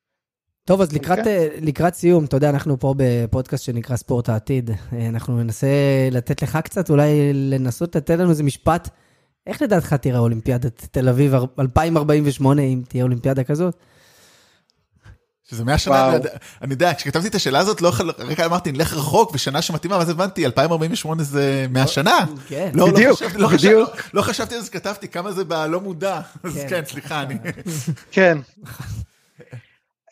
טוב, 0.64 0.80
אז 0.80 0.92
לקראת, 0.92 1.18
כן. 1.18 1.26
אה, 1.26 1.48
לקראת 1.60 1.94
סיום, 1.94 2.24
אתה 2.24 2.36
יודע, 2.36 2.50
אנחנו 2.50 2.78
פה 2.80 2.94
בפודקאסט 2.96 3.64
שנקרא 3.64 3.96
ספורט 3.96 4.28
העתיד. 4.28 4.70
אה, 4.92 5.06
אנחנו 5.08 5.42
ננסה 5.42 5.66
לתת 6.10 6.42
לך 6.42 6.58
קצת, 6.64 6.90
אולי 6.90 7.32
לנסות 7.34 7.96
לתת 7.96 8.10
לנו 8.10 8.30
איזה 8.30 8.42
משפט. 8.42 8.88
איך 9.46 9.62
לדעתך 9.62 9.92
תראה 9.94 10.18
אולימפיאדת 10.18 10.86
תל 10.90 11.08
אביב 11.08 11.34
2048, 11.60 12.62
אם 12.62 12.82
תהיה 12.88 13.04
אולימפיאדה 13.04 13.44
כזאת? 13.44 13.76
שזה 15.44 15.64
100 15.64 15.78
שנה, 15.78 15.94
וואו. 15.94 16.08
אני 16.08 16.14
יודע- 16.16 16.30
אני 16.62 16.72
יודע, 16.72 16.92
כשכתבתי 16.94 17.28
את 17.28 17.34
השאלה 17.34 17.58
הזאת, 17.58 17.80
לא 17.82 17.88
יכול, 17.88 18.10
רגע 18.18 18.46
אמרתי, 18.46 18.72
נלך 18.72 18.94
רחוק 18.94 19.30
ושנה 19.34 19.62
שמתאימה, 19.62 19.96
ואז 19.96 20.08
הבנתי, 20.08 20.46
2048 20.46 21.22
זה 21.22 21.66
100 21.70 21.86
שנה. 21.86 22.18
כן. 22.48 22.70
לא, 22.74 22.86
לא 22.86 22.92
בדיוק, 22.92 23.18
חשבתי- 23.18 23.38
לא 23.38 23.48
בדיוק. 23.48 23.90
חשב- 23.90 24.02
לא 24.14 24.22
חשבתי 24.22 24.54
על 24.54 24.60
זה, 24.60 24.70
כתבתי 24.70 25.08
כמה 25.08 25.32
זה 25.32 25.44
בלא 25.44 25.80
מודע. 25.80 26.20
אז 26.44 26.54
כן. 26.54 26.66
כן, 26.68 26.82
סליחה, 26.88 27.22
אני... 27.22 27.34
כן. 28.10 28.38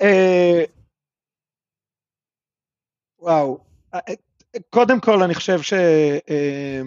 אה, 0.01 0.64
וואו, 3.18 3.59
קודם 4.70 5.01
כל 5.01 5.22
אני 5.22 5.34
חושב 5.34 5.62
ש... 5.62 5.72
אה, 6.30 6.82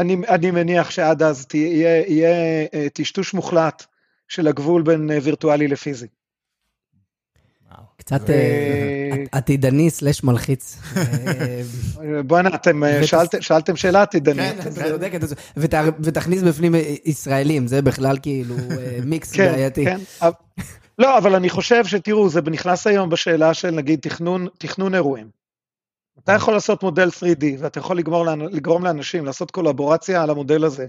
אני, 0.00 0.16
אני 0.28 0.50
מניח 0.50 0.90
שעד 0.90 1.22
אז 1.22 1.46
תהיה, 1.46 2.06
יהיה 2.06 2.66
אה, 2.74 2.90
טשטוש 2.94 3.34
מוחלט 3.34 3.86
של 4.28 4.46
הגבול 4.46 4.82
בין 4.82 5.10
אה, 5.10 5.18
וירטואלי 5.22 5.68
לפיזי. 5.68 6.08
קצת 7.96 8.30
אה, 8.30 9.10
עת- 9.12 9.28
עתידני 9.32 9.90
סלש 9.90 10.24
מלחיץ. 10.24 10.78
אה, 10.96 11.02
בואנה, 12.26 12.54
אתם 12.54 12.84
אה, 12.84 13.00
שאלתם, 13.40 13.76
שאלה 13.76 14.02
עתידנית. 14.02 14.60
כן, 14.60 14.68
אתה 14.72 14.88
צודק, 14.90 15.12
ותכניס 16.00 16.42
בפנים 16.42 16.74
ישראלים, 17.04 17.66
זה 17.66 17.82
בכלל 17.82 18.16
כאילו 18.22 18.54
מיקס 19.04 19.32
כן, 19.32 19.52
בעייתי. 19.52 19.84
כן. 19.84 19.98
לא, 20.98 21.18
אבל 21.18 21.34
אני 21.34 21.50
חושב 21.50 21.84
שתראו, 21.84 22.28
זה 22.28 22.40
נכנס 22.42 22.86
היום 22.86 23.10
בשאלה 23.10 23.54
של 23.54 23.70
נגיד 23.70 24.00
תכנון, 24.58 24.94
אירועים. 24.94 25.28
אתה 26.24 26.32
יכול 26.32 26.54
לעשות 26.54 26.82
מודל 26.82 27.08
3D, 27.08 27.44
ואתה 27.58 27.78
יכול 27.78 27.98
לגרום 28.52 28.84
לאנשים 28.84 29.24
לעשות 29.24 29.50
קולבורציה 29.50 30.22
על 30.22 30.30
המודל 30.30 30.64
הזה, 30.64 30.86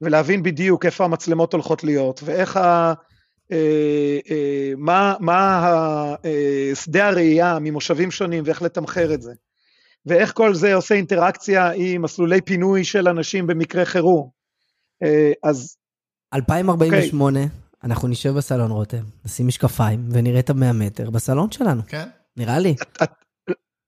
ולהבין 0.00 0.42
בדיוק 0.42 0.86
איפה 0.86 1.04
המצלמות 1.04 1.52
הולכות 1.52 1.84
להיות, 1.84 2.20
ואיך 2.24 2.56
ה... 2.56 2.92
מה, 4.76 5.14
מה 5.20 5.66
אה, 6.24 6.70
שדה 6.74 7.08
הראייה 7.08 7.58
ממושבים 7.60 8.10
שונים 8.10 8.42
ואיך 8.46 8.62
לתמחר 8.62 9.14
את 9.14 9.22
זה. 9.22 9.32
ואיך 10.06 10.32
כל 10.34 10.54
זה 10.54 10.74
עושה 10.74 10.94
אינטראקציה 10.94 11.70
עם 11.74 12.02
מסלולי 12.02 12.40
פינוי 12.40 12.84
של 12.84 13.08
אנשים 13.08 13.46
במקרה 13.46 13.84
חירום. 13.84 14.30
אז... 15.42 15.76
2048, 16.34 17.40
okay. 17.40 17.48
אנחנו 17.84 18.08
נשב 18.08 18.30
בסלון 18.30 18.70
רותם, 18.70 19.02
נשים 19.24 19.46
משקפיים 19.46 20.08
ונראה 20.10 20.40
את 20.40 20.50
המאה 20.50 20.72
מטר 20.72 21.10
בסלון 21.10 21.50
שלנו. 21.50 21.82
כן. 21.88 22.08
נראה 22.36 22.58
לי. 22.58 22.74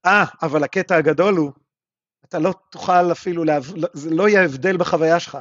אה, 0.05 0.25
אבל 0.41 0.63
הקטע 0.63 0.95
הגדול 0.95 1.35
הוא, 1.35 1.51
אתה 2.25 2.39
לא 2.39 2.53
תוכל 2.71 3.11
אפילו, 3.11 3.43
להב... 3.43 3.71
זה 3.93 4.09
לא 4.09 4.29
יהיה 4.29 4.43
הבדל 4.43 4.77
בחוויה 4.77 5.19
שלך. 5.19 5.37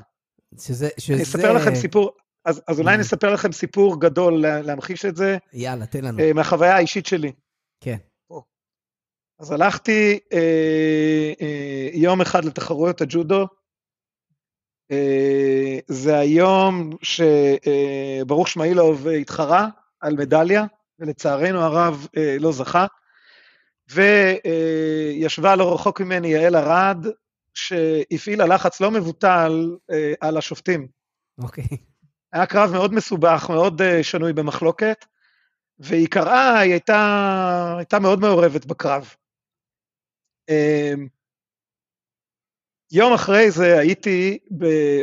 שזה... 0.58 0.88
שזה... 0.98 1.14
אני 1.14 1.22
אספר 1.22 1.52
לכם 1.52 1.74
סיפור, 1.74 2.10
אז, 2.46 2.62
אז 2.68 2.80
אולי 2.80 2.94
אני 2.94 3.02
אספר 3.02 3.32
לכם 3.32 3.52
סיפור 3.52 4.00
גדול 4.00 4.40
להמחיש 4.46 5.04
את 5.04 5.16
זה. 5.16 5.36
יאללה, 5.52 5.86
תן 5.86 6.04
לנו. 6.04 6.18
אה, 6.18 6.32
מהחוויה 6.32 6.76
האישית 6.76 7.06
שלי. 7.06 7.32
כן. 7.80 7.96
אז 9.38 9.52
הלכתי 9.52 10.18
אה, 10.32 11.32
אה, 11.40 11.88
יום 11.92 12.20
אחד 12.20 12.44
לתחרויות 12.44 13.00
הג'ודו. 13.00 13.46
אה, 14.90 15.78
זה 15.86 16.18
היום 16.18 16.90
שברוך 17.02 18.46
אה, 18.46 18.52
שמאילוב 18.52 19.08
התחרה 19.08 19.68
על 20.00 20.16
מדליה, 20.16 20.64
ולצערנו 20.98 21.60
הרב 21.60 22.06
אה, 22.16 22.36
לא 22.40 22.52
זכה. 22.52 22.86
וישבה 23.90 25.50
אה, 25.50 25.56
לא 25.56 25.74
רחוק 25.74 26.00
ממני 26.00 26.28
יעל 26.28 26.56
ארד, 26.56 27.06
שהפעילה 27.54 28.46
לחץ 28.46 28.80
לא 28.80 28.90
מבוטל 28.90 29.76
אה, 29.90 30.12
על 30.20 30.36
השופטים. 30.36 30.88
אוקיי. 31.42 31.64
Okay. 31.64 31.76
היה 32.32 32.46
קרב 32.46 32.70
מאוד 32.72 32.94
מסובך, 32.94 33.46
מאוד 33.50 33.80
uh, 33.80 33.84
שנוי 34.02 34.32
במחלוקת, 34.32 35.04
והיא 35.78 36.08
קראה, 36.08 36.58
היא 36.58 36.72
הייתה, 36.72 37.74
הייתה 37.76 37.98
מאוד 37.98 38.20
מעורבת 38.20 38.66
בקרב. 38.66 39.14
Uh, 40.50 40.98
יום 42.92 43.12
אחרי 43.12 43.50
זה 43.50 43.78
הייתי 43.78 44.38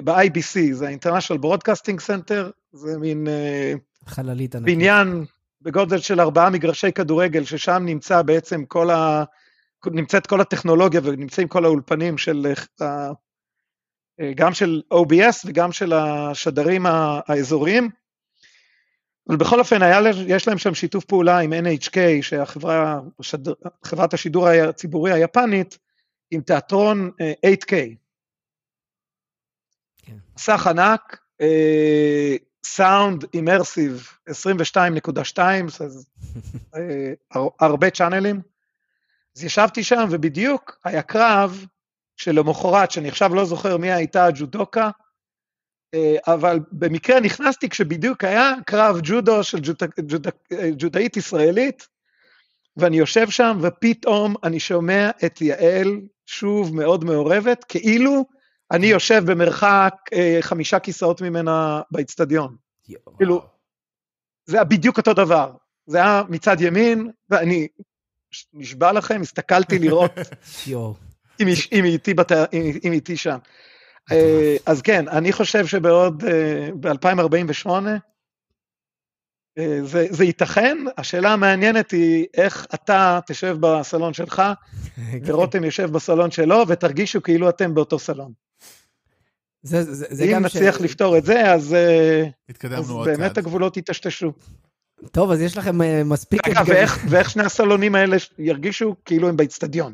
ב-IBC, 0.03 0.73
זה 0.73 0.89
ה-International 0.89 1.37
Broadcasting 1.43 1.99
Center, 2.07 2.51
זה 2.71 2.97
מין 2.97 3.27
uh, 3.27 4.09
חללית 4.09 4.55
בניין 4.55 5.25
בגודל 5.61 5.97
של 5.99 6.21
ארבעה 6.21 6.49
מגרשי 6.49 6.91
כדורגל, 6.91 7.43
ששם 7.43 7.83
נמצא 7.85 8.21
בעצם 8.21 8.65
כל 8.65 8.89
ה... 8.89 9.23
נמצאת 9.85 10.27
כל 10.27 10.41
הטכנולוגיה 10.41 11.01
ונמצאים 11.03 11.47
כל 11.47 11.65
האולפנים 11.65 12.17
של 12.17 12.53
אה, 12.81 13.11
גם 14.35 14.53
של 14.53 14.81
OBS 14.93 15.41
וגם 15.45 15.71
של 15.71 15.93
השדרים 15.93 16.85
האזוריים. 16.85 17.89
אבל 19.29 19.37
בכל 19.37 19.59
אופן, 19.59 19.81
היה, 19.81 19.99
יש 20.27 20.47
להם 20.47 20.57
שם 20.57 20.73
שיתוף 20.73 21.05
פעולה 21.05 21.39
עם 21.39 21.53
NHK, 21.53 21.97
שחברת 22.21 24.13
השידור 24.13 24.47
הציבורי 24.47 25.11
היפנית, 25.11 25.77
עם 26.31 26.41
תיאטרון 26.41 27.11
8K. 27.45 27.73
אה, 27.73 27.85
כן. 29.97 30.15
מסך 30.37 30.67
ענק, 30.67 31.17
סאונד 32.65 33.25
אימרסיב 33.33 34.07
22.2, 34.29 35.37
הרבה 37.59 37.89
צ'אנלים. 37.89 38.41
אז 39.35 39.43
ישבתי 39.43 39.83
שם 39.83 40.05
ובדיוק 40.11 40.79
היה 40.83 41.01
קרב 41.01 41.65
שלמחרת, 42.23 42.91
שאני 42.91 43.07
עכשיו 43.07 43.35
לא 43.35 43.45
זוכר 43.45 43.77
מי 43.77 43.91
הייתה 43.91 44.25
הג'ודוקה, 44.25 44.89
אה, 45.93 46.15
אבל 46.27 46.59
במקרה 46.71 47.19
נכנסתי 47.19 47.69
כשבדיוק 47.69 48.23
היה 48.23 48.51
קרב 48.65 48.99
ג'ודו 49.03 49.43
של 49.43 49.59
ג'וד, 49.61 49.83
ג'וד, 50.07 50.27
ג'ודאית 50.77 51.17
ישראלית, 51.17 51.87
ואני 52.77 52.97
יושב 52.97 53.29
שם 53.29 53.57
ופתאום 53.61 54.35
אני 54.43 54.59
שומע 54.59 55.09
את 55.25 55.41
יעל 55.41 56.01
שוב 56.25 56.75
מאוד 56.75 57.03
מעורבת, 57.03 57.63
כאילו 57.63 58.25
אני 58.71 58.87
יושב 58.87 59.23
במרחק 59.25 59.93
אה, 60.13 60.37
חמישה 60.41 60.79
כיסאות 60.79 61.21
ממנה 61.21 61.81
באיצטדיון. 61.91 62.55
כאילו, 63.17 63.41
זה 64.45 64.57
היה 64.57 64.63
בדיוק 64.63 64.97
אותו 64.97 65.13
דבר. 65.13 65.51
זה 65.85 65.97
היה 65.97 66.23
מצד 66.29 66.61
ימין, 66.61 67.11
ואני 67.29 67.67
נשבע 68.53 68.91
לכם, 68.91 69.21
הסתכלתי 69.21 69.79
לראות 69.79 70.11
אם 71.39 71.83
היא 71.83 71.93
איתי, 71.93 72.13
בת... 72.13 72.31
אם 72.83 72.91
איתי 72.91 73.17
שם. 73.17 73.37
אה, 74.11 74.57
אז 74.65 74.81
כן, 74.81 75.07
אני 75.07 75.33
חושב 75.33 75.65
שבעוד, 75.65 76.23
אה, 76.23 76.69
ב-2048, 76.79 77.69
אה, 79.57 79.79
זה, 79.83 80.07
זה 80.09 80.25
ייתכן, 80.25 80.77
השאלה 80.97 81.33
המעניינת 81.33 81.91
היא 81.91 82.25
איך 82.33 82.67
אתה 82.73 83.19
תשב 83.27 83.57
בסלון 83.59 84.13
שלך, 84.13 84.41
ורותם 85.25 85.63
יושב 85.63 85.91
בסלון 85.91 86.31
שלו, 86.31 86.63
ותרגישו 86.67 87.23
כאילו 87.23 87.49
אתם 87.49 87.73
באותו 87.73 87.99
סלון. 87.99 88.31
זה, 89.61 89.83
זה, 89.83 90.05
זה 90.09 90.23
אם 90.23 90.43
נצליח 90.43 90.79
ש... 90.79 90.81
לפתור 90.81 91.17
את 91.17 91.25
זה, 91.25 91.51
אז, 91.53 91.75
אז 92.77 92.91
באמת. 93.05 93.37
הגבולות 93.37 93.77
יטשטשו. 93.77 94.31
טוב, 95.11 95.31
אז 95.31 95.41
יש 95.41 95.57
לכם 95.57 96.09
מספיק... 96.09 96.47
אגב, 96.47 96.65
ואיך, 96.67 96.99
ואיך 97.09 97.29
שני 97.29 97.43
הסלונים 97.43 97.95
האלה 97.95 98.17
ירגישו 98.37 98.95
כאילו 99.05 99.29
הם 99.29 99.37
באצטדיון. 99.37 99.93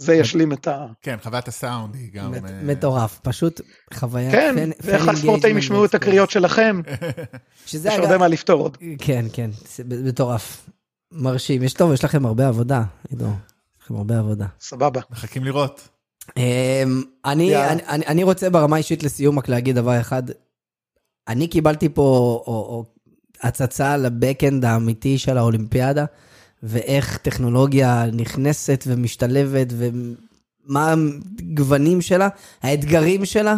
זה 0.00 0.14
ישלים 0.14 0.52
את 0.52 0.68
ה... 0.68 0.86
כן, 1.02 1.16
חוויית 1.22 1.48
הסאונד 1.48 1.94
היא 1.94 2.12
גם... 2.12 2.34
אה, 2.34 2.40
מטורף, 2.62 3.20
פשוט 3.22 3.60
חוויה... 3.94 4.30
כן, 4.32 4.70
ואיך 4.80 5.08
הספורטאים 5.08 5.58
ישמעו 5.58 5.84
את 5.84 5.94
הקריאות 5.94 6.30
שלכם. 6.30 6.80
יש 7.74 7.86
הרבה 7.86 8.18
מה 8.18 8.28
לפתור 8.28 8.62
עוד. 8.62 8.76
כן, 8.98 9.24
כן, 9.32 9.50
מטורף. 9.88 10.70
מרשים. 11.12 11.62
יש 11.62 11.72
טוב, 11.72 11.92
יש 11.92 12.04
לכם 12.04 12.26
הרבה 12.26 12.48
עבודה, 12.48 12.82
עידו. 13.10 13.24
יש 13.24 13.84
לכם 13.84 13.94
הרבה 13.94 14.18
עבודה. 14.18 14.46
סבבה. 14.60 15.00
מחכים 15.10 15.44
לראות. 15.44 15.88
אמ, 16.36 17.02
אני 17.84 18.22
רוצה 18.22 18.50
ברמה 18.50 18.76
אישית 18.76 19.02
לסיום 19.02 19.38
רק 19.38 19.48
להגיד 19.48 19.76
דבר 19.76 20.00
אחד. 20.00 20.22
אני 21.28 21.48
קיבלתי 21.48 21.88
פה 21.88 22.44
הצצה 23.42 23.96
לבקאנד 23.96 24.64
האמיתי 24.64 25.18
של 25.18 25.38
האולימפיאדה. 25.38 26.04
ואיך 26.62 27.16
טכנולוגיה 27.16 28.04
נכנסת 28.12 28.84
ומשתלבת, 28.86 29.66
ומה 29.70 30.94
הגוונים 31.38 32.00
שלה, 32.00 32.28
האתגרים 32.62 33.24
שלה. 33.24 33.56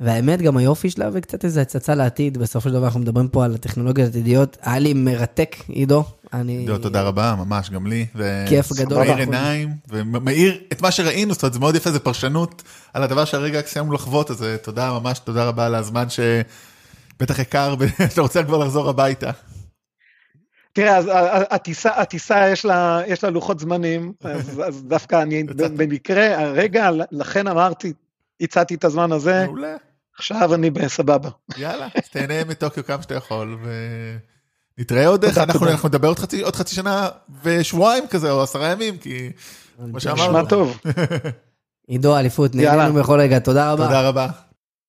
והאמת, 0.00 0.42
גם 0.42 0.56
היופי 0.56 0.90
שלה 0.90 1.08
וקצת 1.12 1.44
איזה 1.44 1.62
הצצה 1.62 1.94
לעתיד. 1.94 2.38
בסופו 2.38 2.68
של 2.68 2.74
דבר 2.74 2.84
אנחנו 2.84 3.00
מדברים 3.00 3.28
פה 3.28 3.44
על 3.44 3.54
הטכנולוגיות 3.54 4.06
העתידיות. 4.06 4.56
היה 4.62 4.78
לי 4.78 4.94
מרתק, 4.94 5.56
עידו. 5.68 6.04
אני... 6.32 6.58
עידו, 6.58 6.78
תודה 6.78 7.02
רבה, 7.02 7.34
ממש, 7.38 7.70
גם 7.70 7.86
לי. 7.86 8.06
ו... 8.14 8.44
כיף 8.48 8.72
גדול. 8.72 8.98
מאיר 8.98 9.16
עיניים, 9.16 9.74
ומאיר 9.88 10.58
את 10.72 10.82
מה 10.82 10.90
שראינו, 10.90 11.34
זאת 11.34 11.42
אומרת, 11.42 11.52
זה 11.52 11.58
מאוד 11.60 11.74
יפה, 11.74 11.90
זה 11.90 11.98
פרשנות 11.98 12.62
על 12.94 13.02
הדבר 13.02 13.24
שהרגע 13.24 13.60
סיימנו 13.66 13.92
לחוות, 13.92 14.30
אז 14.30 14.42
אה, 14.42 14.56
תודה, 14.56 14.92
ממש 14.92 15.18
תודה 15.18 15.44
רבה 15.44 15.66
על 15.66 15.74
הזמן 15.74 16.06
שבטח 16.08 17.38
יקר, 17.38 17.74
ואתה 17.78 18.20
רוצה 18.26 18.42
כבר 18.44 18.58
לחזור 18.58 18.88
הביתה. 18.88 19.30
תראה, 20.72 20.96
אז 20.96 21.10
הטיסה, 21.50 21.90
הטיסה 21.90 22.48
יש 22.48 22.64
לה, 22.64 23.00
יש 23.06 23.24
לה 23.24 23.30
לוחות 23.30 23.60
זמנים, 23.60 24.12
אז, 24.24 24.62
אז 24.68 24.82
דווקא 24.82 25.22
אני 25.22 25.44
במקרה, 25.76 26.40
הרגע, 26.40 26.90
לכן 27.10 27.46
אמרתי, 27.48 27.92
הצעתי 28.40 28.74
את 28.74 28.84
הזמן 28.84 29.12
הזה, 29.12 29.44
מעולה. 29.46 29.76
עכשיו 30.18 30.54
אני 30.54 30.70
בסבבה. 30.70 31.30
יאללה, 31.56 31.88
אז 31.94 32.08
תהנה 32.08 32.44
מטוקיו 32.44 32.84
כמה 32.84 33.02
שאתה 33.02 33.14
יכול, 33.14 33.58
ונתראה 34.78 35.06
עוד 35.06 35.24
איך, 35.24 35.38
אנחנו, 35.38 35.68
אנחנו 35.68 35.88
נדבר 35.88 36.08
עוד 36.08 36.18
חצי, 36.18 36.40
עוד 36.40 36.56
חצי 36.56 36.74
שנה 36.74 37.08
ושבועיים 37.42 38.06
כזה, 38.08 38.30
או 38.30 38.42
עשרה 38.42 38.68
ימים, 38.68 38.98
כי 38.98 39.30
כמו 39.76 40.00
שאמרנו. 40.00 40.38
נשמע 40.38 40.48
טוב. 40.48 40.80
עידו, 41.88 42.16
אליפות, 42.16 42.54
נהנינו 42.54 42.94
בכל 42.94 43.20
רגע, 43.20 43.38
תודה 43.38 43.72
רבה. 43.72 43.84
תודה 43.84 44.08
רבה. 44.08 44.28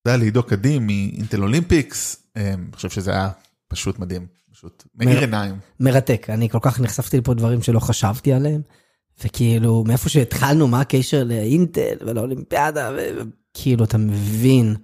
תודה 0.04 0.16
לעידו 0.16 0.44
קדים 0.44 0.88
מאינטל 0.88 1.44
אולימפיקס, 1.44 2.18
אה, 2.38 2.54
אני 2.54 2.76
חושב 2.76 2.90
שזה 2.90 3.12
היה 3.12 3.30
פשוט 3.68 4.00
מדהים. 4.00 4.41
פשוט 4.54 4.84
מאיר 4.96 5.20
עיניים. 5.20 5.60
מרתק, 5.80 6.28
אני 6.30 6.50
כל 6.50 6.58
כך 6.62 6.80
נחשפתי 6.80 7.18
לפה 7.18 7.34
דברים 7.34 7.62
שלא 7.62 7.80
חשבתי 7.80 8.34
עליהם, 8.34 8.62
וכאילו 9.24 9.84
מאיפה 9.88 10.10
שהתחלנו, 10.10 10.68
מה 10.68 10.82
הקשר 10.82 11.24
לאינטל 11.24 11.96
ולאולימפיאדה, 12.06 12.92
וכאילו 12.96 13.84
אתה 13.84 13.98
מבין 13.98 14.76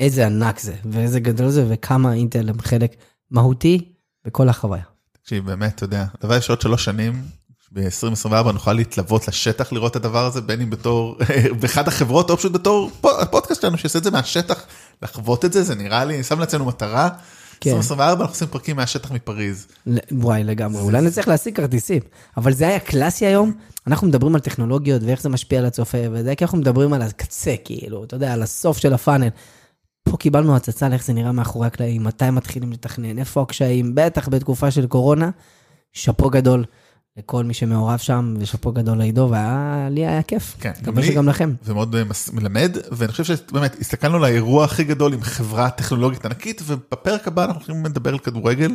איזה 0.00 0.26
ענק 0.26 0.58
זה, 0.58 0.74
ואיזה 0.84 1.20
גדול 1.20 1.48
זה, 1.48 1.66
וכמה 1.68 2.14
אינטל 2.14 2.48
הם 2.48 2.60
חלק 2.60 2.94
מהותי 3.30 3.92
בכל 4.24 4.48
החוויה. 4.48 4.82
תקשיב, 5.12 5.46
באמת, 5.46 5.74
אתה 5.74 5.84
יודע, 5.84 6.04
הדבר 6.18 6.36
יש 6.36 6.50
עוד 6.50 6.60
שלוש 6.60 6.84
שנים, 6.84 7.22
ב-2024 7.72 8.52
נוכל 8.52 8.72
להתלוות 8.72 9.28
לשטח 9.28 9.72
לראות 9.72 9.90
את 9.90 9.96
הדבר 9.96 10.24
הזה, 10.24 10.40
בין 10.40 10.60
אם 10.60 10.70
בתור, 10.70 11.16
באחד 11.60 11.88
החברות, 11.88 12.30
או 12.30 12.36
פשוט 12.36 12.52
בתור 12.52 12.90
הפודקאסט 13.20 13.62
שלנו, 13.62 13.78
שיעשה 13.78 13.98
את 13.98 14.04
זה 14.04 14.10
מהשטח, 14.10 14.66
לחוות 15.02 15.44
את 15.44 15.52
זה, 15.52 15.62
זה 15.62 15.74
נראה 15.74 16.04
לי, 16.04 16.22
שם 16.22 16.40
לעצמנו 16.40 16.64
מטרה. 16.64 17.08
כן. 17.60 17.70
2024 17.70 18.20
אנחנו 18.20 18.34
עושים 18.34 18.48
פרקים 18.48 18.76
מהשטח 18.76 19.12
מפריז. 19.12 19.66
וואי, 20.12 20.44
לגמרי. 20.44 20.82
אולי 20.82 21.00
נצליח 21.00 21.28
להשיג 21.28 21.56
כרטיסים. 21.56 22.02
אבל 22.36 22.52
זה 22.52 22.68
היה 22.68 22.80
קלאסי 22.80 23.26
היום. 23.26 23.52
אנחנו 23.86 24.06
מדברים 24.06 24.34
על 24.34 24.40
טכנולוגיות 24.40 25.02
ואיך 25.02 25.22
זה 25.22 25.28
משפיע 25.28 25.58
על 25.58 25.64
הצופה, 25.64 25.98
וזה 26.12 26.34
כי 26.34 26.44
אנחנו 26.44 26.58
מדברים 26.58 26.92
על 26.92 27.02
הקצה, 27.02 27.54
כאילו, 27.64 28.04
אתה 28.04 28.16
יודע, 28.16 28.32
על 28.32 28.42
הסוף 28.42 28.78
של 28.78 28.94
הפאנל. 28.94 29.28
פה 30.02 30.16
קיבלנו 30.16 30.56
הצצה 30.56 30.86
על 30.86 30.92
איך 30.92 31.04
זה 31.04 31.12
נראה 31.12 31.32
מאחורי 31.32 31.66
הקלעים, 31.66 32.04
מתי 32.04 32.30
מתחילים 32.30 32.72
לתכנן, 32.72 33.18
איפה 33.18 33.42
הקשיים, 33.42 33.94
בטח 33.94 34.28
בתקופה 34.28 34.70
של 34.70 34.86
קורונה. 34.86 35.30
שאפו 35.92 36.30
גדול 36.30 36.64
לכל 37.18 37.44
מי 37.44 37.54
שמעורב 37.54 37.98
שם, 37.98 38.34
ושאפו 38.38 38.72
גדול 38.72 38.98
לעידו, 38.98 39.30
ולי 39.30 40.06
היה 40.06 40.22
כיף. 40.22 40.56
כן, 40.60 40.72
גם 40.82 40.98
לי. 40.98 41.06
שגם 41.06 41.28
לכם. 41.28 41.52
ומאוד 41.64 41.94
אה, 41.94 42.04
מס- 42.04 42.32
מלמד, 42.32 42.76
ואני 42.92 43.12
חושב 43.12 43.24
שבאמת 43.24 43.76
הסתכלנו 43.80 44.16
על 44.16 44.24
האירוע 44.24 44.64
הכי 44.64 44.84
גדול 44.84 45.12
עם 45.14 45.20
חברה 45.22 45.70
טכנולוגית 45.70 46.24
ענקית, 46.26 46.62
ובפרק 46.66 47.28
הבא 47.28 47.44
אנחנו 47.44 47.60
הולכים 47.60 47.84
לדבר 47.84 48.10
על 48.10 48.18
כדורגל, 48.18 48.70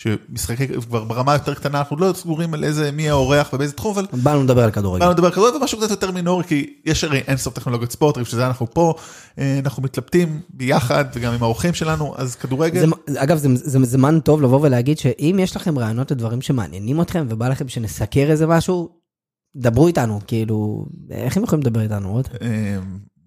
שמשחקי 0.00 0.66
כבר 0.68 1.04
ברמה 1.04 1.32
יותר 1.32 1.54
קטנה, 1.54 1.78
אנחנו 1.78 1.96
לא 1.96 2.12
סגורים 2.12 2.54
על 2.54 2.64
איזה, 2.64 2.90
מי 2.92 3.10
האורח 3.10 3.52
ובאיזה 3.52 3.72
תחום, 3.72 3.98
אבל 3.98 4.06
באנו 4.12 4.42
לדבר 4.42 4.64
על 4.64 4.70
כדורגל. 4.70 5.00
באנו 5.00 5.12
לדבר 5.12 5.26
על 5.26 5.32
כדורגל 5.32 5.56
ומשהו 5.56 5.78
קצת 5.78 5.90
יותר 5.90 6.10
מינורי, 6.10 6.44
כי 6.44 6.74
יש 6.84 7.04
הרי 7.04 7.18
אינסוף 7.28 7.54
טכנולוגיות 7.54 7.92
ספורט, 7.92 8.18
בשביל 8.18 8.40
זה 8.40 8.46
אנחנו 8.46 8.70
פה, 8.70 8.94
אה, 9.38 9.60
אנחנו 9.64 9.82
מתלבטים 9.82 10.40
ביחד, 10.50 11.04
וגם 11.14 11.32
עם 11.32 11.42
האורחים 11.42 11.74
שלנו, 11.74 12.14
אז 12.16 12.36
כדורגל, 12.36 12.80
זה, 12.80 12.86
אגב, 13.22 13.36
זה, 13.36 13.48
זה, 13.54 13.78
זה 13.78 13.84
זמן 13.84 14.20
טוב 14.20 14.42
לבוא 14.42 14.60
ולהגיד 14.62 14.98
שאם 14.98 15.36
יש 15.40 15.56
לכם 15.56 15.78
רעיונות 15.78 16.10
לדברים 16.10 16.42
שמעניינים 16.42 17.00
אתכם, 17.00 17.26
ובא 17.28 17.48
לכם 17.48 17.68
שנסקר 17.68 18.30
איזה 18.30 18.46
משהו, 18.46 18.88
דברו 19.56 19.86
איתנו, 19.86 20.20
כאילו, 20.26 20.86
איך 21.10 21.36
הם 21.36 21.42
יכולים 21.42 21.62
לדבר 21.62 21.80
איתנו 21.80 22.12
עוד? 22.12 22.28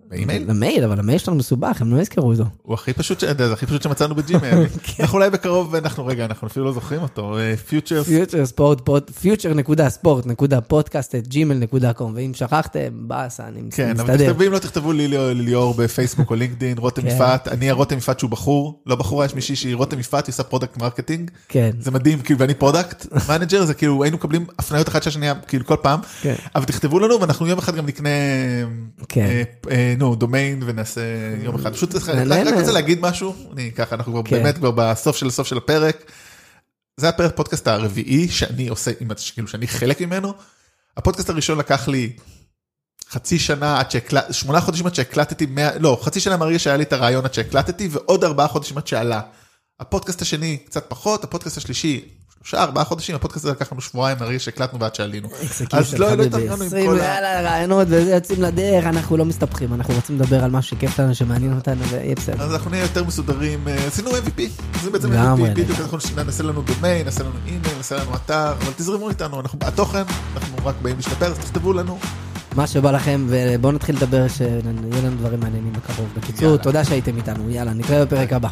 אה, 0.03 0.09
באימייל, 0.09 0.49
למייל, 0.49 0.83
אבל 0.83 0.99
המייל 0.99 1.17
שלנו 1.17 1.37
מסובך, 1.37 1.81
הם 1.81 1.95
לא 1.95 2.01
יזכרו 2.01 2.31
אותו. 2.31 2.43
הוא 2.61 2.73
הכי 2.73 2.93
פשוט, 2.93 3.19
זה 3.19 3.53
הכי 3.53 3.65
פשוט 3.65 3.81
שמצאנו 3.81 4.15
בג'ימייל, 4.15 4.55
אנחנו 4.99 5.17
אולי 5.17 5.29
בקרוב, 5.29 5.75
אנחנו 5.75 6.05
רגע, 6.05 6.25
אנחנו 6.25 6.47
אפילו 6.47 6.65
לא 6.65 6.71
זוכרים 6.71 7.01
אותו, 7.01 7.37
futures, 7.67 8.07
future 8.07 8.45
sport, 8.45 8.89
future.sport.podcast 8.89 11.17
at 11.17 11.27
gmail.com, 11.31 12.03
ואם 12.15 12.31
שכחתם, 12.33 12.79
באסה, 12.93 13.47
אני 13.47 13.61
כן, 13.71 13.99
אבל 13.99 14.13
מסתדר. 14.13 14.27
תכתבו, 14.27 14.47
אם 14.47 14.51
לא 14.51 14.59
תכתבו 14.59 14.91
לי 14.91 15.07
ליאור 15.33 15.73
בפייסבוק 15.73 16.29
או 16.29 16.35
לינקדאין, 16.35 16.77
רותם 16.77 17.01
כן. 17.01 17.07
יפעת, 17.07 17.47
אני 17.47 17.69
הרותם 17.69 17.97
יפעת 17.97 18.19
שהוא 18.19 18.29
בחור, 18.29 18.81
לא 18.85 18.95
בחורה, 18.95 19.25
יש 19.25 19.35
מישהי 19.35 19.55
שהיא 19.55 19.75
רותם 19.75 19.99
יפעת, 19.99 20.27
היא 20.27 20.33
עושה 20.33 20.43
product 20.43 20.77
marketing, 20.77 21.31
כן, 21.49 21.71
זה 21.79 21.91
מדהים, 21.91 22.21
כאילו, 22.21 22.39
ואני 22.39 22.53
product 22.53 23.05
manager, 23.29 23.65
זה 23.65 23.73
כאילו, 23.73 24.03
היינו 24.03 24.17
מקבלים 24.17 24.45
הפניות 24.59 24.87
אחת 24.87 25.03
של 25.03 25.09
השנייה, 25.09 25.33
כאילו, 25.47 25.65
כל 25.65 25.77
פעם, 25.81 25.99
כן. 26.21 26.35
אבל 26.55 26.65
תכתבו 26.65 26.99
לנו, 26.99 27.21
ואנחנו 27.21 27.47
יום 27.47 27.59
אחד 27.59 27.75
גם 27.75 27.85
נקנה, 27.85 28.09
כן. 30.03 30.09
אה, 30.09 30.09
אה, 30.09 30.09
נו, 30.09 30.15
דומיין, 30.15 30.63
ונעשה 30.65 31.01
יום 31.43 31.55
אחד. 31.55 31.73
פשוט 31.73 31.89
צריך-. 31.89 32.09
רק 32.09 32.53
רוצה 32.53 32.71
להגיד 32.71 32.99
משהו, 33.01 33.35
אני 33.53 33.71
ככה, 33.71 33.95
אנחנו 33.95 34.11
כבר 34.11 34.23
כן. 34.23 34.35
באמת 34.35 34.57
כבר 34.57 34.71
בסוף 34.71 35.17
של 35.17 35.27
הסוף 35.27 35.47
של 35.47 35.57
הפרק. 35.57 36.11
זה 36.97 37.09
הפרק 37.09 37.35
פודקאסט 37.35 37.67
הרביעי 37.67 38.29
שאני 38.29 38.67
עושה, 38.67 38.91
כאילו 39.33 39.47
שאני 39.47 39.67
חלק 39.67 40.01
ממנו. 40.01 40.33
הפודקאסט 40.97 41.29
הראשון 41.29 41.57
לקח 41.57 41.87
לי 41.87 42.13
חצי 43.09 43.39
שנה 43.39 43.79
עד 43.79 43.91
שהקלטתי, 43.91 44.33
שמונה 44.33 44.61
חודשים 44.61 44.85
עד 44.85 44.95
שהקלטתי, 44.95 45.45
100, 45.45 45.77
לא, 45.79 45.99
חצי 46.01 46.19
שנה 46.19 46.37
מהרגע 46.37 46.59
שהיה 46.59 46.77
לי 46.77 46.83
את 46.83 46.93
הרעיון 46.93 47.25
עד 47.25 47.33
שהקלטתי, 47.33 47.87
ועוד 47.91 48.23
ארבעה 48.23 48.47
חודשים 48.47 48.77
עד 48.77 48.87
שעלה. 48.87 49.21
הפודקאסט 49.79 50.21
השני 50.21 50.57
קצת 50.57 50.85
פחות, 50.89 51.23
הפודקאסט 51.23 51.57
השלישי 51.57 52.05
שלושה 52.43 52.63
ארבעה 52.63 52.83
חודשים, 52.83 53.15
הפודקאסט 53.15 53.45
הזה 53.45 53.51
לקח 53.51 53.71
לנו 53.71 53.81
שבועיים 53.81 54.17
מהרגע 54.19 54.39
שהקלטנו 54.39 54.79
ועד 54.79 54.95
שעלינו. 54.95 55.29
אז 55.71 55.93
לא, 55.93 56.13
לא 56.13 56.23
התארגנו 56.23 56.63
עם 56.63 56.69
כל 56.69 56.99
ה... 56.99 57.03
יאללה, 57.03 57.41
רעיונות 57.41 57.87
וזה, 57.89 58.11
יוצאים 58.11 58.41
לדרך, 58.41 58.85
אנחנו 58.85 59.17
לא 59.17 59.25
מסתבכים, 59.25 59.73
אנחנו 59.73 59.93
רוצים 59.93 60.15
לדבר 60.15 60.43
על 60.43 60.51
משהו 60.51 60.77
שכיף 60.77 60.99
לנו, 60.99 61.15
שמעניין 61.15 61.55
אותנו, 61.55 61.83
ויהיה 61.83 62.15
בסדר. 62.15 62.43
אז 62.43 62.53
אנחנו 62.53 62.69
נהיה 62.69 62.81
יותר 62.81 63.03
מסודרים, 63.03 63.67
אה, 63.67 63.87
עשינו 63.87 64.11
MVP, 64.11 64.41
זה 64.81 64.91
בעצם 64.91 65.11
MVP, 65.11 65.51
בדיוק 65.55 65.79
אנחנו 65.79 65.97
נעשה 66.25 66.43
לנו 66.43 66.61
דומיין, 66.61 67.05
נעשה 67.05 67.23
לנו 67.23 67.35
אימייל, 67.45 67.77
נעשה 67.77 67.95
לנו 67.97 68.15
אתר, 68.15 68.51
אבל 68.51 68.71
תזרמו 68.75 69.09
איתנו, 69.09 69.39
אנחנו 69.39 69.59
התוכן, 69.61 70.03
אנחנו 70.35 70.57
רק 70.65 70.75
באים 70.81 70.95
להשתפר, 70.95 71.25
אז 71.25 71.37
תכתבו 71.37 71.73
לנו. 71.73 71.99
מה 72.55 72.67
שבא 72.67 72.91
לכם, 72.91 73.25
ובואו 73.29 73.71
נתחיל 73.71 73.95
לדבר, 73.95 74.27
שיהיה 74.27 74.61
לנו 75.03 75.17
דברים 75.17 75.39
מעניינים 75.39 75.73
בקרוב. 75.73 76.09
בקיצור. 76.17 76.57
תודה 76.57 76.83
שהייתם 76.83 77.17
איתנו, 77.17 77.49
יאללה, 77.49 77.73
נתראה 77.73 78.05
בפרק 78.05 78.33
הבא. 78.33 78.49